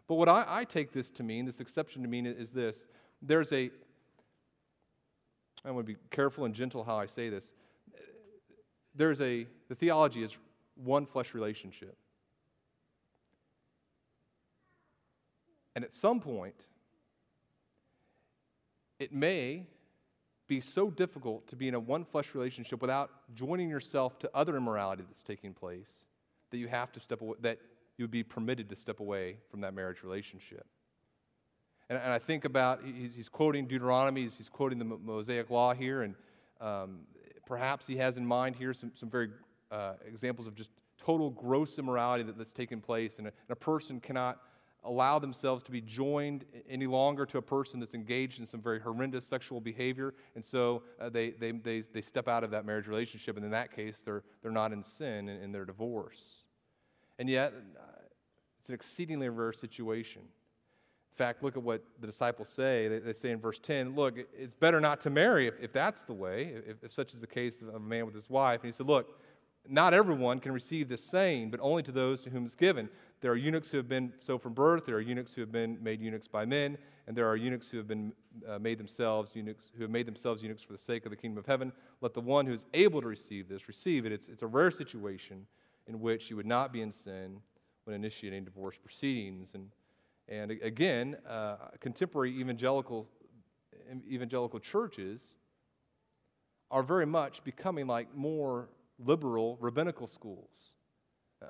But 0.07 0.15
what 0.15 0.29
I, 0.29 0.45
I 0.47 0.63
take 0.63 0.93
this 0.93 1.11
to 1.11 1.23
mean, 1.23 1.45
this 1.45 1.59
exception 1.59 2.01
to 2.03 2.07
mean, 2.07 2.25
is 2.25 2.51
this 2.51 2.87
there's 3.21 3.51
a, 3.51 3.69
I 5.65 5.71
want 5.71 5.85
to 5.85 5.93
be 5.93 5.99
careful 6.11 6.45
and 6.45 6.53
gentle 6.53 6.83
how 6.83 6.97
I 6.97 7.07
say 7.07 7.29
this 7.29 7.51
there's 8.95 9.21
a, 9.21 9.45
the 9.69 9.75
theology 9.75 10.23
is 10.23 10.35
one 10.75 11.05
flesh 11.05 11.33
relationship. 11.33 11.95
And 15.75 15.85
at 15.85 15.95
some 15.95 16.19
point, 16.19 16.65
it 18.99 19.13
may 19.13 19.67
be 20.47 20.59
so 20.59 20.89
difficult 20.89 21.47
to 21.49 21.55
be 21.55 21.67
in 21.67 21.75
a 21.75 21.79
one 21.79 22.03
flesh 22.03 22.33
relationship 22.33 22.81
without 22.81 23.11
joining 23.35 23.69
yourself 23.69 24.17
to 24.19 24.31
other 24.33 24.57
immorality 24.57 25.03
that's 25.07 25.21
taking 25.21 25.53
place 25.53 25.91
that 26.49 26.57
you 26.57 26.67
have 26.67 26.91
to 26.93 26.99
step 26.99 27.21
away, 27.21 27.35
that 27.41 27.59
you 27.97 28.03
would 28.03 28.11
be 28.11 28.23
permitted 28.23 28.69
to 28.69 28.75
step 28.75 28.99
away 28.99 29.37
from 29.49 29.61
that 29.61 29.73
marriage 29.73 30.03
relationship. 30.03 30.65
And, 31.89 31.97
and 31.97 32.11
I 32.11 32.19
think 32.19 32.45
about, 32.45 32.81
he's, 32.83 33.15
he's 33.15 33.29
quoting 33.29 33.65
Deuteronomy, 33.65 34.23
he's, 34.23 34.35
he's, 34.35 34.49
quoting 34.49 34.77
the 34.77 34.85
Mosaic 34.85 35.49
Law 35.49 35.73
here, 35.73 36.03
and 36.03 36.15
um, 36.61 36.99
perhaps 37.45 37.87
he 37.87 37.97
has 37.97 38.17
in 38.17 38.25
mind 38.25 38.55
here 38.55 38.73
some, 38.73 38.91
some 38.95 39.09
very 39.09 39.29
uh, 39.71 39.93
examples 40.05 40.47
of 40.47 40.55
just 40.55 40.69
total 40.99 41.29
gross 41.29 41.77
immorality 41.79 42.23
that, 42.23 42.37
that's 42.37 42.53
taken 42.53 42.81
place, 42.81 43.17
and 43.17 43.27
a, 43.27 43.29
and 43.29 43.51
a 43.51 43.55
person 43.55 43.99
cannot 43.99 44.41
allow 44.83 45.19
themselves 45.19 45.63
to 45.63 45.71
be 45.71 45.81
joined 45.81 46.45
any 46.69 46.87
longer 46.87 47.25
to 47.25 47.37
a 47.37 47.41
person 47.41 47.79
that's 47.79 47.93
engaged 47.93 48.39
in 48.39 48.47
some 48.47 48.61
very 48.61 48.79
horrendous 48.79 49.25
sexual 49.25 49.59
behavior, 49.59 50.13
and 50.35 50.45
so 50.45 50.83
uh, 50.99 51.09
they, 51.09 51.31
they, 51.31 51.51
they, 51.51 51.83
they 51.93 52.01
step 52.01 52.27
out 52.27 52.43
of 52.43 52.51
that 52.51 52.65
marriage 52.65 52.87
relationship, 52.87 53.37
and 53.37 53.45
in 53.45 53.51
that 53.51 53.75
case, 53.75 53.97
they're, 54.03 54.23
they're 54.41 54.51
not 54.51 54.71
in 54.71 54.83
sin 54.83 55.29
in, 55.29 55.41
in 55.41 55.51
their 55.51 55.65
divorce. 55.65 56.46
And 57.19 57.29
yet, 57.29 57.53
it's 58.67 58.69
an 58.69 58.75
exceedingly 58.75 59.29
rare 59.29 59.53
situation 59.53 60.21
In 60.21 61.17
fact, 61.17 61.41
look 61.41 61.55
at 61.55 61.63
what 61.63 61.83
the 62.01 62.07
disciples 62.07 62.49
say. 62.49 62.89
They, 62.89 62.99
they, 62.99 63.13
say 63.13 63.31
in 63.31 63.39
verse 63.39 63.59
10, 63.59 63.95
look, 63.95 64.15
it's 64.37 64.55
better 64.55 64.81
not 64.81 64.99
to 65.01 65.09
marry 65.09 65.47
if, 65.47 65.53
if 65.61 65.71
that's 65.71 66.03
the 66.03 66.13
way, 66.13 66.53
if, 66.67 66.83
if, 66.83 66.91
such 66.91 67.13
is 67.13 67.21
the 67.21 67.27
case 67.27 67.61
of 67.61 67.73
a 67.73 67.79
man 67.79 68.05
with 68.05 68.13
his 68.13 68.29
wife. 68.29 68.61
And 68.61 68.71
he 68.71 68.75
said, 68.75 68.87
look, 68.87 69.17
not 69.69 69.93
everyone 69.93 70.39
can 70.39 70.51
receive 70.51 70.89
this 70.89 71.01
saying, 71.03 71.49
but 71.49 71.61
only 71.61 71.81
to 71.83 71.93
those 71.93 72.21
to 72.23 72.29
whom 72.29 72.45
it's 72.45 72.55
given. 72.55 72.89
There 73.21 73.31
are 73.31 73.37
eunuchs 73.37 73.69
who 73.69 73.77
have 73.77 73.87
been 73.87 74.11
so 74.19 74.37
from 74.37 74.53
birth, 74.53 74.85
there 74.85 74.95
are 74.95 75.01
eunuchs 75.01 75.33
who 75.33 75.41
have 75.41 75.51
been 75.51 75.77
made 75.81 76.01
eunuchs 76.01 76.27
by 76.27 76.45
men, 76.45 76.77
and 77.07 77.15
there 77.15 77.27
are 77.27 77.37
eunuchs 77.37 77.69
who 77.69 77.77
have 77.77 77.87
been 77.87 78.11
uh, 78.47 78.59
made 78.59 78.77
themselves 78.77 79.31
eunuchs, 79.33 79.71
who 79.75 79.83
have 79.83 79.91
made 79.91 80.05
themselves 80.07 80.41
eunuchs 80.41 80.61
for 80.61 80.73
the 80.73 80.79
sake 80.79 81.05
of 81.05 81.11
the 81.11 81.17
kingdom 81.17 81.37
of 81.37 81.45
heaven. 81.45 81.71
Let 82.01 82.13
the 82.13 82.21
one 82.21 82.45
who 82.45 82.53
is 82.53 82.65
able 82.73 83.01
to 83.01 83.07
receive 83.07 83.47
this 83.47 83.69
receive 83.69 84.05
it. 84.05 84.11
It's, 84.11 84.27
it's 84.27 84.43
a 84.43 84.47
rare 84.47 84.71
situation 84.71 85.47
in 85.87 85.99
which 85.99 86.29
you 86.29 86.35
would 86.35 86.45
not 86.45 86.71
be 86.71 86.81
in 86.81 86.91
sin 86.91 87.39
when 87.85 87.95
initiating 87.95 88.43
divorce 88.43 88.75
proceedings. 88.81 89.51
And 89.53 89.69
and 90.29 90.51
again, 90.51 91.15
uh, 91.27 91.55
contemporary 91.79 92.37
evangelical, 92.37 93.07
evangelical 94.09 94.59
churches 94.59 95.21
are 96.69 96.83
very 96.83 97.05
much 97.05 97.43
becoming 97.45 97.87
like 97.87 98.13
more 98.13 98.67
liberal 98.99 99.57
rabbinical 99.61 100.05
schools. 100.05 100.73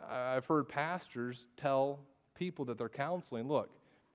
I've 0.07 0.45
heard 0.45 0.67
pastors 0.69 1.47
tell 1.55 1.99
people 2.35 2.65
that 2.65 2.77
they're 2.77 2.89
counseling 2.89 3.47
look, 3.47 3.71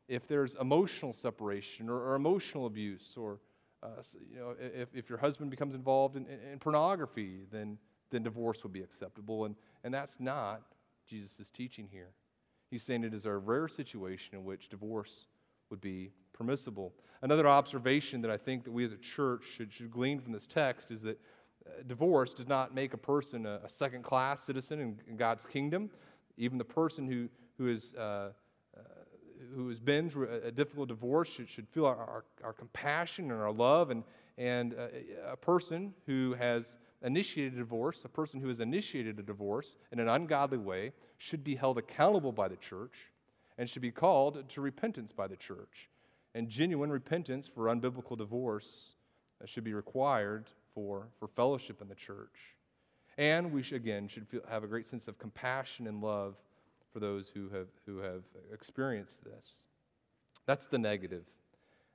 if 0.06 0.28
there's 0.28 0.54
emotional 0.60 1.12
separation 1.12 1.88
or, 1.88 1.96
or 1.96 2.14
emotional 2.14 2.66
abuse, 2.66 3.14
or 3.16 3.40
uh, 3.82 3.88
you 4.30 4.38
know, 4.38 4.54
if, 4.60 4.88
if 4.94 5.08
your 5.08 5.18
husband 5.18 5.50
becomes 5.50 5.74
involved 5.74 6.16
in, 6.16 6.26
in, 6.52 6.58
pornography, 6.58 7.40
then, 7.50 7.78
then 8.12 8.22
divorce 8.22 8.62
would 8.62 8.72
be 8.72 8.82
acceptable. 8.82 9.46
And, 9.46 9.56
and 9.82 9.92
that's 9.92 10.20
not 10.20 10.62
Jesus' 11.08 11.50
teaching 11.50 11.88
here. 11.90 12.10
He's 12.70 12.84
saying 12.84 13.02
it 13.02 13.12
is 13.12 13.26
a 13.26 13.36
rare 13.36 13.66
situation 13.66 14.36
in 14.36 14.44
which 14.44 14.68
divorce 14.68 15.26
would 15.68 15.80
be 15.80 16.12
permissible. 16.32 16.92
Another 17.22 17.48
observation 17.48 18.22
that 18.22 18.30
I 18.30 18.36
think 18.36 18.62
that 18.64 18.70
we 18.70 18.84
as 18.84 18.92
a 18.92 18.96
church 18.96 19.42
should, 19.56 19.72
should 19.72 19.90
glean 19.90 20.20
from 20.20 20.32
this 20.32 20.46
text 20.46 20.92
is 20.92 21.02
that 21.02 21.18
Uh, 21.64 21.70
divorce 21.86 22.34
does 22.34 22.48
not 22.48 22.74
make 22.74 22.92
a 22.94 22.98
person 22.98 23.46
a, 23.46 23.60
a 23.64 23.68
second 23.68 24.02
class 24.02 24.42
citizen 24.42 24.80
in, 24.80 24.98
in, 25.06 25.16
God's 25.16 25.46
kingdom. 25.46 25.90
Even 26.36 26.58
the 26.58 26.64
person 26.64 27.06
who, 27.06 27.28
who, 27.56 27.68
is, 27.68 27.94
uh, 27.94 28.32
uh, 28.76 28.80
who 29.54 29.68
has 29.68 29.78
been 29.78 30.10
through 30.10 30.28
a, 30.28 30.48
a 30.48 30.50
difficult 30.50 30.88
divorce 30.88 31.28
should, 31.28 31.48
should 31.48 31.68
feel 31.68 31.86
our, 31.86 31.96
our, 31.96 32.24
our, 32.42 32.52
compassion 32.52 33.30
and 33.30 33.40
our 33.40 33.52
love. 33.52 33.90
And, 33.92 34.02
and 34.38 34.74
uh, 34.74 35.30
a 35.30 35.36
person 35.36 35.94
who 36.06 36.34
has 36.34 36.74
initiated 37.02 37.54
a 37.54 37.58
divorce, 37.58 38.00
a 38.04 38.08
person 38.08 38.40
who 38.40 38.48
has 38.48 38.60
initiated 38.60 39.18
a 39.18 39.22
divorce 39.22 39.76
in 39.90 39.98
an 39.98 40.08
ungodly 40.08 40.58
way, 40.58 40.92
should 41.18 41.44
be 41.44 41.54
held 41.54 41.78
accountable 41.78 42.32
by 42.32 42.48
the 42.48 42.56
church 42.56 42.94
and 43.58 43.68
should 43.68 43.82
be 43.82 43.90
called 43.90 44.48
to 44.48 44.60
repentance 44.60 45.12
by 45.12 45.26
the 45.26 45.36
church. 45.36 45.88
And 46.34 46.48
genuine 46.48 46.90
repentance 46.90 47.48
for 47.52 47.66
unbiblical 47.66 48.16
divorce 48.16 48.94
uh, 49.42 49.46
should 49.46 49.64
be 49.64 49.74
required 49.74 50.46
for, 50.74 51.08
for 51.18 51.28
fellowship 51.28 51.82
in 51.82 51.88
the 51.88 51.94
church. 51.94 52.56
And 53.18 53.52
we, 53.52 53.62
should, 53.62 53.76
again, 53.76 54.08
should 54.08 54.26
feel, 54.26 54.40
have 54.48 54.64
a 54.64 54.66
great 54.66 54.86
sense 54.86 55.08
of 55.08 55.18
compassion 55.18 55.86
and 55.86 56.00
love 56.00 56.34
for 56.92 57.00
those 57.00 57.28
who 57.32 57.48
have, 57.50 57.68
who 57.86 57.98
have 57.98 58.22
experienced 58.52 59.22
this. 59.24 59.44
That's 60.46 60.66
the 60.66 60.78
negative. 60.78 61.24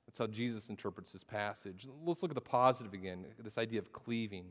That's 0.06 0.18
how 0.18 0.26
Jesus 0.26 0.68
interprets 0.68 1.12
this 1.12 1.24
passage. 1.24 1.86
Let's 2.04 2.22
look 2.22 2.30
at 2.30 2.34
the 2.34 2.40
positive 2.40 2.94
again 2.94 3.24
this 3.42 3.58
idea 3.58 3.78
of 3.78 3.92
cleaving. 3.92 4.46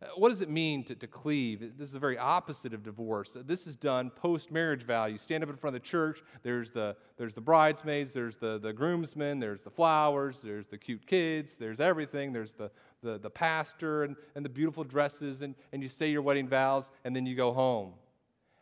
Uh, 0.00 0.06
what 0.16 0.28
does 0.28 0.40
it 0.40 0.48
mean 0.48 0.84
to, 0.84 0.94
to 0.94 1.06
cleave? 1.06 1.60
This 1.76 1.88
is 1.88 1.92
the 1.92 1.98
very 1.98 2.16
opposite 2.16 2.72
of 2.72 2.84
divorce. 2.84 3.36
This 3.46 3.66
is 3.66 3.74
done 3.74 4.10
post 4.10 4.52
marriage 4.52 4.84
value. 4.84 5.18
Stand 5.18 5.42
up 5.42 5.50
in 5.50 5.56
front 5.56 5.74
of 5.74 5.82
the 5.82 5.88
church, 5.88 6.22
there's 6.42 6.70
the, 6.70 6.96
there's 7.16 7.34
the 7.34 7.40
bridesmaids, 7.40 8.12
there's 8.12 8.36
the, 8.36 8.58
the 8.58 8.72
groomsmen, 8.72 9.40
there's 9.40 9.62
the 9.62 9.70
flowers, 9.70 10.40
there's 10.42 10.68
the 10.68 10.78
cute 10.78 11.04
kids, 11.06 11.56
there's 11.58 11.80
everything, 11.80 12.32
there's 12.32 12.52
the, 12.52 12.70
the, 13.02 13.18
the 13.18 13.30
pastor 13.30 14.04
and, 14.04 14.14
and 14.36 14.44
the 14.44 14.50
beautiful 14.50 14.84
dresses, 14.84 15.42
and, 15.42 15.54
and 15.72 15.82
you 15.82 15.88
say 15.88 16.10
your 16.10 16.22
wedding 16.22 16.48
vows, 16.48 16.88
and 17.04 17.14
then 17.14 17.26
you 17.26 17.34
go 17.34 17.52
home. 17.52 17.92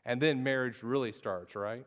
And 0.06 0.22
then 0.22 0.42
marriage 0.42 0.82
really 0.82 1.12
starts, 1.12 1.54
right? 1.54 1.84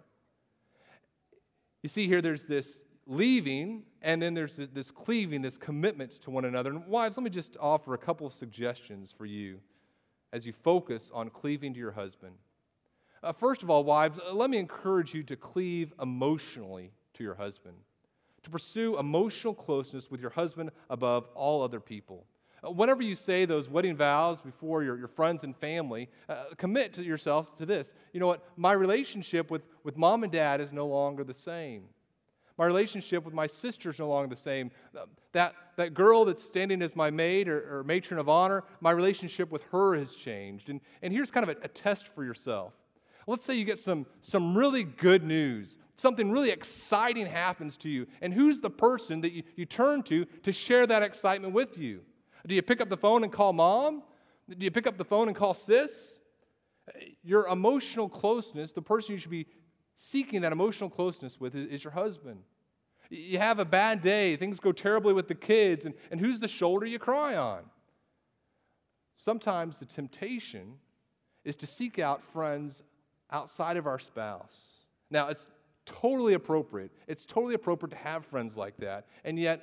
You 1.82 1.90
see 1.90 2.08
here, 2.08 2.22
there's 2.22 2.46
this 2.46 2.80
leaving, 3.10 3.82
and 4.04 4.22
then 4.22 4.36
there's 4.36 4.56
this 4.56 4.92
cleaving, 4.92 5.42
this 5.42 5.58
commitment 5.58 6.12
to 6.22 6.30
one 6.30 6.46
another. 6.46 6.70
And 6.70 6.86
wives, 6.86 7.18
let 7.18 7.24
me 7.24 7.32
just 7.32 7.58
offer 7.60 7.96
a 7.96 7.98
couple 7.98 8.28
of 8.28 8.34
suggestions 8.34 9.14
for 9.18 9.26
you 9.26 9.60
as 10.32 10.46
you 10.46 10.54
focus 10.54 11.10
on 11.12 11.30
cleaving 11.32 11.74
to 11.74 11.80
your 11.80 11.92
husband. 11.92 12.36
Uh, 13.24 13.34
first 13.34 13.64
of 13.64 13.70
all, 13.70 13.84
wives, 13.84 14.20
uh, 14.20 14.32
let 14.34 14.52
me 14.52 14.58
encourage 14.58 15.14
you 15.14 15.24
to 15.24 15.36
cleave 15.36 15.92
emotionally 16.00 16.92
to 17.16 17.24
your 17.24 17.34
husband, 17.34 17.76
to 18.44 18.50
pursue 18.50 18.98
emotional 19.00 19.56
closeness 19.56 20.12
with 20.12 20.22
your 20.22 20.30
husband 20.30 20.70
above 20.90 21.28
all 21.34 21.64
other 21.64 21.80
people. 21.80 22.26
Uh, 22.64 22.70
whenever 22.70 23.02
you 23.02 23.16
say 23.16 23.44
those 23.46 23.68
wedding 23.68 23.96
vows 23.96 24.40
before 24.40 24.84
your, 24.84 24.98
your 24.98 25.08
friends 25.08 25.44
and 25.44 25.58
family, 25.58 26.10
uh, 26.30 26.44
commit 26.58 26.94
to 26.94 27.04
yourself 27.04 27.56
to 27.58 27.66
this. 27.66 27.96
You 28.14 28.20
know 28.20 28.28
what? 28.28 28.46
My 28.56 28.74
relationship 28.74 29.50
with, 29.50 29.64
with 29.84 29.98
mom 29.98 30.24
and 30.24 30.32
dad 30.32 30.62
is 30.62 30.72
no 30.72 30.86
longer 30.86 31.24
the 31.24 31.34
same. 31.34 31.86
My 32.60 32.66
relationship 32.66 33.24
with 33.24 33.34
my 33.34 33.48
sister 33.48 33.90
is 33.90 34.00
no 34.00 34.10
longer 34.10 34.36
the 34.36 34.42
same. 34.42 34.70
Uh, 34.94 35.06
that, 35.32 35.56
that 35.78 35.94
girl 35.94 36.26
that's 36.26 36.44
standing 36.44 36.82
as 36.82 36.94
my 36.94 37.10
maid 37.10 37.48
or, 37.48 37.80
or 37.80 37.84
matron 37.86 38.20
of 38.20 38.28
honor, 38.28 38.66
my 38.82 38.92
relationship 38.92 39.50
with 39.50 39.64
her 39.72 39.96
has 39.96 40.14
changed. 40.14 40.68
And, 40.68 40.82
and 41.02 41.14
here's 41.14 41.32
kind 41.32 41.50
of 41.50 41.56
a, 41.58 41.64
a 41.64 41.68
test 41.70 42.10
for 42.10 42.26
yourself. 42.26 42.74
Let's 43.28 43.46
say 43.46 43.54
you 43.54 43.64
get 43.64 43.80
some, 43.80 44.06
some 44.22 44.58
really 44.58 44.84
good 44.84 45.24
news, 45.24 45.78
something 45.96 46.32
really 46.32 46.50
exciting 46.50 47.28
happens 47.28 47.78
to 47.78 47.90
you. 47.90 48.08
And 48.22 48.34
who's 48.34 48.60
the 48.60 48.70
person 48.70 49.22
that 49.22 49.32
you, 49.32 49.44
you 49.56 49.66
turn 49.66 50.04
to 50.04 50.26
to 50.26 50.52
share 50.52 50.86
that 50.86 51.02
excitement 51.02 51.54
with 51.54 51.78
you? 51.78 52.02
Do 52.46 52.56
you 52.56 52.62
pick 52.62 52.82
up 52.82 52.90
the 52.90 52.98
phone 52.98 53.24
and 53.24 53.32
call 53.32 53.54
mom? 53.54 54.04
Do 54.50 54.66
you 54.66 54.72
pick 54.72 54.86
up 54.86 54.98
the 54.98 55.06
phone 55.06 55.30
and 55.30 55.38
call 55.38 55.54
sis? 55.54 56.20
Uh, 56.90 57.00
your 57.24 57.48
emotional 57.48 58.10
closeness, 58.10 58.74
the 58.74 58.82
person 58.82 59.14
you 59.14 59.20
should 59.20 59.32
be 59.32 59.46
seeking 60.00 60.42
that 60.42 60.52
emotional 60.52 60.90
closeness 60.90 61.40
with 61.40 61.54
is 61.54 61.84
your 61.84 61.92
husband. 61.92 62.40
You 63.12 63.38
have 63.38 63.60
a 63.60 63.66
bad 63.66 64.02
day, 64.02 64.36
things 64.36 64.60
go 64.60 64.72
terribly 64.72 65.14
with 65.14 65.28
the 65.28 65.36
kids, 65.36 65.86
and, 65.86 65.94
and 66.10 66.20
who's 66.20 66.40
the 66.40 66.48
shoulder 66.48 66.86
you 66.86 66.98
cry 66.98 67.36
on? 67.36 67.64
Sometimes 69.18 69.78
the 69.78 69.86
temptation 69.86 70.76
is 71.44 71.56
to 71.58 71.68
seek 71.68 72.00
out 72.00 72.24
friends 72.24 72.82
outside 73.30 73.76
of 73.76 73.88
our 73.88 74.00
spouse. 74.00 74.86
Now, 75.12 75.28
it's 75.28 75.48
totally 75.86 76.34
appropriate. 76.34 76.92
It's 77.08 77.26
totally 77.26 77.56
appropriate 77.56 77.92
to 77.92 77.98
have 77.98 78.26
friends 78.26 78.56
like 78.56 78.78
that. 78.78 79.08
And 79.26 79.38
yet, 79.38 79.62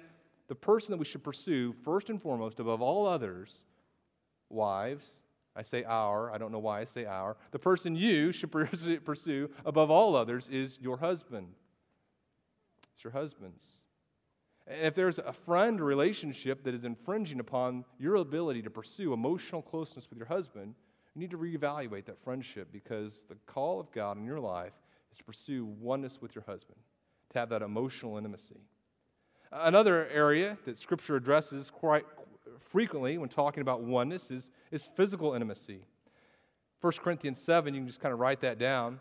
the 0.48 0.54
person 0.54 0.90
that 0.90 0.98
we 0.98 1.04
should 1.06 1.24
pursue, 1.24 1.74
first 1.82 2.10
and 2.10 2.20
foremost, 2.20 2.60
above 2.60 2.82
all 2.82 3.06
others, 3.06 3.64
wives, 4.50 5.22
I 5.56 5.62
say 5.62 5.84
our, 5.84 6.30
I 6.30 6.38
don't 6.38 6.52
know 6.52 6.58
why 6.58 6.80
I 6.80 6.84
say 6.84 7.06
our. 7.06 7.36
The 7.50 7.58
person 7.58 7.96
you 7.96 8.30
should 8.32 8.50
pursue 9.04 9.50
above 9.64 9.90
all 9.90 10.14
others 10.14 10.48
is 10.48 10.78
your 10.80 10.98
husband. 10.98 11.48
It's 12.94 13.02
your 13.02 13.12
husband's. 13.12 13.64
And 14.66 14.84
if 14.84 14.94
there's 14.94 15.18
a 15.18 15.32
friend 15.32 15.80
relationship 15.80 16.64
that 16.64 16.74
is 16.74 16.84
infringing 16.84 17.40
upon 17.40 17.84
your 17.98 18.16
ability 18.16 18.62
to 18.62 18.70
pursue 18.70 19.12
emotional 19.12 19.62
closeness 19.62 20.08
with 20.10 20.18
your 20.18 20.26
husband, 20.26 20.74
you 21.14 21.20
need 21.20 21.30
to 21.30 21.38
reevaluate 21.38 22.04
that 22.06 22.22
friendship 22.22 22.68
because 22.72 23.24
the 23.28 23.36
call 23.46 23.80
of 23.80 23.90
God 23.92 24.18
in 24.18 24.26
your 24.26 24.40
life 24.40 24.74
is 25.12 25.18
to 25.18 25.24
pursue 25.24 25.64
oneness 25.64 26.18
with 26.20 26.34
your 26.34 26.44
husband, 26.44 26.78
to 27.32 27.38
have 27.38 27.48
that 27.50 27.62
emotional 27.62 28.18
intimacy. 28.18 28.60
Another 29.52 30.08
area 30.08 30.58
that 30.66 30.76
Scripture 30.76 31.16
addresses 31.16 31.70
quite 31.70 32.04
frequently 32.70 33.18
when 33.18 33.28
talking 33.28 33.60
about 33.60 33.82
oneness 33.82 34.30
is, 34.30 34.50
is 34.70 34.88
physical 34.96 35.34
intimacy. 35.34 35.80
1 36.80 36.92
Corinthians 37.02 37.38
7, 37.38 37.74
you 37.74 37.80
can 37.80 37.88
just 37.88 38.00
kind 38.00 38.12
of 38.12 38.18
write 38.20 38.40
that 38.40 38.58
down. 38.58 39.00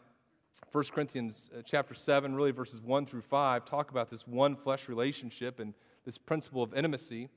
1 0.72 0.84
Corinthians 0.94 1.50
uh, 1.58 1.62
chapter 1.64 1.94
7, 1.94 2.36
really 2.36 2.52
verses 2.52 2.82
1 2.82 3.06
through 3.06 3.22
5, 3.22 3.66
talk 3.66 3.92
about 3.92 4.10
this 4.10 4.28
one 4.28 4.56
flesh 4.56 4.90
relationship 4.90 5.60
and 5.60 5.74
this 6.06 6.18
principle 6.18 6.64
of 6.64 6.74
intimacy. 6.74 7.30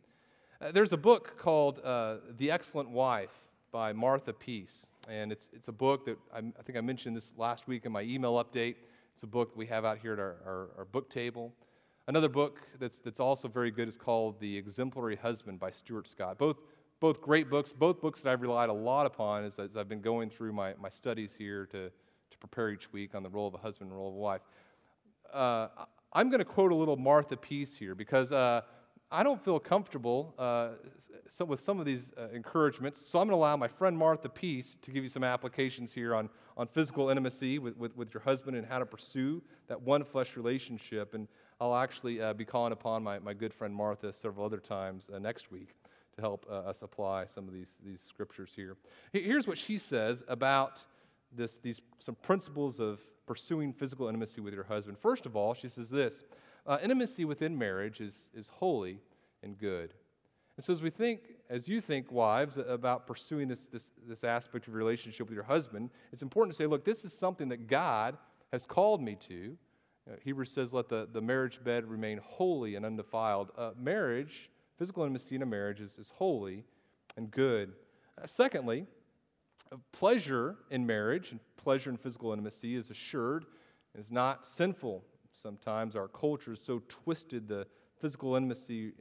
Uh, 0.61 0.73
there's 0.73 0.93
a 0.93 0.97
book 0.97 1.39
called 1.39 1.81
uh, 1.85 2.17
The 2.37 2.51
Excellent 2.51 2.91
Wife 2.91 3.31
by 3.71 3.93
Martha 3.93 4.33
Peace. 4.33 4.87
And 5.09 5.33
it's, 5.33 5.49
it's 5.53 5.69
a 5.69 5.73
book 5.73 6.05
that 6.07 6.19
I, 6.35 6.39
I, 6.39 6.63
think 6.63 6.77
I 6.77 6.81
mentioned 6.81 7.17
this 7.17 7.33
last 7.37 7.67
week 7.67 7.87
in 7.87 7.93
my 7.93 8.03
email 8.03 8.43
update. 8.43 8.77
It's 9.15 9.23
a 9.23 9.27
book 9.27 9.53
that 9.53 9.59
we 9.59 9.67
have 9.67 9.85
out 9.85 9.99
here 9.99 10.13
at 10.13 10.19
our, 10.19 10.37
our, 10.47 10.69
our 10.79 10.85
book 10.85 11.11
table. 11.11 11.53
Another 12.09 12.31
book 12.31 12.63
that's, 12.81 13.01
that's 13.01 13.21
also 13.21 13.49
very 13.49 13.71
good 13.71 13.87
is 13.87 13.99
called 13.99 14.41
The 14.41 14.57
Exemplary 14.57 15.17
Husband 15.17 15.61
by 15.61 15.71
Stuart 15.71 16.09
Scott. 16.09 16.39
Both, 16.39 16.57
both 17.01 17.21
great 17.21 17.51
books, 17.51 17.71
both 17.71 18.01
books 18.01 18.23
that 18.23 18.33
I've 18.33 18.41
relied 18.41 18.71
a 18.71 18.73
lot 18.73 19.05
upon 19.05 19.45
as, 19.45 19.59
as 19.59 19.77
I've 19.77 19.91
been 19.91 20.01
going 20.01 20.31
through 20.31 20.55
my, 20.55 20.73
my 20.81 20.89
studies 20.89 21.35
here 21.37 21.67
to, 21.67 21.91
to 21.91 22.39
prepare 22.39 22.71
each 22.71 22.91
week 22.95 23.15
on 23.15 23.23
the 23.23 23.29
role 23.29 23.47
of 23.47 23.53
a 23.53 23.59
husband 23.59 23.91
and 23.91 23.99
role 23.99 24.09
of 24.09 24.15
a 24.15 24.19
wife. 24.19 24.41
Uh, 25.31 25.69
I'm 26.11 26.31
going 26.31 26.39
to 26.39 26.47
quote 26.47 26.73
a 26.73 26.75
little 26.75 26.97
Martha 26.97 27.37
Peace 27.37 27.77
here 27.77 27.95
because 27.95 28.33
uh, 28.33 28.63
I 29.13 29.23
don't 29.23 29.45
feel 29.45 29.61
comfortable 29.61 30.35
uh, 30.39 30.69
so 31.29 31.45
with 31.45 31.61
some 31.61 31.79
of 31.79 31.85
these 31.85 32.13
uh, 32.17 32.29
encouragements. 32.33 33.07
So 33.07 33.19
I'm 33.19 33.29
going 33.29 33.39
to 33.39 33.41
allow 33.43 33.59
my 33.59 33.69
friend 33.69 33.99
Martha 33.99 34.31
Peace 34.31 34.79
to 34.81 34.91
give 34.91 35.03
you 35.03 35.11
some 35.11 35.25
applications 35.25 35.93
here 35.93 36.15
on, 36.15 36.31
on 36.57 36.69
physical 36.69 37.11
intimacy 37.11 37.59
with, 37.59 37.77
with, 37.77 37.95
with 37.99 38.15
your 38.15 38.23
husband 38.23 38.57
and 38.57 38.67
how 38.67 38.79
to 38.79 38.87
pursue 38.87 39.43
that 39.67 39.83
one 39.83 40.05
flesh 40.05 40.37
relationship. 40.39 41.13
And 41.13 41.29
I'll 41.61 41.75
actually 41.75 42.21
uh, 42.21 42.35
be 42.35 42.45
calling 42.45 42.73
upon 42.73 43.03
my, 43.03 43.19
my 43.19 43.35
good 43.35 43.53
friend 43.53 43.75
Martha 43.75 44.13
several 44.13 44.47
other 44.47 44.59
times 44.59 45.11
uh, 45.13 45.19
next 45.19 45.51
week 45.51 45.75
to 46.15 46.21
help 46.21 46.47
uh, 46.49 46.55
us 46.55 46.83
apply 46.83 47.27
some 47.27 47.49
of 47.49 47.55
these, 47.55 47.77
these 47.85 48.01
scriptures 48.07 48.51
here. 48.55 48.77
Here's 49.13 49.47
what 49.47 49.59
she 49.59 49.79
says 49.79 50.23
about 50.29 50.85
this, 51.35 51.59
these, 51.59 51.81
some 51.99 52.15
principles 52.23 52.79
of 52.79 53.01
pursuing 53.27 53.73
physical 53.73 54.07
intimacy 54.07 54.41
with 54.41 54.55
your 54.55 54.65
husband. 54.65 54.99
First 54.99 55.27
of 55.27 55.37
all, 55.37 55.53
she 55.55 55.69
says 55.69 55.91
this 55.91 56.23
uh, 56.67 56.79
intimacy 56.83 57.25
within 57.25 57.59
marriage 57.59 58.01
is, 58.01 58.31
is 58.35 58.49
holy 58.49 59.01
and 59.43 59.59
good. 59.59 59.95
And 60.57 60.65
so, 60.65 60.73
as 60.73 60.83
we 60.83 60.91
think, 60.91 61.21
as 61.49 61.69
you 61.69 61.81
think, 61.81 62.11
wives, 62.11 62.59
about 62.59 63.07
pursuing 63.07 63.47
this, 63.47 63.69
this, 63.69 63.91
this 64.09 64.25
aspect 64.25 64.67
of 64.67 64.75
your 64.75 64.79
relationship 64.79 65.29
with 65.29 65.35
your 65.35 65.45
husband, 65.45 65.91
it's 66.13 66.23
important 66.23 66.57
to 66.57 66.63
say, 66.63 66.67
look, 66.67 66.85
this 66.85 67.05
is 67.05 67.13
something 67.13 67.49
that 67.51 67.69
God 67.69 68.17
has 68.53 68.67
called 68.67 69.01
me 69.01 69.17
to. 69.29 69.57
Uh, 70.09 70.17
Hebrews 70.23 70.51
says, 70.51 70.73
let 70.73 70.89
the, 70.89 71.09
the 71.13 71.21
marriage 71.21 71.63
bed 71.63 71.87
remain 71.87 72.21
holy 72.23 72.77
and 72.77 72.87
undefiled. 72.87 73.51
Uh, 73.57 73.73
marriage, 73.79 74.51
physical 74.79 75.03
intimacy 75.03 75.37
in 75.37 75.43
a 75.43 75.47
marriage, 75.47 75.81
is, 75.81 75.99
is 75.99 76.11
holy 76.17 76.65
and 77.17 77.31
good. 77.31 77.73
Uh, 78.17 78.27
secondly, 78.27 78.87
uh, 79.71 79.77
pleasure 79.93 80.57
in 80.71 80.87
marriage 80.87 81.31
and 81.33 81.41
pleasure 81.57 81.91
in 81.91 81.97
physical 81.97 82.33
intimacy 82.33 82.75
is 82.75 82.91
assured 82.91 83.45
and 83.95 84.03
is 84.03 84.11
not 84.11 84.47
sinful. 84.47 85.05
Sometimes 85.33 85.95
our 85.95 86.09
culture 86.09 86.53
is 86.53 86.61
so 86.61 86.83
twisted 86.89 87.49
the 87.49 87.67
physical 88.01 88.37
intimacy 88.37 88.93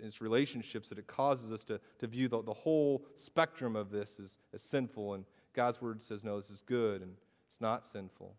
in 0.00 0.06
its, 0.06 0.20
relationships 0.20 0.88
that 0.88 0.98
it 0.98 1.06
causes 1.06 1.52
us 1.52 1.62
to, 1.64 1.78
to 1.98 2.06
view 2.06 2.28
the, 2.28 2.42
the 2.42 2.52
whole 2.52 3.04
spectrum 3.16 3.76
of 3.76 3.90
this 3.90 4.16
as, 4.22 4.38
as 4.54 4.62
sinful. 4.62 5.14
And 5.14 5.24
God's 5.54 5.80
word 5.80 6.02
says, 6.02 6.24
no, 6.24 6.40
this 6.40 6.50
is 6.50 6.62
good 6.62 7.02
and 7.02 7.12
it's 7.48 7.60
not 7.60 7.86
sinful. 7.86 8.34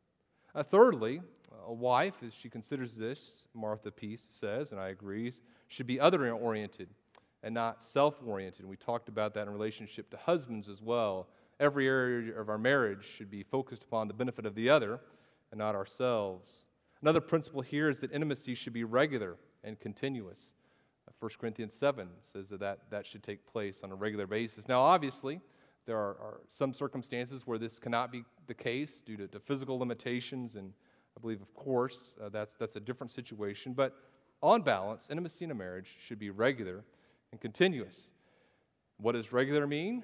Uh, 0.58 0.64
thirdly, 0.64 1.22
a 1.68 1.74
wife, 1.74 2.16
as 2.26 2.34
she 2.34 2.49
considers 2.49 2.95
this, 2.95 3.45
Martha 3.53 3.91
Peace 3.91 4.26
says, 4.39 4.72
and 4.72 4.82
I 4.82 4.88
agree, 4.89 5.32
should 5.68 5.86
be 5.86 5.99
other 5.99 6.32
oriented. 6.32 6.89
and 7.43 7.53
not 7.53 7.84
self 7.84 8.16
oriented. 8.26 8.62
And 8.62 8.70
We 8.70 8.76
talked 8.76 9.08
about 9.08 9.36
that 9.36 9.45
in 9.45 9.53
relationship 9.53 10.10
to 10.10 10.18
husbands 10.18 10.68
as 10.68 10.82
well. 10.82 11.28
Every 11.60 11.88
area 11.88 12.36
of 12.39 12.49
our 12.49 12.58
marriage 12.58 13.05
should 13.05 13.30
be 13.30 13.43
focused 13.43 13.84
upon 13.84 14.08
the 14.08 14.16
benefit 14.16 14.47
of 14.47 14.55
the 14.55 14.68
other 14.68 14.99
and 15.51 15.60
not 15.60 15.76
ourselves. 15.76 16.49
Another 17.03 17.22
principle 17.22 17.62
here 17.62 17.88
is 17.88 17.99
that 17.99 18.12
intimacy 18.12 18.55
should 18.55 18.74
be 18.74 18.84
regular 18.84 19.38
and 19.64 19.80
continuous. 19.80 20.53
1 21.20 21.32
Corinthians 21.39 21.76
7 21.76 22.10
says 22.24 22.49
that, 22.49 22.60
that 22.62 22.80
that 22.89 23.05
should 23.05 23.22
take 23.22 23.45
place 23.45 23.82
on 23.84 23.91
a 23.91 23.95
regular 23.95 24.26
basis. 24.26 24.68
Now, 24.68 24.82
obviously, 24.82 25.39
there 25.88 25.97
are, 25.97 26.17
are 26.21 26.41
some 26.49 26.73
circumstances 26.73 27.47
where 27.47 27.57
this 27.57 27.79
cannot 27.79 28.11
be 28.11 28.23
the 28.45 28.53
case 28.53 29.01
due 29.05 29.17
to, 29.17 29.27
to 29.29 29.39
physical 29.39 29.79
limitations, 29.79 30.55
and 30.55 30.73
I 31.17 31.21
believe, 31.21 31.41
of 31.41 31.53
course, 31.55 32.13
uh, 32.23 32.29
that's, 32.29 32.55
that's 32.57 32.75
a 32.75 32.79
different 32.79 33.11
situation. 33.11 33.73
But 33.73 33.95
on 34.43 34.61
balance, 34.61 35.07
intimacy 35.09 35.45
in 35.45 35.51
a 35.51 35.55
marriage 35.55 35.95
should 36.05 36.19
be 36.19 36.29
regular 36.29 36.83
and 37.31 37.41
continuous. 37.41 38.11
What 38.97 39.13
does 39.13 39.31
regular 39.31 39.65
mean? 39.65 40.03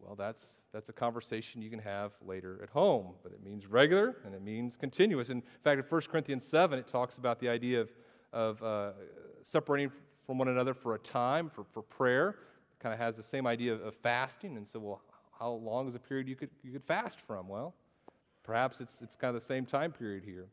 Well, 0.00 0.16
that's, 0.16 0.64
that's 0.72 0.88
a 0.88 0.92
conversation 0.92 1.62
you 1.62 1.70
can 1.70 1.78
have 1.78 2.12
later 2.26 2.60
at 2.62 2.68
home, 2.68 3.14
but 3.22 3.32
it 3.32 3.42
means 3.42 3.66
regular 3.66 4.16
and 4.26 4.34
it 4.34 4.42
means 4.42 4.76
continuous. 4.76 5.30
In 5.30 5.42
fact, 5.62 5.78
in 5.78 5.84
1 5.88 6.00
Corinthians 6.10 6.44
7, 6.44 6.78
it 6.78 6.88
talks 6.88 7.16
about 7.18 7.40
the 7.40 7.48
idea 7.48 7.80
of, 7.80 7.90
of 8.32 8.62
uh, 8.62 8.90
separating 9.44 9.90
from 10.26 10.38
one 10.38 10.48
another 10.48 10.74
for 10.74 10.94
a 10.94 10.98
time, 10.98 11.48
for, 11.48 11.64
for 11.72 11.82
prayer. 11.82 12.36
Kind 12.84 12.92
of 12.92 13.00
has 13.00 13.16
the 13.16 13.22
same 13.22 13.46
idea 13.46 13.72
of, 13.72 13.80
of 13.80 13.94
fasting. 13.94 14.58
And 14.58 14.68
so, 14.68 14.78
well, 14.78 15.00
how 15.40 15.52
long 15.52 15.88
is 15.88 15.94
a 15.94 15.98
period 15.98 16.28
you 16.28 16.36
could, 16.36 16.50
you 16.62 16.70
could 16.70 16.84
fast 16.84 17.18
from? 17.26 17.48
Well, 17.48 17.72
perhaps 18.42 18.82
it's, 18.82 19.00
it's 19.00 19.16
kind 19.16 19.34
of 19.34 19.40
the 19.40 19.46
same 19.46 19.64
time 19.64 19.90
period 19.90 20.22
here. 20.22 20.48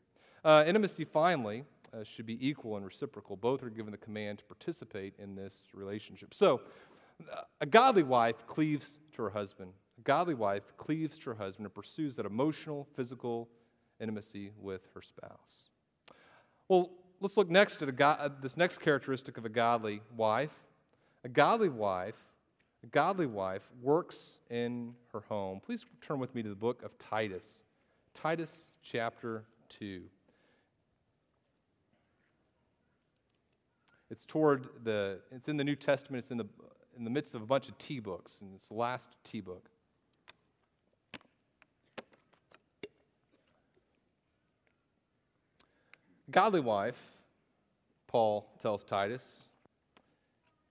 Uh, 0.46 0.64
intimacy, 0.66 1.04
finally, 1.04 1.66
uh, 1.94 2.06
should 2.06 2.26
be 2.26 2.38
equal 2.48 2.78
and 2.78 2.86
reciprocal. 2.86 3.36
Both 3.36 3.64
are 3.64 3.70
given 3.70 3.92
the 3.92 3.98
command 3.98 4.38
to 4.38 4.46
participate 4.46 5.14
in 5.20 5.36
this 5.36 5.56
relationship. 5.74 6.34
So, 6.34 6.62
a 7.60 7.66
godly 7.66 8.04
wife 8.04 8.48
cleaves 8.48 8.98
to 9.18 9.24
her 9.24 9.30
husband. 9.30 9.74
A 9.98 10.02
godly 10.04 10.34
wife 10.34 10.64
cleaves 10.78 11.18
to 11.18 11.32
her 11.32 11.36
husband 11.36 11.66
and 11.66 11.76
pursues 11.76 12.16
that 12.16 12.26
emotional, 12.26 12.88
physical 12.96 13.50
intimacy 14.00 14.52
with 14.58 14.84
her 14.94 15.02
spouse. 15.02 15.70
Well, 16.70 16.92
let's 17.20 17.36
look 17.36 17.50
next 17.50 17.82
at 17.82 17.94
go- 17.94 18.06
uh, 18.06 18.30
this 18.42 18.56
next 18.56 18.80
characteristic 18.80 19.38
of 19.38 19.44
a 19.44 19.50
godly 19.50 20.02
wife. 20.16 20.54
A 21.24 21.30
godly 21.30 21.70
wife, 21.70 22.16
a 22.84 22.88
godly 22.88 23.28
wife 23.28 23.62
works 23.82 24.42
in 24.50 24.96
her 25.14 25.22
home. 25.30 25.60
Please 25.64 25.86
turn 26.02 26.20
with 26.20 26.34
me 26.34 26.42
to 26.42 26.50
the 26.50 26.56
book 26.56 26.82
of 26.84 26.98
Titus. 26.98 27.64
Titus 28.14 28.52
chapter 28.84 29.44
2. 29.70 30.02
It's 34.10 34.26
toward 34.26 34.68
the 34.84 35.20
it's 35.32 35.48
in 35.48 35.58
the 35.58 35.64
New 35.64 35.76
Testament, 35.76 36.24
it's 36.24 36.32
in 36.32 36.38
the 36.38 36.48
in 36.98 37.04
the 37.04 37.10
midst 37.10 37.36
of 37.36 37.42
a 37.42 37.46
bunch 37.46 37.70
of 37.70 37.78
T 37.78 38.00
books, 38.00 38.40
and 38.42 38.54
it's 38.56 38.68
the 38.68 38.74
last 38.74 39.16
T 39.24 39.40
book. 39.42 39.70
Godly 46.30 46.62
wife, 46.62 47.00
Paul 48.08 48.50
tells 48.62 48.84
Titus, 48.84 49.24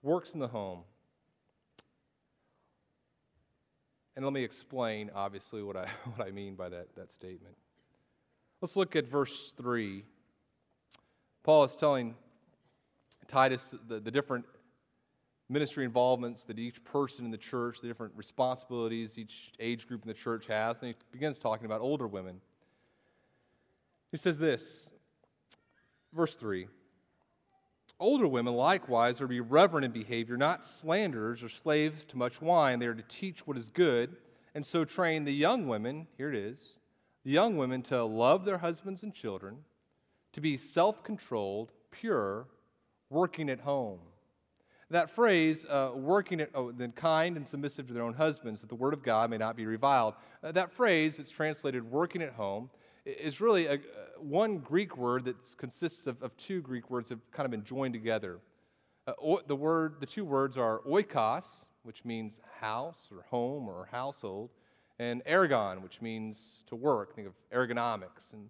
works 0.03 0.33
in 0.33 0.41
the 0.41 0.49
home. 0.49 0.81
And 4.17 4.25
let 4.25 4.33
me 4.35 4.43
explain, 4.43 5.11
obviously, 5.15 5.63
what 5.63 5.77
I, 5.77 5.87
what 6.15 6.27
I 6.27 6.31
mean 6.31 6.55
by 6.55 6.69
that, 6.69 6.95
that 6.97 7.13
statement. 7.13 7.57
Let's 8.61 8.77
look 8.77 8.97
at 8.97 9.07
verse 9.07 9.55
3. 9.57 10.05
Paul 11.43 11.65
is 11.65 11.75
telling 11.75 12.15
Titus 13.29 13.75
the, 13.89 14.01
the 14.01 14.11
different 14.11 14.45
ministry 15.49 15.85
involvements 15.85 16.45
that 16.45 16.59
each 16.59 16.85
person 16.85 17.25
in 17.25 17.31
the 17.31 17.39
church, 17.39 17.81
the 17.81 17.89
different 17.89 18.13
responsibilities 18.17 19.19
each 19.19 19.53
age 19.59 19.87
group 19.89 20.03
in 20.03 20.09
the 20.09 20.15
church 20.15 20.47
has. 20.47 20.77
And 20.81 20.89
he 20.89 20.95
begins 21.13 21.39
talking 21.39 21.67
about 21.67 21.81
older 21.81 22.07
women. 22.07 22.41
He 24.11 24.17
says 24.17 24.39
this, 24.39 24.91
verse 26.13 26.35
3 26.35 26.67
Older 28.01 28.27
women 28.27 28.55
likewise 28.55 29.21
are 29.21 29.25
to 29.25 29.29
be 29.29 29.41
reverent 29.41 29.85
in 29.85 29.93
behavior, 29.93 30.37
not 30.37 30.65
slanderers 30.65 31.43
or 31.43 31.49
slaves 31.49 32.05
to 32.07 32.19
much 32.19 32.41
wine. 32.41 32.79
They 32.79 32.87
are 32.87 32.95
to 32.95 33.05
teach 33.09 33.47
what 33.47 33.57
is 33.57 33.71
good, 33.71 34.17
and 34.55 34.67
so 34.67 34.85
train 34.85 35.25
the 35.25 35.33
young 35.33 35.69
women, 35.69 36.09
here 36.17 36.31
it 36.31 36.35
is, 36.35 36.79
the 37.25 37.31
young 37.31 37.57
women 37.57 37.83
to 37.83 38.03
love 38.03 38.45
their 38.45 38.59
husbands 38.59 39.03
and 39.03 39.15
children, 39.15 39.59
to 40.33 40.41
be 40.41 40.57
self 40.57 41.05
controlled, 41.05 41.71
pure, 41.93 42.49
working 43.11 43.51
at 43.51 43.61
home 43.61 44.01
that 44.91 45.11
phrase, 45.11 45.65
uh, 45.67 45.93
working 45.95 46.41
at, 46.41 46.51
oh, 46.55 46.73
then 46.73 46.93
kind 46.93 47.37
and 47.37 47.47
submissive 47.47 47.87
to 47.87 47.95
their 47.95 48.03
own 48.03 48.15
husbands, 48.15 48.61
that 48.61 48.69
the 48.69 48.75
word 48.75 48.93
of 48.93 49.03
God 49.03 49.31
may 49.31 49.39
not 49.39 49.57
be 49.57 49.65
reviled. 49.65 50.15
Uh, 50.43 50.51
that 50.53 50.73
phrase, 50.73 51.19
it's 51.19 51.31
translated 51.31 51.89
working 51.89 52.23
at 52.23 52.33
home, 52.33 52.71
is 53.05 53.41
really 53.41 53.67
a, 53.67 53.75
uh, 53.75 53.79
one 54.19 54.59
Greek 54.59 54.97
word 54.97 55.25
that 55.25 55.37
consists 55.57 56.07
of, 56.07 56.23
of, 56.23 56.37
two 56.37 56.61
Greek 56.61 56.91
words 56.91 57.09
that 57.09 57.17
have 57.17 57.31
kind 57.33 57.45
of 57.45 57.51
been 57.51 57.65
joined 57.65 57.95
together. 57.95 58.39
Uh, 59.07 59.13
o- 59.23 59.41
the, 59.47 59.57
word, 59.57 59.97
the 60.01 60.07
two 60.07 60.25
words 60.25 60.57
are 60.57 60.81
oikos, 60.81 61.67
which 61.83 62.05
means 62.05 62.41
house 62.61 63.09
or 63.11 63.23
home 63.31 63.69
or 63.69 63.89
household, 63.91 64.51
and 64.99 65.25
ergon, 65.25 65.83
which 65.83 66.03
means 66.03 66.39
to 66.67 66.77
work. 66.77 67.15
Think 67.15 67.29
of 67.29 67.35
ergonomics. 67.53 68.33
And 68.33 68.49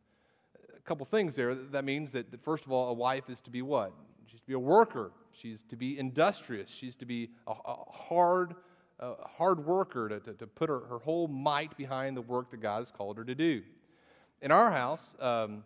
a 0.77 0.81
couple 0.83 1.07
things 1.07 1.37
there. 1.37 1.55
That 1.55 1.85
means 1.85 2.13
that, 2.13 2.31
that, 2.31 2.43
first 2.43 2.65
of 2.67 2.73
all, 2.73 2.91
a 2.91 2.95
wife 2.95 3.31
is 3.31 3.41
to 3.43 3.51
be 3.51 3.63
what? 3.63 3.93
She's 4.27 4.41
to 4.41 4.47
be 4.47 4.55
a 4.55 4.59
worker 4.59 5.13
She's 5.41 5.63
to 5.71 5.77
be 5.77 5.99
industrious. 5.99 6.69
She's 6.71 6.95
to 6.97 7.07
be 7.07 7.31
a, 7.47 7.53
a 7.53 7.77
hard, 7.91 8.55
a 8.99 9.15
hard 9.27 9.65
worker, 9.65 10.09
to, 10.09 10.21
to, 10.21 10.35
to 10.35 10.47
put 10.47 10.69
her, 10.69 10.81
her 10.81 10.99
whole 10.99 11.29
might 11.29 11.77
behind 11.77 12.17
the 12.17 12.23
work 12.23 12.51
that 12.51 12.61
God 12.61 12.81
has 12.81 12.91
called 12.91 13.17
her 13.17 13.25
to 13.25 13.35
do. 13.35 13.63
In 14.43 14.51
our 14.51 14.71
house, 14.71 15.15
um, 15.21 15.65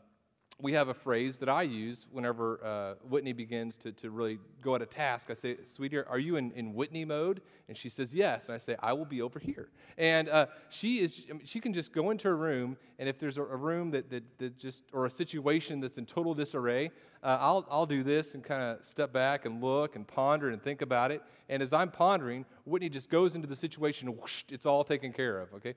we 0.61 0.73
have 0.73 0.89
a 0.89 0.95
phrase 0.95 1.39
that 1.39 1.49
I 1.49 1.63
use 1.63 2.07
whenever 2.11 2.65
uh, 2.65 2.95
Whitney 3.09 3.33
begins 3.33 3.77
to, 3.79 3.93
to 3.93 4.11
really 4.11 4.39
go 4.63 4.75
at 4.75 4.83
a 4.83 4.87
task. 4.87 5.29
I 5.31 5.35
say, 5.35 5.57
Sweetie, 5.65 5.99
are 5.99 6.19
you 6.19 6.37
in, 6.37 6.53
in 6.53 6.75
Whitney 6.75 7.05
mode? 7.05 7.41
And 7.69 7.77
she 7.77 7.89
says, 7.89 8.15
Yes. 8.15 8.47
And 8.47 8.55
I 8.55 8.59
say, 8.59 8.77
I 8.81 8.93
will 8.93 9.05
be 9.05 9.21
over 9.23 9.39
here. 9.39 9.69
And 9.97 10.29
uh, 10.29 10.47
she 10.71 11.01
is, 11.01 11.23
she 11.45 11.61
can 11.61 11.73
just 11.73 11.93
go 11.93 12.11
into 12.11 12.29
a 12.29 12.35
room, 12.35 12.77
and 12.99 13.09
if 13.09 13.19
there's 13.19 13.39
a, 13.39 13.43
a 13.43 13.57
room 13.57 13.91
that, 13.93 14.11
that, 14.11 14.23
that, 14.39 14.59
just, 14.59 14.85
or 14.93 15.07
a 15.07 15.11
situation 15.11 15.81
that's 15.81 15.99
in 15.99 16.07
total 16.07 16.35
disarray, 16.35 16.91
uh, 17.23 17.39
I'll, 17.41 17.67
I'll 17.71 17.87
do 17.87 18.03
this 18.03 18.35
and 18.35 18.43
kind 18.43 18.63
of 18.63 18.85
step 18.85 19.13
back 19.13 19.47
and 19.47 19.63
look 19.63 19.97
and 19.97 20.07
ponder 20.07 20.51
and 20.51 20.63
think 20.63 20.83
about 20.83 21.11
it. 21.11 21.23
And 21.49 21.63
as 21.63 21.73
I'm 21.73 21.91
pondering, 21.91 22.45
Whitney 22.65 22.89
just 22.89 23.09
goes 23.09 23.35
into 23.35 23.47
the 23.47 23.57
situation, 23.57 24.09
whoosh, 24.17 24.45
it's 24.49 24.67
all 24.67 24.83
taken 24.83 25.13
care 25.13 25.41
of, 25.41 25.53
okay? 25.55 25.75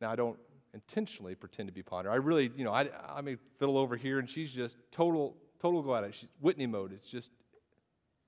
Now, 0.00 0.10
I 0.10 0.16
don't 0.16 0.38
intentionally 0.74 1.34
pretend 1.34 1.68
to 1.68 1.72
be 1.72 1.82
pondering. 1.82 2.14
I 2.14 2.16
really, 2.16 2.50
you 2.56 2.64
know, 2.64 2.72
I, 2.72 2.88
I 3.08 3.20
may 3.20 3.36
fiddle 3.58 3.76
over 3.76 3.96
here, 3.96 4.18
and 4.18 4.28
she's 4.28 4.50
just 4.50 4.76
total, 4.90 5.36
total 5.60 5.82
go 5.82 5.94
at 5.94 6.04
it. 6.04 6.14
She's 6.14 6.28
Whitney 6.40 6.66
mode. 6.66 6.92
It's 6.92 7.08
just 7.08 7.30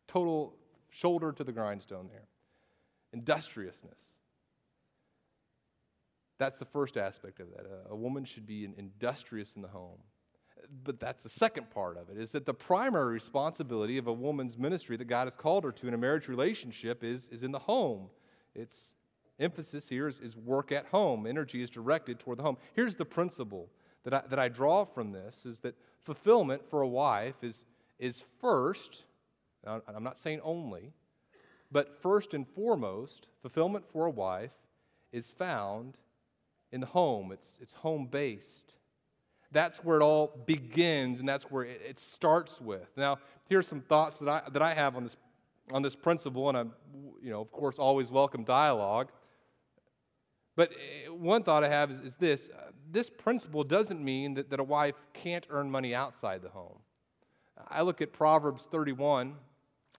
total 0.07 0.55
shoulder 0.91 1.33
to 1.33 1.45
the 1.45 1.53
grindstone 1.53 2.09
there. 2.11 2.29
Industriousness. 3.13 3.99
That's 6.39 6.59
the 6.59 6.65
first 6.65 6.97
aspect 6.97 7.41
of 7.41 7.49
that. 7.51 7.67
A, 7.67 7.93
a 7.93 7.97
woman 7.97 8.25
should 8.25 8.47
be 8.47 8.69
industrious 8.77 9.55
in 9.55 9.63
the 9.63 9.69
home. 9.69 9.99
But 10.85 10.99
that's 10.99 11.23
the 11.23 11.29
second 11.29 11.71
part 11.71 11.97
of 11.99 12.09
it, 12.09 12.19
is 12.19 12.33
that 12.33 12.47
the 12.47 12.55
primary 12.55 13.13
responsibility 13.13 13.99
of 13.99 14.07
a 14.07 14.13
woman's 14.13 14.57
ministry 14.57 14.97
that 14.97 15.07
God 15.07 15.27
has 15.27 15.37
called 15.37 15.65
her 15.65 15.73
to 15.73 15.89
in 15.89 15.95
a 15.95 15.99
marriage 15.99 16.27
relationship 16.27 17.05
is, 17.05 17.29
is 17.29 17.43
in 17.43 17.53
the 17.53 17.59
home. 17.59 18.09
It's 18.55 18.94
emphasis 19.39 19.89
here 19.89 20.09
is, 20.09 20.21
is 20.21 20.37
work 20.37 20.73
at 20.73 20.87
home. 20.87 21.27
Energy 21.27 21.63
is 21.63 21.71
directed 21.71 22.19
toward 22.19 22.39
the 22.39 22.43
home. 22.43 22.57
Here's 22.75 22.97
the 22.97 23.05
principle 23.05 23.69
that 24.05 24.15
I, 24.15 24.23
that 24.29 24.39
I 24.39 24.49
draw 24.49 24.85
from 24.85 25.13
this 25.13 25.47
is 25.47 25.61
that 25.61 25.75
fulfillment 26.05 26.63
for 26.69 26.83
a 26.83 26.89
wife 26.89 27.37
is, 27.43 27.65
is 27.99 28.23
first, 28.41 29.03
I'm 29.67 30.03
not 30.05 30.19
saying 30.19 30.41
only, 30.43 30.93
but 31.73 32.01
first 32.03 32.35
and 32.35 32.47
foremost, 32.47 33.27
fulfillment 33.43 33.85
for 33.93 34.07
a 34.07 34.11
wife 34.11 34.53
is 35.13 35.31
found 35.31 35.97
in 36.71 36.81
the 36.81 36.87
home. 36.87 37.33
It's, 37.33 37.59
it's 37.61 37.73
home 37.73 38.07
based. 38.11 38.75
That's 39.51 39.79
where 39.79 40.01
it 40.01 40.03
all 40.03 40.43
begins 40.47 41.21
and 41.21 41.29
that's 41.29 41.51
where 41.51 41.65
it, 41.65 41.81
it 41.89 42.01
starts 42.01 42.61
with. 42.61 42.89
Now, 42.97 43.19
here's 43.49 43.67
some 43.67 43.81
thoughts 43.81 44.21
that 44.21 44.29
I, 44.29 44.43
that 44.51 44.63
I 44.63 44.75
have 44.75 44.97
on 44.97 45.05
this, 45.05 45.17
on 45.73 45.83
this 45.83 45.97
principle, 45.97 46.49
and 46.49 46.59
I'm, 46.59 46.73
you 47.23 47.31
know, 47.31 47.41
of 47.41 47.51
course, 47.51 47.79
always 47.79 48.11
welcome 48.11 48.45
dialogue. 48.45 49.09
But 50.57 50.73
eh, 50.73 51.09
one 51.09 51.43
thought 51.43 51.65
I 51.65 51.69
have 51.69 51.91
is, 51.91 52.01
is 52.01 52.15
this 52.17 52.49
this 52.91 53.11
principle 53.11 53.65
doesn't 53.65 54.03
mean 54.03 54.35
that, 54.35 54.51
that 54.51 54.61
a 54.61 54.65
wife 54.65 54.95
can't 55.13 55.47
earn 55.51 55.71
money 55.71 55.95
outside 55.95 56.43
the 56.43 56.49
home. 56.49 56.79
I 57.69 57.83
look 57.83 58.01
at 58.01 58.13
Proverbs 58.13 58.67
31. 58.71 59.35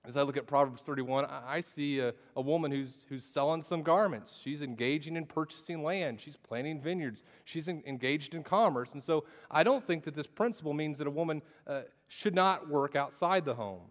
As 0.08 0.16
I 0.16 0.22
look 0.22 0.38
at 0.38 0.46
Proverbs 0.46 0.82
31, 0.84 1.26
I 1.26 1.62
see 1.62 2.00
a, 2.00 2.14
a 2.36 2.42
woman 2.42 2.72
who's, 2.72 3.06
who's 3.10 3.26
selling 3.26 3.64
some 3.64 3.82
garments. 3.82 4.40
She's 4.42 4.62
engaging 4.62 5.16
in 5.16 5.26
purchasing 5.26 5.84
land. 5.84 6.22
She's 6.22 6.36
planting 6.36 6.80
vineyards. 6.80 7.24
She's 7.44 7.68
in, 7.68 7.82
engaged 7.88 8.36
in 8.36 8.44
commerce. 8.44 8.92
And 8.94 9.04
so 9.04 9.26
I 9.50 9.64
don't 9.64 9.86
think 9.86 10.04
that 10.04 10.16
this 10.16 10.28
principle 10.28 10.74
means 10.74 11.00
that 11.00 11.08
a 11.08 11.12
woman 11.12 11.42
uh, 11.66 11.82
should 12.08 12.36
not 12.36 12.70
work 12.70 12.96
outside 12.96 13.46
the 13.46 13.56
home. 13.56 13.82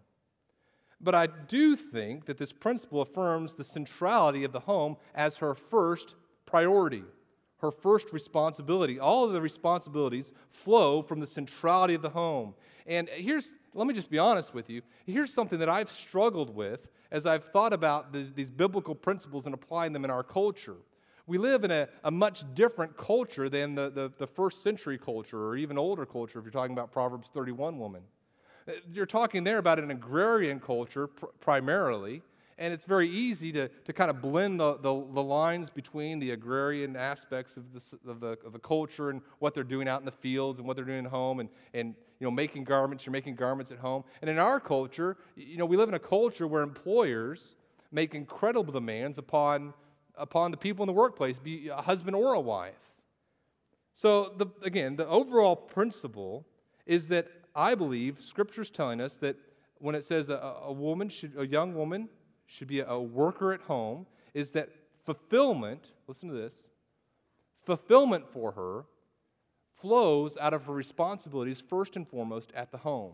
But 1.00 1.16
I 1.16 1.26
do 1.26 1.74
think 1.74 2.26
that 2.26 2.38
this 2.38 2.52
principle 2.52 3.02
affirms 3.02 3.54
the 3.54 3.64
centrality 3.64 4.44
of 4.44 4.52
the 4.52 4.60
home 4.60 4.96
as 5.14 5.38
her 5.38 5.54
first 5.54 6.14
priority, 6.54 7.02
her 7.58 7.72
first 7.72 8.12
responsibility. 8.12 9.00
All 9.00 9.24
of 9.24 9.32
the 9.32 9.40
responsibilities 9.40 10.30
flow 10.52 11.02
from 11.02 11.18
the 11.18 11.26
centrality 11.26 11.94
of 11.94 12.02
the 12.02 12.10
home. 12.10 12.54
And 12.86 13.08
here's, 13.08 13.52
let 13.74 13.88
me 13.88 13.92
just 13.92 14.08
be 14.08 14.20
honest 14.20 14.54
with 14.54 14.70
you. 14.70 14.82
Here's 15.04 15.34
something 15.34 15.58
that 15.58 15.68
I've 15.68 15.90
struggled 15.90 16.54
with 16.54 16.86
as 17.10 17.26
I've 17.26 17.46
thought 17.46 17.72
about 17.72 18.12
these, 18.12 18.32
these 18.32 18.52
biblical 18.52 18.94
principles 18.94 19.46
and 19.46 19.54
applying 19.54 19.92
them 19.92 20.04
in 20.04 20.12
our 20.12 20.22
culture. 20.22 20.76
We 21.26 21.38
live 21.38 21.64
in 21.64 21.72
a, 21.72 21.88
a 22.04 22.10
much 22.12 22.44
different 22.54 22.96
culture 22.96 23.48
than 23.48 23.74
the, 23.74 23.90
the, 23.90 24.12
the, 24.16 24.26
first 24.28 24.62
century 24.62 24.96
culture 24.96 25.48
or 25.48 25.56
even 25.56 25.76
older 25.76 26.06
culture 26.06 26.38
if 26.38 26.44
you're 26.44 26.52
talking 26.52 26.74
about 26.74 26.92
Proverbs 26.92 27.30
31 27.34 27.80
woman. 27.80 28.02
You're 28.92 29.06
talking 29.06 29.42
there 29.42 29.58
about 29.58 29.80
an 29.80 29.90
agrarian 29.90 30.60
culture 30.60 31.08
pr- 31.08 31.26
primarily, 31.40 32.22
and 32.58 32.72
it's 32.72 32.84
very 32.84 33.08
easy 33.08 33.52
to, 33.52 33.68
to 33.68 33.92
kind 33.92 34.10
of 34.10 34.22
blend 34.22 34.60
the, 34.60 34.74
the, 34.74 35.06
the 35.12 35.22
lines 35.22 35.70
between 35.70 36.18
the 36.18 36.30
agrarian 36.30 36.96
aspects 36.96 37.56
of, 37.56 37.64
of, 38.06 38.20
the, 38.20 38.38
of 38.44 38.52
the 38.52 38.58
culture 38.58 39.10
and 39.10 39.20
what 39.40 39.54
they're 39.54 39.64
doing 39.64 39.88
out 39.88 40.00
in 40.00 40.04
the 40.04 40.12
fields 40.12 40.58
and 40.58 40.66
what 40.66 40.76
they're 40.76 40.84
doing 40.84 41.04
at 41.04 41.10
home 41.10 41.40
and, 41.40 41.48
and 41.72 41.94
you 42.20 42.26
know, 42.26 42.30
making 42.30 42.64
garments, 42.64 43.04
you're 43.04 43.12
making 43.12 43.34
garments 43.34 43.72
at 43.72 43.78
home. 43.78 44.04
And 44.20 44.30
in 44.30 44.38
our 44.38 44.60
culture, 44.60 45.16
you 45.36 45.56
know, 45.56 45.66
we 45.66 45.76
live 45.76 45.88
in 45.88 45.94
a 45.94 46.00
culture 46.00 46.46
where 46.46 46.62
employers 46.62 47.56
make 47.90 48.14
incredible 48.14 48.72
demands 48.72 49.18
upon, 49.18 49.74
upon 50.16 50.50
the 50.50 50.56
people 50.56 50.84
in 50.84 50.86
the 50.86 50.92
workplace, 50.92 51.38
be 51.38 51.68
a 51.68 51.82
husband 51.82 52.16
or 52.16 52.34
a 52.34 52.40
wife. 52.40 52.74
So, 53.94 54.32
the, 54.36 54.46
again, 54.62 54.96
the 54.96 55.06
overall 55.06 55.54
principle 55.54 56.46
is 56.86 57.08
that 57.08 57.28
I 57.54 57.76
believe 57.76 58.20
Scripture's 58.20 58.70
telling 58.70 59.00
us 59.00 59.16
that 59.16 59.36
when 59.78 59.94
it 59.94 60.04
says 60.04 60.28
a, 60.28 60.56
a 60.64 60.72
woman 60.72 61.08
should, 61.08 61.34
a 61.38 61.46
young 61.46 61.74
woman 61.74 62.08
should 62.46 62.68
be 62.68 62.80
a 62.80 62.98
worker 62.98 63.52
at 63.52 63.62
home, 63.62 64.06
is 64.32 64.50
that 64.52 64.70
fulfillment, 65.04 65.92
listen 66.06 66.28
to 66.28 66.34
this, 66.34 66.54
fulfillment 67.64 68.24
for 68.32 68.52
her 68.52 68.84
flows 69.80 70.36
out 70.38 70.54
of 70.54 70.64
her 70.64 70.72
responsibilities 70.72 71.60
first 71.60 71.96
and 71.96 72.08
foremost 72.08 72.50
at 72.54 72.70
the 72.70 72.78
home. 72.78 73.12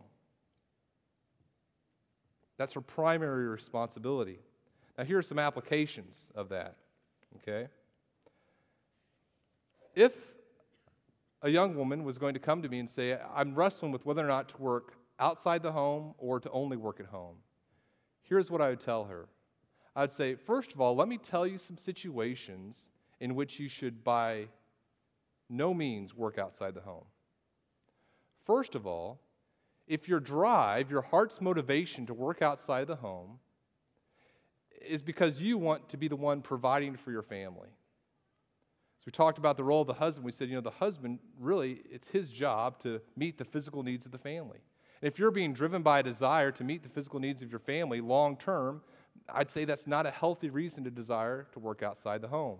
That's 2.56 2.74
her 2.74 2.80
primary 2.80 3.48
responsibility. 3.48 4.38
Now, 4.98 5.04
here 5.04 5.18
are 5.18 5.22
some 5.22 5.38
applications 5.38 6.30
of 6.34 6.50
that, 6.50 6.76
okay? 7.36 7.68
If 9.94 10.12
a 11.42 11.48
young 11.48 11.74
woman 11.74 12.04
was 12.04 12.18
going 12.18 12.34
to 12.34 12.40
come 12.40 12.62
to 12.62 12.68
me 12.68 12.78
and 12.78 12.90
say, 12.90 13.18
I'm 13.34 13.54
wrestling 13.54 13.92
with 13.92 14.04
whether 14.04 14.22
or 14.22 14.28
not 14.28 14.50
to 14.50 14.56
work 14.58 14.94
outside 15.18 15.62
the 15.62 15.72
home 15.72 16.14
or 16.18 16.38
to 16.38 16.50
only 16.50 16.76
work 16.76 17.00
at 17.00 17.06
home, 17.06 17.36
here's 18.30 18.50
what 18.50 18.62
I 18.62 18.70
would 18.70 18.80
tell 18.80 19.04
her. 19.04 19.26
I'd 19.94 20.12
say, 20.12 20.36
first 20.36 20.72
of 20.72 20.80
all, 20.80 20.96
let 20.96 21.08
me 21.08 21.18
tell 21.18 21.46
you 21.46 21.58
some 21.58 21.76
situations 21.76 22.78
in 23.18 23.34
which 23.34 23.60
you 23.60 23.68
should, 23.68 24.02
by 24.02 24.46
no 25.50 25.74
means 25.74 26.16
work 26.16 26.38
outside 26.38 26.74
the 26.74 26.80
home. 26.80 27.04
First 28.46 28.74
of 28.74 28.86
all, 28.86 29.20
if 29.86 30.08
your 30.08 30.20
drive, 30.20 30.90
your 30.90 31.02
heart's 31.02 31.40
motivation 31.40 32.06
to 32.06 32.14
work 32.14 32.40
outside 32.40 32.86
the 32.86 32.96
home 32.96 33.40
is 34.80 35.02
because 35.02 35.42
you 35.42 35.58
want 35.58 35.88
to 35.90 35.96
be 35.96 36.08
the 36.08 36.16
one 36.16 36.40
providing 36.40 36.96
for 36.96 37.10
your 37.10 37.22
family. 37.22 37.68
So 39.00 39.04
we 39.06 39.12
talked 39.12 39.38
about 39.38 39.56
the 39.56 39.64
role 39.64 39.80
of 39.80 39.88
the 39.88 39.94
husband. 39.94 40.24
We 40.24 40.32
said, 40.32 40.48
you 40.48 40.54
know, 40.54 40.60
the 40.60 40.70
husband 40.70 41.18
really, 41.38 41.82
it's 41.90 42.08
his 42.08 42.30
job 42.30 42.78
to 42.82 43.00
meet 43.16 43.38
the 43.38 43.44
physical 43.44 43.82
needs 43.82 44.06
of 44.06 44.12
the 44.12 44.18
family. 44.18 44.60
If 45.02 45.18
you're 45.18 45.30
being 45.30 45.54
driven 45.54 45.82
by 45.82 46.00
a 46.00 46.02
desire 46.02 46.50
to 46.52 46.64
meet 46.64 46.82
the 46.82 46.88
physical 46.88 47.20
needs 47.20 47.40
of 47.42 47.50
your 47.50 47.60
family 47.60 48.00
long 48.00 48.36
term, 48.36 48.82
I'd 49.32 49.50
say 49.50 49.64
that's 49.64 49.86
not 49.86 50.06
a 50.06 50.10
healthy 50.10 50.50
reason 50.50 50.84
to 50.84 50.90
desire 50.90 51.46
to 51.52 51.58
work 51.58 51.82
outside 51.82 52.20
the 52.20 52.28
home. 52.28 52.58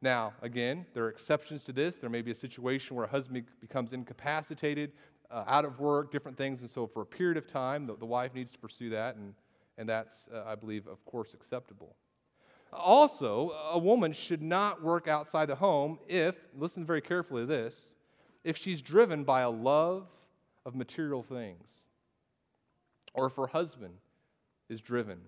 Now, 0.00 0.32
again, 0.42 0.86
there 0.94 1.04
are 1.04 1.08
exceptions 1.08 1.64
to 1.64 1.72
this. 1.72 1.96
There 1.96 2.10
may 2.10 2.22
be 2.22 2.30
a 2.30 2.34
situation 2.34 2.96
where 2.96 3.04
a 3.04 3.08
husband 3.08 3.44
becomes 3.60 3.92
incapacitated, 3.92 4.92
uh, 5.30 5.44
out 5.46 5.64
of 5.64 5.78
work, 5.80 6.10
different 6.10 6.38
things, 6.38 6.60
and 6.62 6.70
so 6.70 6.86
for 6.86 7.02
a 7.02 7.06
period 7.06 7.36
of 7.36 7.46
time, 7.46 7.86
the, 7.86 7.96
the 7.96 8.06
wife 8.06 8.34
needs 8.34 8.52
to 8.52 8.58
pursue 8.58 8.90
that, 8.90 9.16
and, 9.16 9.34
and 9.76 9.88
that's, 9.88 10.28
uh, 10.32 10.44
I 10.46 10.54
believe, 10.54 10.86
of 10.86 11.04
course, 11.04 11.34
acceptable. 11.34 11.96
Also, 12.72 13.50
a 13.72 13.78
woman 13.78 14.12
should 14.12 14.42
not 14.42 14.82
work 14.82 15.08
outside 15.08 15.46
the 15.46 15.54
home 15.54 15.98
if, 16.08 16.34
listen 16.56 16.84
very 16.84 17.00
carefully 17.00 17.42
to 17.42 17.46
this, 17.46 17.94
if 18.44 18.56
she's 18.56 18.80
driven 18.80 19.24
by 19.24 19.40
a 19.40 19.50
love 19.50 20.06
of 20.68 20.74
material 20.74 21.22
things, 21.22 21.66
or 23.14 23.26
if 23.26 23.34
her 23.36 23.46
husband 23.46 23.94
is 24.68 24.80
driven 24.80 25.18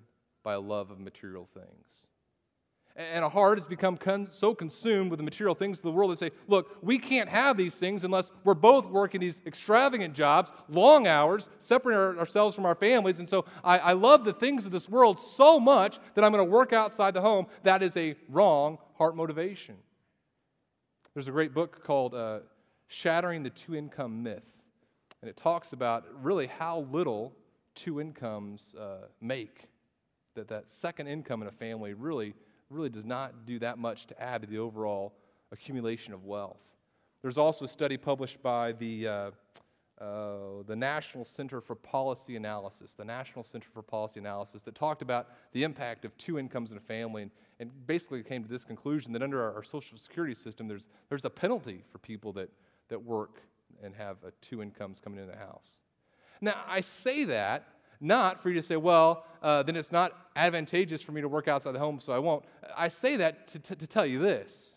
by 0.43 0.53
a 0.53 0.61
love 0.61 0.91
of 0.91 1.01
material 1.01 1.49
things 1.55 1.87
and 2.97 3.25
a 3.25 3.29
heart 3.29 3.57
has 3.57 3.67
become 3.67 3.97
con- 3.97 4.29
so 4.31 4.55
consumed 4.55 5.11
with 5.11 5.19
the 5.19 5.25
material 5.25 5.55
things 5.55 5.79
of 5.79 5.83
the 5.85 5.91
world 5.91 6.11
that 6.11 6.19
say, 6.19 6.31
look, 6.49 6.77
we 6.83 6.99
can't 6.99 7.29
have 7.29 7.57
these 7.57 7.75
things 7.75 8.05
unless 8.05 8.31
we're 8.45 8.55
both 8.55 8.87
working 8.87 9.21
these 9.21 9.41
extravagant 9.47 10.15
jobs, 10.15 10.53
long 10.69 11.07
hours, 11.07 11.49
separating 11.61 11.99
our, 11.99 12.19
ourselves 12.19 12.55
from 12.55 12.67
our 12.67 12.75
families. 12.75 13.19
And 13.19 13.29
so 13.29 13.47
I, 13.65 13.79
I 13.79 13.93
love 13.93 14.25
the 14.25 14.33
things 14.33 14.67
of 14.67 14.73
this 14.73 14.89
world 14.89 15.21
so 15.21 15.59
much 15.59 15.99
that 16.15 16.25
I'm 16.25 16.33
going 16.33 16.45
to 16.45 16.51
work 16.51 16.73
outside 16.73 17.15
the 17.15 17.21
home. 17.21 17.47
That 17.63 17.83
is 17.83 17.97
a 17.97 18.17
wrong 18.29 18.79
heart 18.99 19.17
motivation. 19.17 19.77
There's 21.15 21.29
a 21.29 21.33
great 21.33 21.55
book 21.55 21.85
called 21.85 22.15
uh, 22.15 22.41
Shattering 22.89 23.43
the 23.43 23.51
Two 23.51 23.75
Income 23.75 24.23
Myth. 24.23 24.43
And 25.23 25.29
it 25.29 25.37
talks 25.37 25.73
about 25.73 26.05
really 26.23 26.47
how 26.47 26.87
little 26.91 27.33
two 27.75 28.01
incomes 28.01 28.75
uh, 28.79 29.07
make. 29.21 29.69
That 30.35 30.49
that 30.49 30.71
second 30.71 31.09
income 31.09 31.43
in 31.43 31.49
a 31.49 31.53
family 31.53 31.93
really 31.93 32.35
really 32.71 32.89
does 32.89 33.05
not 33.05 33.47
do 33.47 33.59
that 33.59 33.79
much 33.79 34.07
to 34.07 34.23
add 34.23 34.43
to 34.43 34.47
the 34.47 34.59
overall 34.59 35.13
accumulation 35.53 36.15
of 36.15 36.25
wealth. 36.25 36.61
There's 37.23 37.37
also 37.37 37.65
a 37.67 37.69
study 37.69 37.97
published 37.97 38.41
by 38.43 38.73
the, 38.73 39.09
uh, 39.09 39.31
uh, 40.01 40.63
the 40.67 40.77
National 40.77 41.25
Center 41.25 41.61
for 41.61 41.75
Policy 41.75 42.37
Analysis, 42.37 42.95
the 42.95 43.05
National 43.05 43.45
Center 43.45 43.67
for 43.75 43.83
Policy 43.83 44.21
Analysis, 44.21 44.63
that 44.63 44.75
talked 44.75 45.03
about 45.03 45.29
the 45.53 45.65
impact 45.65 46.05
of 46.05 46.17
two 46.17 46.39
incomes 46.39 46.71
in 46.71 46.79
a 46.79 46.81
family 46.81 47.23
and, 47.23 47.31
and 47.59 47.71
basically 47.87 48.23
came 48.23 48.43
to 48.43 48.49
this 48.49 48.65
conclusion 48.65 49.13
that 49.13 49.23
under 49.23 49.43
our, 49.43 49.57
our, 49.57 49.63
Social 49.63 49.99
Security 49.99 50.35
system, 50.35 50.67
there's, 50.67 50.87
there's 51.11 51.25
a 51.27 51.31
penalty 51.31 51.85
for 51.91 51.99
people 51.99 52.33
that, 52.33 52.49
that 52.89 53.03
work 53.03 53.43
and 53.83 53.95
have 53.95 54.17
uh, 54.25 54.31
two 54.41 54.63
incomes 54.63 55.01
coming 55.01 55.21
in 55.21 55.27
the 55.27 55.37
house. 55.37 55.69
Now, 56.41 56.63
I 56.67 56.81
say 56.81 57.25
that 57.25 57.67
not 58.01 58.43
for 58.43 58.49
you 58.49 58.57
to 58.57 58.63
say, 58.63 58.77
well, 58.77 59.25
uh, 59.43 59.63
then 59.63 59.77
it's 59.77 59.93
not 59.93 60.13
advantageous 60.35 61.03
for 61.03 61.13
me 61.13 61.21
to 61.21 61.29
work 61.29 61.49
outside 61.49 61.73
the 61.73 61.79
home, 61.79 62.01
so 62.01 62.13
I 62.13 62.19
won't. 62.19 62.45
I 62.77 62.89
say 62.89 63.17
that 63.17 63.49
to, 63.53 63.59
to, 63.59 63.77
to 63.77 63.87
tell 63.87 64.07
you 64.07 64.19
this. 64.19 64.77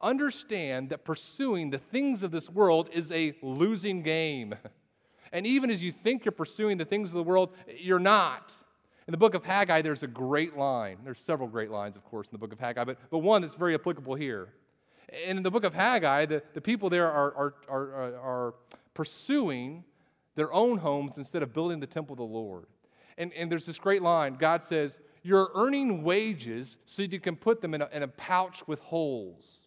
Understand 0.00 0.90
that 0.90 1.04
pursuing 1.04 1.70
the 1.70 1.78
things 1.78 2.22
of 2.22 2.30
this 2.30 2.48
world 2.48 2.88
is 2.92 3.10
a 3.10 3.34
losing 3.42 4.02
game. 4.02 4.54
And 5.34 5.46
even 5.46 5.70
as 5.70 5.82
you 5.82 5.92
think 5.92 6.26
you're 6.26 6.32
pursuing 6.32 6.76
the 6.76 6.84
things 6.84 7.08
of 7.08 7.14
the 7.14 7.22
world, 7.22 7.54
you're 7.78 7.98
not. 7.98 8.52
In 9.08 9.12
the 9.12 9.16
book 9.16 9.32
of 9.34 9.42
Haggai, 9.42 9.80
there's 9.80 10.02
a 10.02 10.06
great 10.06 10.58
line. 10.58 10.98
There's 11.04 11.20
several 11.20 11.48
great 11.48 11.70
lines, 11.70 11.96
of 11.96 12.04
course, 12.04 12.28
in 12.28 12.32
the 12.32 12.38
book 12.38 12.52
of 12.52 12.60
Haggai, 12.60 12.84
but, 12.84 12.98
but 13.10 13.20
one 13.20 13.40
that's 13.40 13.54
very 13.54 13.72
applicable 13.72 14.14
here. 14.14 14.50
In 15.26 15.42
the 15.42 15.50
book 15.50 15.64
of 15.64 15.74
Haggai, 15.74 16.26
the, 16.26 16.42
the 16.54 16.60
people 16.60 16.88
there 16.88 17.10
are, 17.10 17.34
are, 17.34 17.54
are, 17.68 18.04
uh, 18.04 18.20
are 18.20 18.54
pursuing 18.94 19.84
their 20.34 20.52
own 20.52 20.78
homes 20.78 21.18
instead 21.18 21.42
of 21.42 21.52
building 21.52 21.80
the 21.80 21.86
temple 21.86 22.14
of 22.14 22.18
the 22.18 22.24
Lord. 22.24 22.66
And, 23.18 23.32
and 23.34 23.50
there's 23.50 23.66
this 23.66 23.78
great 23.78 24.02
line 24.02 24.36
God 24.38 24.64
says, 24.64 25.00
You're 25.22 25.50
earning 25.54 26.02
wages 26.02 26.78
so 26.86 27.02
you 27.02 27.20
can 27.20 27.36
put 27.36 27.60
them 27.60 27.74
in 27.74 27.82
a, 27.82 27.88
in 27.92 28.02
a 28.02 28.08
pouch 28.08 28.66
with 28.66 28.80
holes. 28.80 29.61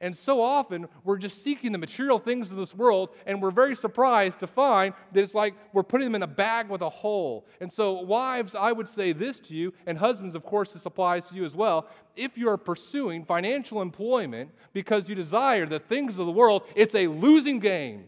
And 0.00 0.16
so 0.16 0.42
often 0.42 0.88
we're 1.04 1.16
just 1.16 1.42
seeking 1.42 1.72
the 1.72 1.78
material 1.78 2.18
things 2.18 2.50
of 2.50 2.56
this 2.56 2.74
world, 2.74 3.10
and 3.24 3.40
we're 3.40 3.50
very 3.50 3.74
surprised 3.74 4.40
to 4.40 4.46
find 4.46 4.94
that 5.12 5.22
it's 5.22 5.34
like 5.34 5.54
we're 5.72 5.82
putting 5.82 6.06
them 6.06 6.14
in 6.14 6.22
a 6.22 6.26
bag 6.26 6.68
with 6.68 6.82
a 6.82 6.88
hole. 6.88 7.46
And 7.60 7.72
so, 7.72 7.92
wives, 8.02 8.54
I 8.54 8.72
would 8.72 8.88
say 8.88 9.12
this 9.12 9.40
to 9.40 9.54
you, 9.54 9.72
and 9.86 9.98
husbands, 9.98 10.34
of 10.34 10.44
course, 10.44 10.72
this 10.72 10.86
applies 10.86 11.24
to 11.26 11.34
you 11.34 11.44
as 11.44 11.54
well. 11.54 11.88
If 12.14 12.36
you 12.36 12.48
are 12.48 12.58
pursuing 12.58 13.24
financial 13.24 13.82
employment 13.82 14.50
because 14.72 15.08
you 15.08 15.14
desire 15.14 15.66
the 15.66 15.78
things 15.78 16.18
of 16.18 16.26
the 16.26 16.32
world, 16.32 16.62
it's 16.74 16.94
a 16.94 17.06
losing 17.06 17.60
game. 17.60 18.04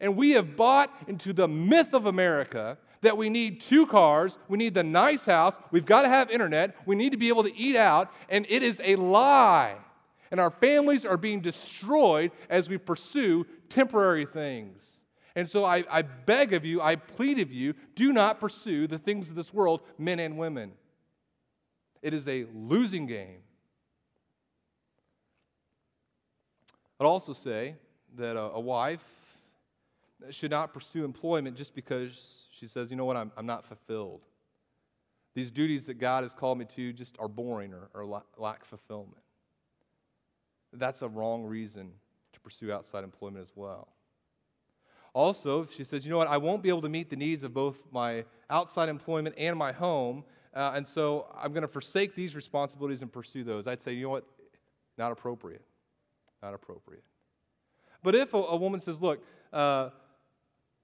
And 0.00 0.16
we 0.16 0.32
have 0.32 0.56
bought 0.56 0.92
into 1.08 1.32
the 1.32 1.48
myth 1.48 1.94
of 1.94 2.06
America 2.06 2.78
that 3.02 3.16
we 3.16 3.28
need 3.28 3.60
two 3.60 3.86
cars, 3.86 4.36
we 4.48 4.58
need 4.58 4.74
the 4.74 4.82
nice 4.82 5.26
house, 5.26 5.54
we've 5.70 5.86
got 5.86 6.02
to 6.02 6.08
have 6.08 6.30
internet, 6.30 6.76
we 6.86 6.96
need 6.96 7.12
to 7.12 7.18
be 7.18 7.28
able 7.28 7.44
to 7.44 7.56
eat 7.56 7.76
out, 7.76 8.10
and 8.28 8.46
it 8.48 8.62
is 8.62 8.80
a 8.84 8.96
lie. 8.96 9.76
And 10.36 10.40
our 10.42 10.50
families 10.50 11.06
are 11.06 11.16
being 11.16 11.40
destroyed 11.40 12.30
as 12.50 12.68
we 12.68 12.76
pursue 12.76 13.46
temporary 13.70 14.26
things. 14.26 14.96
And 15.34 15.48
so 15.48 15.64
I, 15.64 15.82
I 15.90 16.02
beg 16.02 16.52
of 16.52 16.62
you, 16.62 16.82
I 16.82 16.96
plead 16.96 17.38
of 17.38 17.50
you, 17.50 17.72
do 17.94 18.12
not 18.12 18.38
pursue 18.38 18.86
the 18.86 18.98
things 18.98 19.30
of 19.30 19.34
this 19.34 19.54
world, 19.54 19.80
men 19.96 20.20
and 20.20 20.36
women. 20.36 20.72
It 22.02 22.12
is 22.12 22.28
a 22.28 22.44
losing 22.52 23.06
game. 23.06 23.38
I'd 27.00 27.06
also 27.06 27.32
say 27.32 27.76
that 28.18 28.36
a, 28.36 28.50
a 28.52 28.60
wife 28.60 29.00
should 30.28 30.50
not 30.50 30.74
pursue 30.74 31.06
employment 31.06 31.56
just 31.56 31.74
because 31.74 32.48
she 32.52 32.68
says, 32.68 32.90
you 32.90 32.98
know 32.98 33.06
what, 33.06 33.16
I'm, 33.16 33.32
I'm 33.38 33.46
not 33.46 33.64
fulfilled. 33.64 34.20
These 35.34 35.50
duties 35.50 35.86
that 35.86 35.94
God 35.94 36.24
has 36.24 36.34
called 36.34 36.58
me 36.58 36.66
to 36.76 36.92
just 36.92 37.16
are 37.18 37.26
boring 37.28 37.72
or, 37.72 37.88
or 37.94 38.22
lack 38.36 38.66
fulfillment. 38.66 39.16
That's 40.78 41.02
a 41.02 41.08
wrong 41.08 41.44
reason 41.44 41.92
to 42.32 42.40
pursue 42.40 42.72
outside 42.72 43.04
employment 43.04 43.42
as 43.42 43.52
well. 43.54 43.88
Also, 45.12 45.62
if 45.62 45.72
she 45.72 45.82
says, 45.82 46.04
you 46.04 46.10
know 46.10 46.18
what, 46.18 46.28
I 46.28 46.36
won't 46.36 46.62
be 46.62 46.68
able 46.68 46.82
to 46.82 46.90
meet 46.90 47.08
the 47.08 47.16
needs 47.16 47.42
of 47.42 47.54
both 47.54 47.78
my 47.90 48.24
outside 48.50 48.88
employment 48.88 49.34
and 49.38 49.58
my 49.58 49.72
home, 49.72 50.24
uh, 50.54 50.72
and 50.74 50.86
so 50.86 51.26
I'm 51.34 51.52
going 51.52 51.62
to 51.62 51.68
forsake 51.68 52.14
these 52.14 52.34
responsibilities 52.34 53.00
and 53.02 53.10
pursue 53.10 53.42
those, 53.42 53.66
I'd 53.66 53.82
say, 53.82 53.92
you 53.94 54.04
know 54.04 54.10
what, 54.10 54.26
not 54.98 55.12
appropriate. 55.12 55.62
Not 56.42 56.52
appropriate. 56.52 57.02
But 58.02 58.14
if 58.14 58.34
a, 58.34 58.36
a 58.36 58.56
woman 58.56 58.80
says, 58.80 59.00
look, 59.00 59.24
uh, 59.52 59.90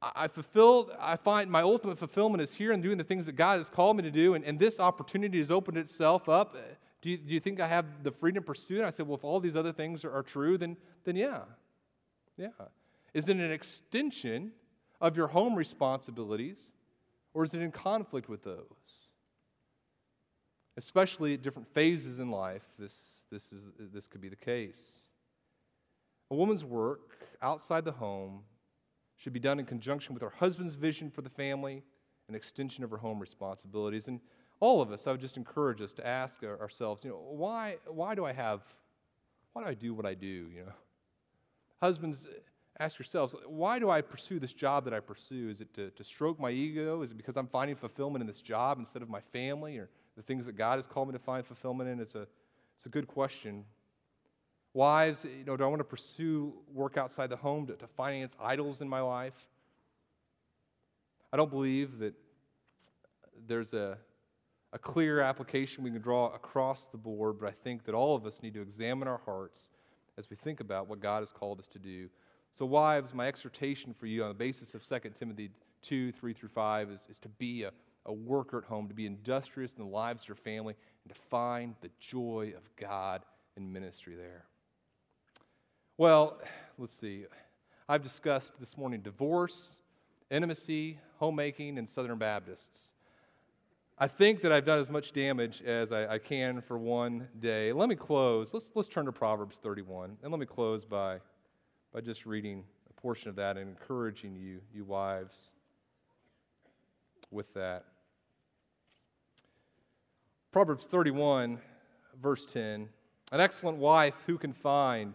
I 0.01 0.29
fulfilled, 0.29 0.91
I 0.99 1.17
find 1.17 1.51
my 1.51 1.63
ultimate 1.63 1.99
fulfillment 1.99 2.43
is 2.43 2.53
here 2.53 2.73
in 2.73 2.81
doing 2.81 2.99
the 2.99 3.05
things 3.05 3.27
that 3.27 3.37
God 3.37 3.59
has 3.59 3.69
called 3.69 3.97
me 3.97 4.03
to 4.03 4.11
do, 4.11 4.35
and, 4.35 4.45
and 4.45 4.59
this 4.59 4.81
opportunity 4.81 5.39
has 5.39 5.51
opened 5.51 5.77
itself 5.77 6.29
up. 6.29 6.57
Do 7.03 7.11
you, 7.11 7.19
do 7.19 7.35
you 7.35 7.41
think 7.41 7.61
I 7.61 7.67
have 7.67 8.05
the 8.05 8.13
freedom 8.13 8.43
to 8.43 8.47
pursue 8.47 8.83
it? 8.83 8.85
I 8.85 8.91
said, 8.91 9.07
well, 9.07 9.17
if 9.17 9.25
all 9.25 9.41
these 9.41 9.57
other 9.57 9.73
things 9.73 10.05
are, 10.05 10.13
are 10.13 10.23
true, 10.23 10.57
then, 10.57 10.77
then 11.05 11.17
yeah. 11.17 11.41
Yeah. 12.37 12.49
Is 13.13 13.29
it 13.29 13.37
an 13.37 13.51
extension 13.51 14.53
of 15.01 15.17
your 15.17 15.27
home 15.27 15.57
responsibilities, 15.57 16.71
or 17.35 17.45
is 17.45 17.53
it 17.55 17.61
in 17.61 17.73
conflict 17.73 18.29
with 18.29 18.45
those? 18.45 18.63
Especially 20.77 21.35
at 21.35 21.43
different 21.43 21.69
phases 21.75 22.21
in 22.21 22.31
life, 22.31 22.63
this, 22.79 22.97
this, 23.31 23.53
is, 23.53 23.65
this 23.93 24.07
could 24.07 24.21
be 24.21 24.29
the 24.29 24.37
case. 24.37 24.83
A 26.31 26.35
woman's 26.35 26.65
work 26.65 27.19
outside 27.43 27.85
the 27.85 27.93
home 27.93 28.41
should 29.17 29.33
be 29.33 29.41
done 29.41 29.59
in 29.59 29.67
conjunction 29.67 30.15
with 30.15 30.23
her 30.23 30.33
husband's 30.39 30.77
vision 30.77 31.11
for 31.11 31.21
the 31.21 31.29
family, 31.29 31.83
an 32.29 32.35
extension 32.35 32.85
of 32.85 32.91
her 32.91 32.97
home 32.97 33.19
responsibilities. 33.19 34.09
And 34.09 34.21
all 34.63 34.81
of 34.81 34.93
us, 34.93 35.09
I 35.09 35.11
would 35.11 35.21
just 35.21 35.37
encourage 35.37 35.83
us 35.83 35.93
to 35.95 36.07
ask 36.07 36.45
ourselves, 36.45 37.03
you 37.03 37.11
know, 37.11 37.17
why, 37.17 37.79
why 37.85 38.15
do 38.15 38.25
I 38.25 38.33
have, 38.33 38.61
why 39.53 39.65
do 39.65 39.69
I 39.69 39.75
do 39.75 39.93
what 39.93 40.07
I 40.07 40.15
do, 40.15 40.29
you 40.55 40.61
know? 40.65 40.73
Husbands, 41.81 42.29
ask 42.79 42.97
yourselves, 42.97 43.35
why 43.45 43.81
do 43.81 43.91
I 43.91 44.01
pursue 44.01 44.39
this 44.39 44.53
job 44.53 44.85
that 44.85 44.95
I 44.95 45.01
pursue? 45.01 45.49
Is 45.51 45.61
it 45.61 45.75
to, 45.75 45.91
to 45.91 46.05
stroke 46.05 46.39
my 46.39 46.51
ego? 46.53 47.03
Is 47.03 47.11
it 47.11 47.17
because 47.17 47.37
I'm 47.37 47.49
finding 47.49 47.75
fulfillment 47.75 48.23
in 48.23 48.29
this 48.29 48.41
job 48.41 48.79
instead 48.79 49.03
of 49.03 49.11
my 49.11 49.21
family 49.33 49.79
or 49.79 49.89
the 50.17 50.23
things 50.23 50.47
that 50.47 50.57
God 50.57 50.77
has 50.77 50.87
called 50.87 51.09
me 51.09 51.13
to 51.15 51.19
find 51.19 51.45
fulfillment 51.45 51.91
in? 51.91 51.99
It's 51.99 52.15
a, 52.15 52.29
it's 52.77 52.87
a 52.87 52.89
good 52.89 53.09
question. 53.09 53.65
Wives, 54.75 55.25
you 55.25 55.45
know, 55.45 55.57
do 55.57 55.65
I 55.65 55.67
want 55.67 55.81
to 55.81 55.85
pursue 55.85 56.53
work 56.73 56.97
outside 56.97 57.31
the 57.31 57.37
home 57.37 57.67
to, 57.67 57.75
to 57.75 57.89
finance 57.89 58.37
idols 58.41 58.81
in 58.81 58.89
my 58.89 59.01
life? 59.01 59.35
I 61.33 61.37
don't 61.37 61.51
believe 61.51 61.99
that 61.99 62.15
there's 63.49 63.75
a, 63.75 63.99
a 64.73 64.79
clear 64.79 65.21
application 65.21 65.85
we 65.85 65.91
can 65.91 66.01
draw 66.01 66.35
across 66.35 66.87
the 66.87 66.97
board, 66.97 67.37
but 67.41 67.49
I 67.49 67.53
think 67.65 67.85
that 67.85 67.95
all 67.95 68.17
of 68.17 68.25
us 68.25 68.41
need 68.43 68.55
to 68.55 68.63
examine 68.63 69.07
our 69.07 69.21
hearts 69.25 69.71
as 70.19 70.31
we 70.31 70.37
think 70.37 70.61
about 70.61 70.89
what 70.89 71.01
God 71.01 71.21
has 71.21 71.31
called 71.31 71.59
us 71.59 71.67
to 71.69 71.79
do. 71.79 72.09
So, 72.55 72.67
wives, 72.67 73.15
my 73.15 73.29
exhortation 73.29 73.95
for 73.95 74.07
you 74.07 74.23
on 74.23 74.29
the 74.29 74.35
basis 74.35 74.75
of 74.75 74.87
2 74.87 75.11
Timothy 75.19 75.51
2 75.83 76.13
3 76.13 76.33
through 76.33 76.49
5 76.49 76.91
is, 76.91 77.07
is 77.11 77.19
to 77.19 77.29
be 77.29 77.65
a, 77.65 77.73
a 78.07 78.13
worker 78.13 78.59
at 78.59 78.65
home, 78.65 78.89
to 78.89 78.95
be 78.95 79.07
industrious 79.07 79.73
in 79.77 79.85
the 79.85 79.91
lives 79.91 80.23
of 80.23 80.29
your 80.29 80.37
family, 80.37 80.75
and 81.05 81.15
to 81.15 81.21
find 81.31 81.75
the 81.81 81.91
joy 82.01 82.53
of 82.57 82.63
God 82.77 83.23
in 83.57 83.73
ministry 83.73 84.15
there. 84.15 84.45
Well, 85.99 86.41
let's 86.79 86.99
see. 86.99 87.25
I've 87.89 88.03
discussed 88.03 88.53
this 88.59 88.77
morning 88.77 89.01
divorce, 89.01 89.77
intimacy, 90.31 90.99
homemaking, 91.19 91.79
and 91.79 91.89
Southern 91.89 92.19
Baptists. 92.19 92.93
I 94.03 94.09
think 94.09 94.43
that 94.43 94.51
I've 94.51 94.65
done 94.65 94.81
as 94.81 94.91
much 94.91 95.13
damage 95.13 95.63
as 95.63 95.93
I, 95.93 96.15
I, 96.15 96.19
can 96.19 96.61
for 96.61 96.77
one 96.77 97.29
day. 97.39 97.73
Let 97.73 97.89
me 97.89 97.95
close. 97.95 98.53
Let's, 98.53 98.69
let's 98.75 98.89
turn 98.89 99.05
to 99.05 99.13
Proverbs 99.13 99.61
31. 99.63 100.17
And 100.25 100.33
let 100.33 100.41
me 100.41 100.45
close 100.45 100.85
by, 100.85 101.21
by 101.95 102.01
just 102.01 102.27
reading 102.27 102.65
a 102.91 103.01
portion 103.01 103.29
of 103.29 103.37
that 103.37 103.57
and 103.57 103.69
encouraging 103.69 104.35
you, 104.35 104.59
you 104.75 104.83
wives, 104.83 105.53
with 107.31 107.55
that. 107.55 107.85
Proverbs 110.51 110.85
31, 110.85 111.61
verse 112.21 112.45
10. 112.45 112.89
An 113.31 113.41
excellent 113.41 113.79
wife 113.79 114.17
who 114.27 114.37
can 114.37 114.53
find? 114.53 115.15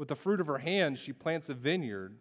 With 0.00 0.08
the 0.08 0.16
fruit 0.16 0.40
of 0.40 0.46
her 0.46 0.56
hands, 0.56 0.98
she 0.98 1.12
plants 1.12 1.50
a 1.50 1.54
vineyard. 1.54 2.16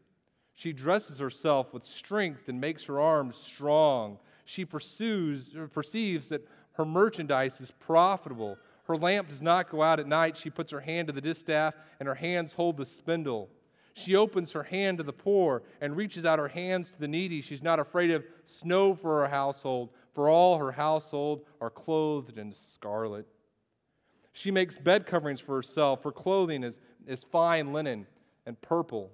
She 0.53 0.73
dresses 0.73 1.19
herself 1.19 1.73
with 1.73 1.85
strength 1.85 2.49
and 2.49 2.59
makes 2.59 2.83
her 2.83 2.99
arms 2.99 3.37
strong. 3.37 4.19
She 4.43 4.65
pursues, 4.65 5.55
perceives 5.71 6.27
that 6.27 6.45
her 6.73 6.83
merchandise 6.83 7.61
is 7.61 7.71
profitable. 7.71 8.57
Her 8.83 8.97
lamp 8.97 9.29
does 9.29 9.41
not 9.41 9.69
go 9.69 9.81
out 9.81 10.01
at 10.01 10.07
night. 10.07 10.35
She 10.35 10.49
puts 10.49 10.73
her 10.73 10.81
hand 10.81 11.07
to 11.07 11.13
the 11.13 11.21
distaff, 11.21 11.73
and 12.01 12.07
her 12.07 12.15
hands 12.15 12.51
hold 12.51 12.75
the 12.75 12.85
spindle. 12.85 13.47
She 13.93 14.13
opens 14.13 14.51
her 14.51 14.63
hand 14.63 14.97
to 14.97 15.03
the 15.05 15.13
poor 15.13 15.63
and 15.79 15.95
reaches 15.95 16.25
out 16.25 16.37
her 16.37 16.49
hands 16.49 16.91
to 16.91 16.99
the 16.99 17.07
needy. 17.07 17.41
She's 17.41 17.63
not 17.63 17.79
afraid 17.79 18.11
of 18.11 18.25
snow 18.45 18.93
for 18.93 19.21
her 19.21 19.29
household, 19.29 19.91
for 20.13 20.27
all 20.27 20.57
her 20.57 20.73
household 20.73 21.45
are 21.61 21.69
clothed 21.69 22.37
in 22.37 22.51
scarlet. 22.51 23.25
She 24.33 24.51
makes 24.51 24.77
bed 24.77 25.05
coverings 25.05 25.39
for 25.39 25.55
herself. 25.55 26.03
Her 26.03 26.11
clothing 26.11 26.63
is, 26.63 26.79
is 27.07 27.23
fine 27.23 27.73
linen 27.73 28.07
and 28.45 28.59
purple. 28.61 29.11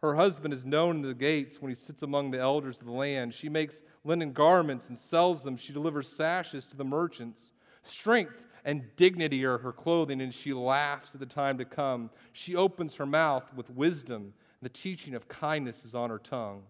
Her 0.00 0.14
husband 0.14 0.54
is 0.54 0.64
known 0.64 0.96
in 0.96 1.02
the 1.02 1.14
gates 1.14 1.60
when 1.60 1.70
he 1.70 1.74
sits 1.74 2.02
among 2.02 2.30
the 2.30 2.38
elders 2.38 2.78
of 2.78 2.86
the 2.86 2.92
land. 2.92 3.34
She 3.34 3.48
makes 3.48 3.82
linen 4.04 4.32
garments 4.32 4.88
and 4.88 4.98
sells 4.98 5.42
them. 5.42 5.56
She 5.56 5.72
delivers 5.72 6.08
sashes 6.08 6.66
to 6.66 6.76
the 6.76 6.84
merchants. 6.84 7.52
Strength 7.82 8.44
and 8.64 8.84
dignity 8.96 9.44
are 9.44 9.58
her 9.58 9.72
clothing, 9.72 10.20
and 10.20 10.32
she 10.32 10.52
laughs 10.52 11.14
at 11.14 11.20
the 11.20 11.26
time 11.26 11.58
to 11.58 11.64
come. 11.64 12.10
She 12.32 12.54
opens 12.54 12.94
her 12.94 13.06
mouth 13.06 13.52
with 13.54 13.70
wisdom, 13.70 14.22
and 14.22 14.34
the 14.62 14.68
teaching 14.68 15.14
of 15.14 15.28
kindness 15.28 15.84
is 15.84 15.94
on 15.94 16.10
her 16.10 16.18
tongue. 16.18 16.62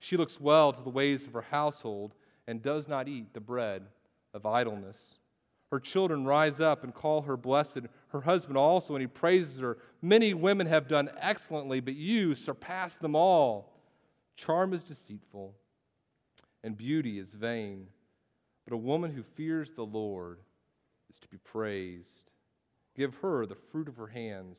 She 0.00 0.16
looks 0.16 0.40
well 0.40 0.72
to 0.72 0.82
the 0.82 0.90
ways 0.90 1.26
of 1.26 1.32
her 1.34 1.42
household 1.42 2.14
and 2.46 2.62
does 2.62 2.88
not 2.88 3.08
eat 3.08 3.34
the 3.34 3.40
bread 3.40 3.82
of 4.34 4.46
idleness. 4.46 5.18
Her 5.70 5.80
children 5.80 6.24
rise 6.24 6.60
up 6.60 6.82
and 6.82 6.94
call 6.94 7.22
her 7.22 7.36
blessed. 7.36 7.80
Her 8.08 8.22
husband 8.22 8.56
also, 8.56 8.94
and 8.94 9.02
he 9.02 9.06
praises 9.06 9.60
her. 9.60 9.78
Many 10.00 10.32
women 10.32 10.66
have 10.66 10.88
done 10.88 11.10
excellently, 11.18 11.80
but 11.80 11.94
you 11.94 12.34
surpass 12.34 12.94
them 12.94 13.14
all. 13.14 13.72
Charm 14.36 14.72
is 14.72 14.82
deceitful, 14.82 15.54
and 16.64 16.76
beauty 16.76 17.18
is 17.18 17.34
vain. 17.34 17.88
But 18.64 18.74
a 18.74 18.78
woman 18.78 19.12
who 19.12 19.22
fears 19.22 19.72
the 19.72 19.84
Lord 19.84 20.38
is 21.10 21.18
to 21.18 21.28
be 21.28 21.38
praised. 21.38 22.30
Give 22.96 23.14
her 23.16 23.44
the 23.44 23.54
fruit 23.54 23.88
of 23.88 23.96
her 23.96 24.06
hands, 24.06 24.58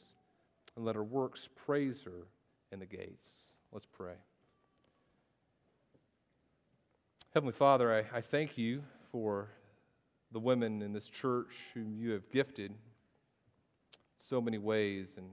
and 0.76 0.86
let 0.86 0.96
her 0.96 1.04
works 1.04 1.50
praise 1.66 2.02
her 2.04 2.28
in 2.72 2.80
the 2.80 2.86
gates. 2.86 3.30
Let's 3.72 3.86
pray. 3.86 4.14
Heavenly 7.34 7.54
Father, 7.54 7.94
I, 7.94 8.18
I 8.18 8.22
thank 8.22 8.58
you 8.58 8.84
for 9.12 9.50
the 10.32 10.40
women 10.40 10.82
in 10.82 10.94
this 10.94 11.08
church 11.08 11.56
whom 11.74 11.96
you 11.96 12.12
have 12.12 12.30
gifted 12.32 12.74
so 14.20 14.40
many 14.40 14.58
ways. 14.58 15.16
And 15.18 15.28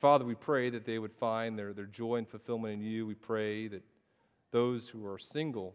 Father, 0.00 0.24
we 0.24 0.34
pray 0.34 0.70
that 0.70 0.84
they 0.84 0.98
would 0.98 1.12
find 1.12 1.58
their, 1.58 1.72
their 1.72 1.86
joy 1.86 2.16
and 2.16 2.28
fulfillment 2.28 2.74
in 2.74 2.80
you. 2.82 3.06
We 3.06 3.14
pray 3.14 3.68
that 3.68 3.82
those 4.52 4.88
who 4.88 5.04
are 5.06 5.18
single 5.18 5.74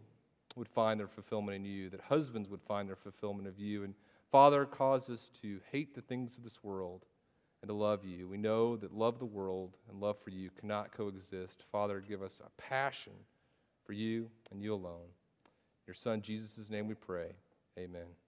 would 0.56 0.68
find 0.68 0.98
their 0.98 1.08
fulfillment 1.08 1.56
in 1.56 1.64
you, 1.64 1.90
that 1.90 2.00
husbands 2.00 2.48
would 2.48 2.62
find 2.62 2.88
their 2.88 2.96
fulfillment 2.96 3.48
of 3.48 3.58
you. 3.58 3.84
And 3.84 3.94
Father, 4.30 4.64
cause 4.64 5.08
us 5.08 5.30
to 5.42 5.60
hate 5.70 5.94
the 5.94 6.02
things 6.02 6.36
of 6.36 6.44
this 6.44 6.62
world 6.62 7.04
and 7.62 7.68
to 7.68 7.74
love 7.74 8.04
you. 8.04 8.28
We 8.28 8.38
know 8.38 8.76
that 8.76 8.94
love 8.94 9.18
the 9.18 9.24
world 9.24 9.76
and 9.90 10.00
love 10.00 10.16
for 10.22 10.30
you 10.30 10.50
cannot 10.58 10.92
coexist. 10.92 11.64
Father, 11.72 12.02
give 12.06 12.22
us 12.22 12.40
a 12.44 12.60
passion 12.60 13.12
for 13.84 13.92
you 13.92 14.28
and 14.50 14.62
you 14.62 14.74
alone. 14.74 15.06
In 15.06 15.86
your 15.86 15.94
Son, 15.94 16.22
Jesus' 16.22 16.70
name 16.70 16.88
we 16.88 16.94
pray. 16.94 17.32
Amen. 17.78 18.27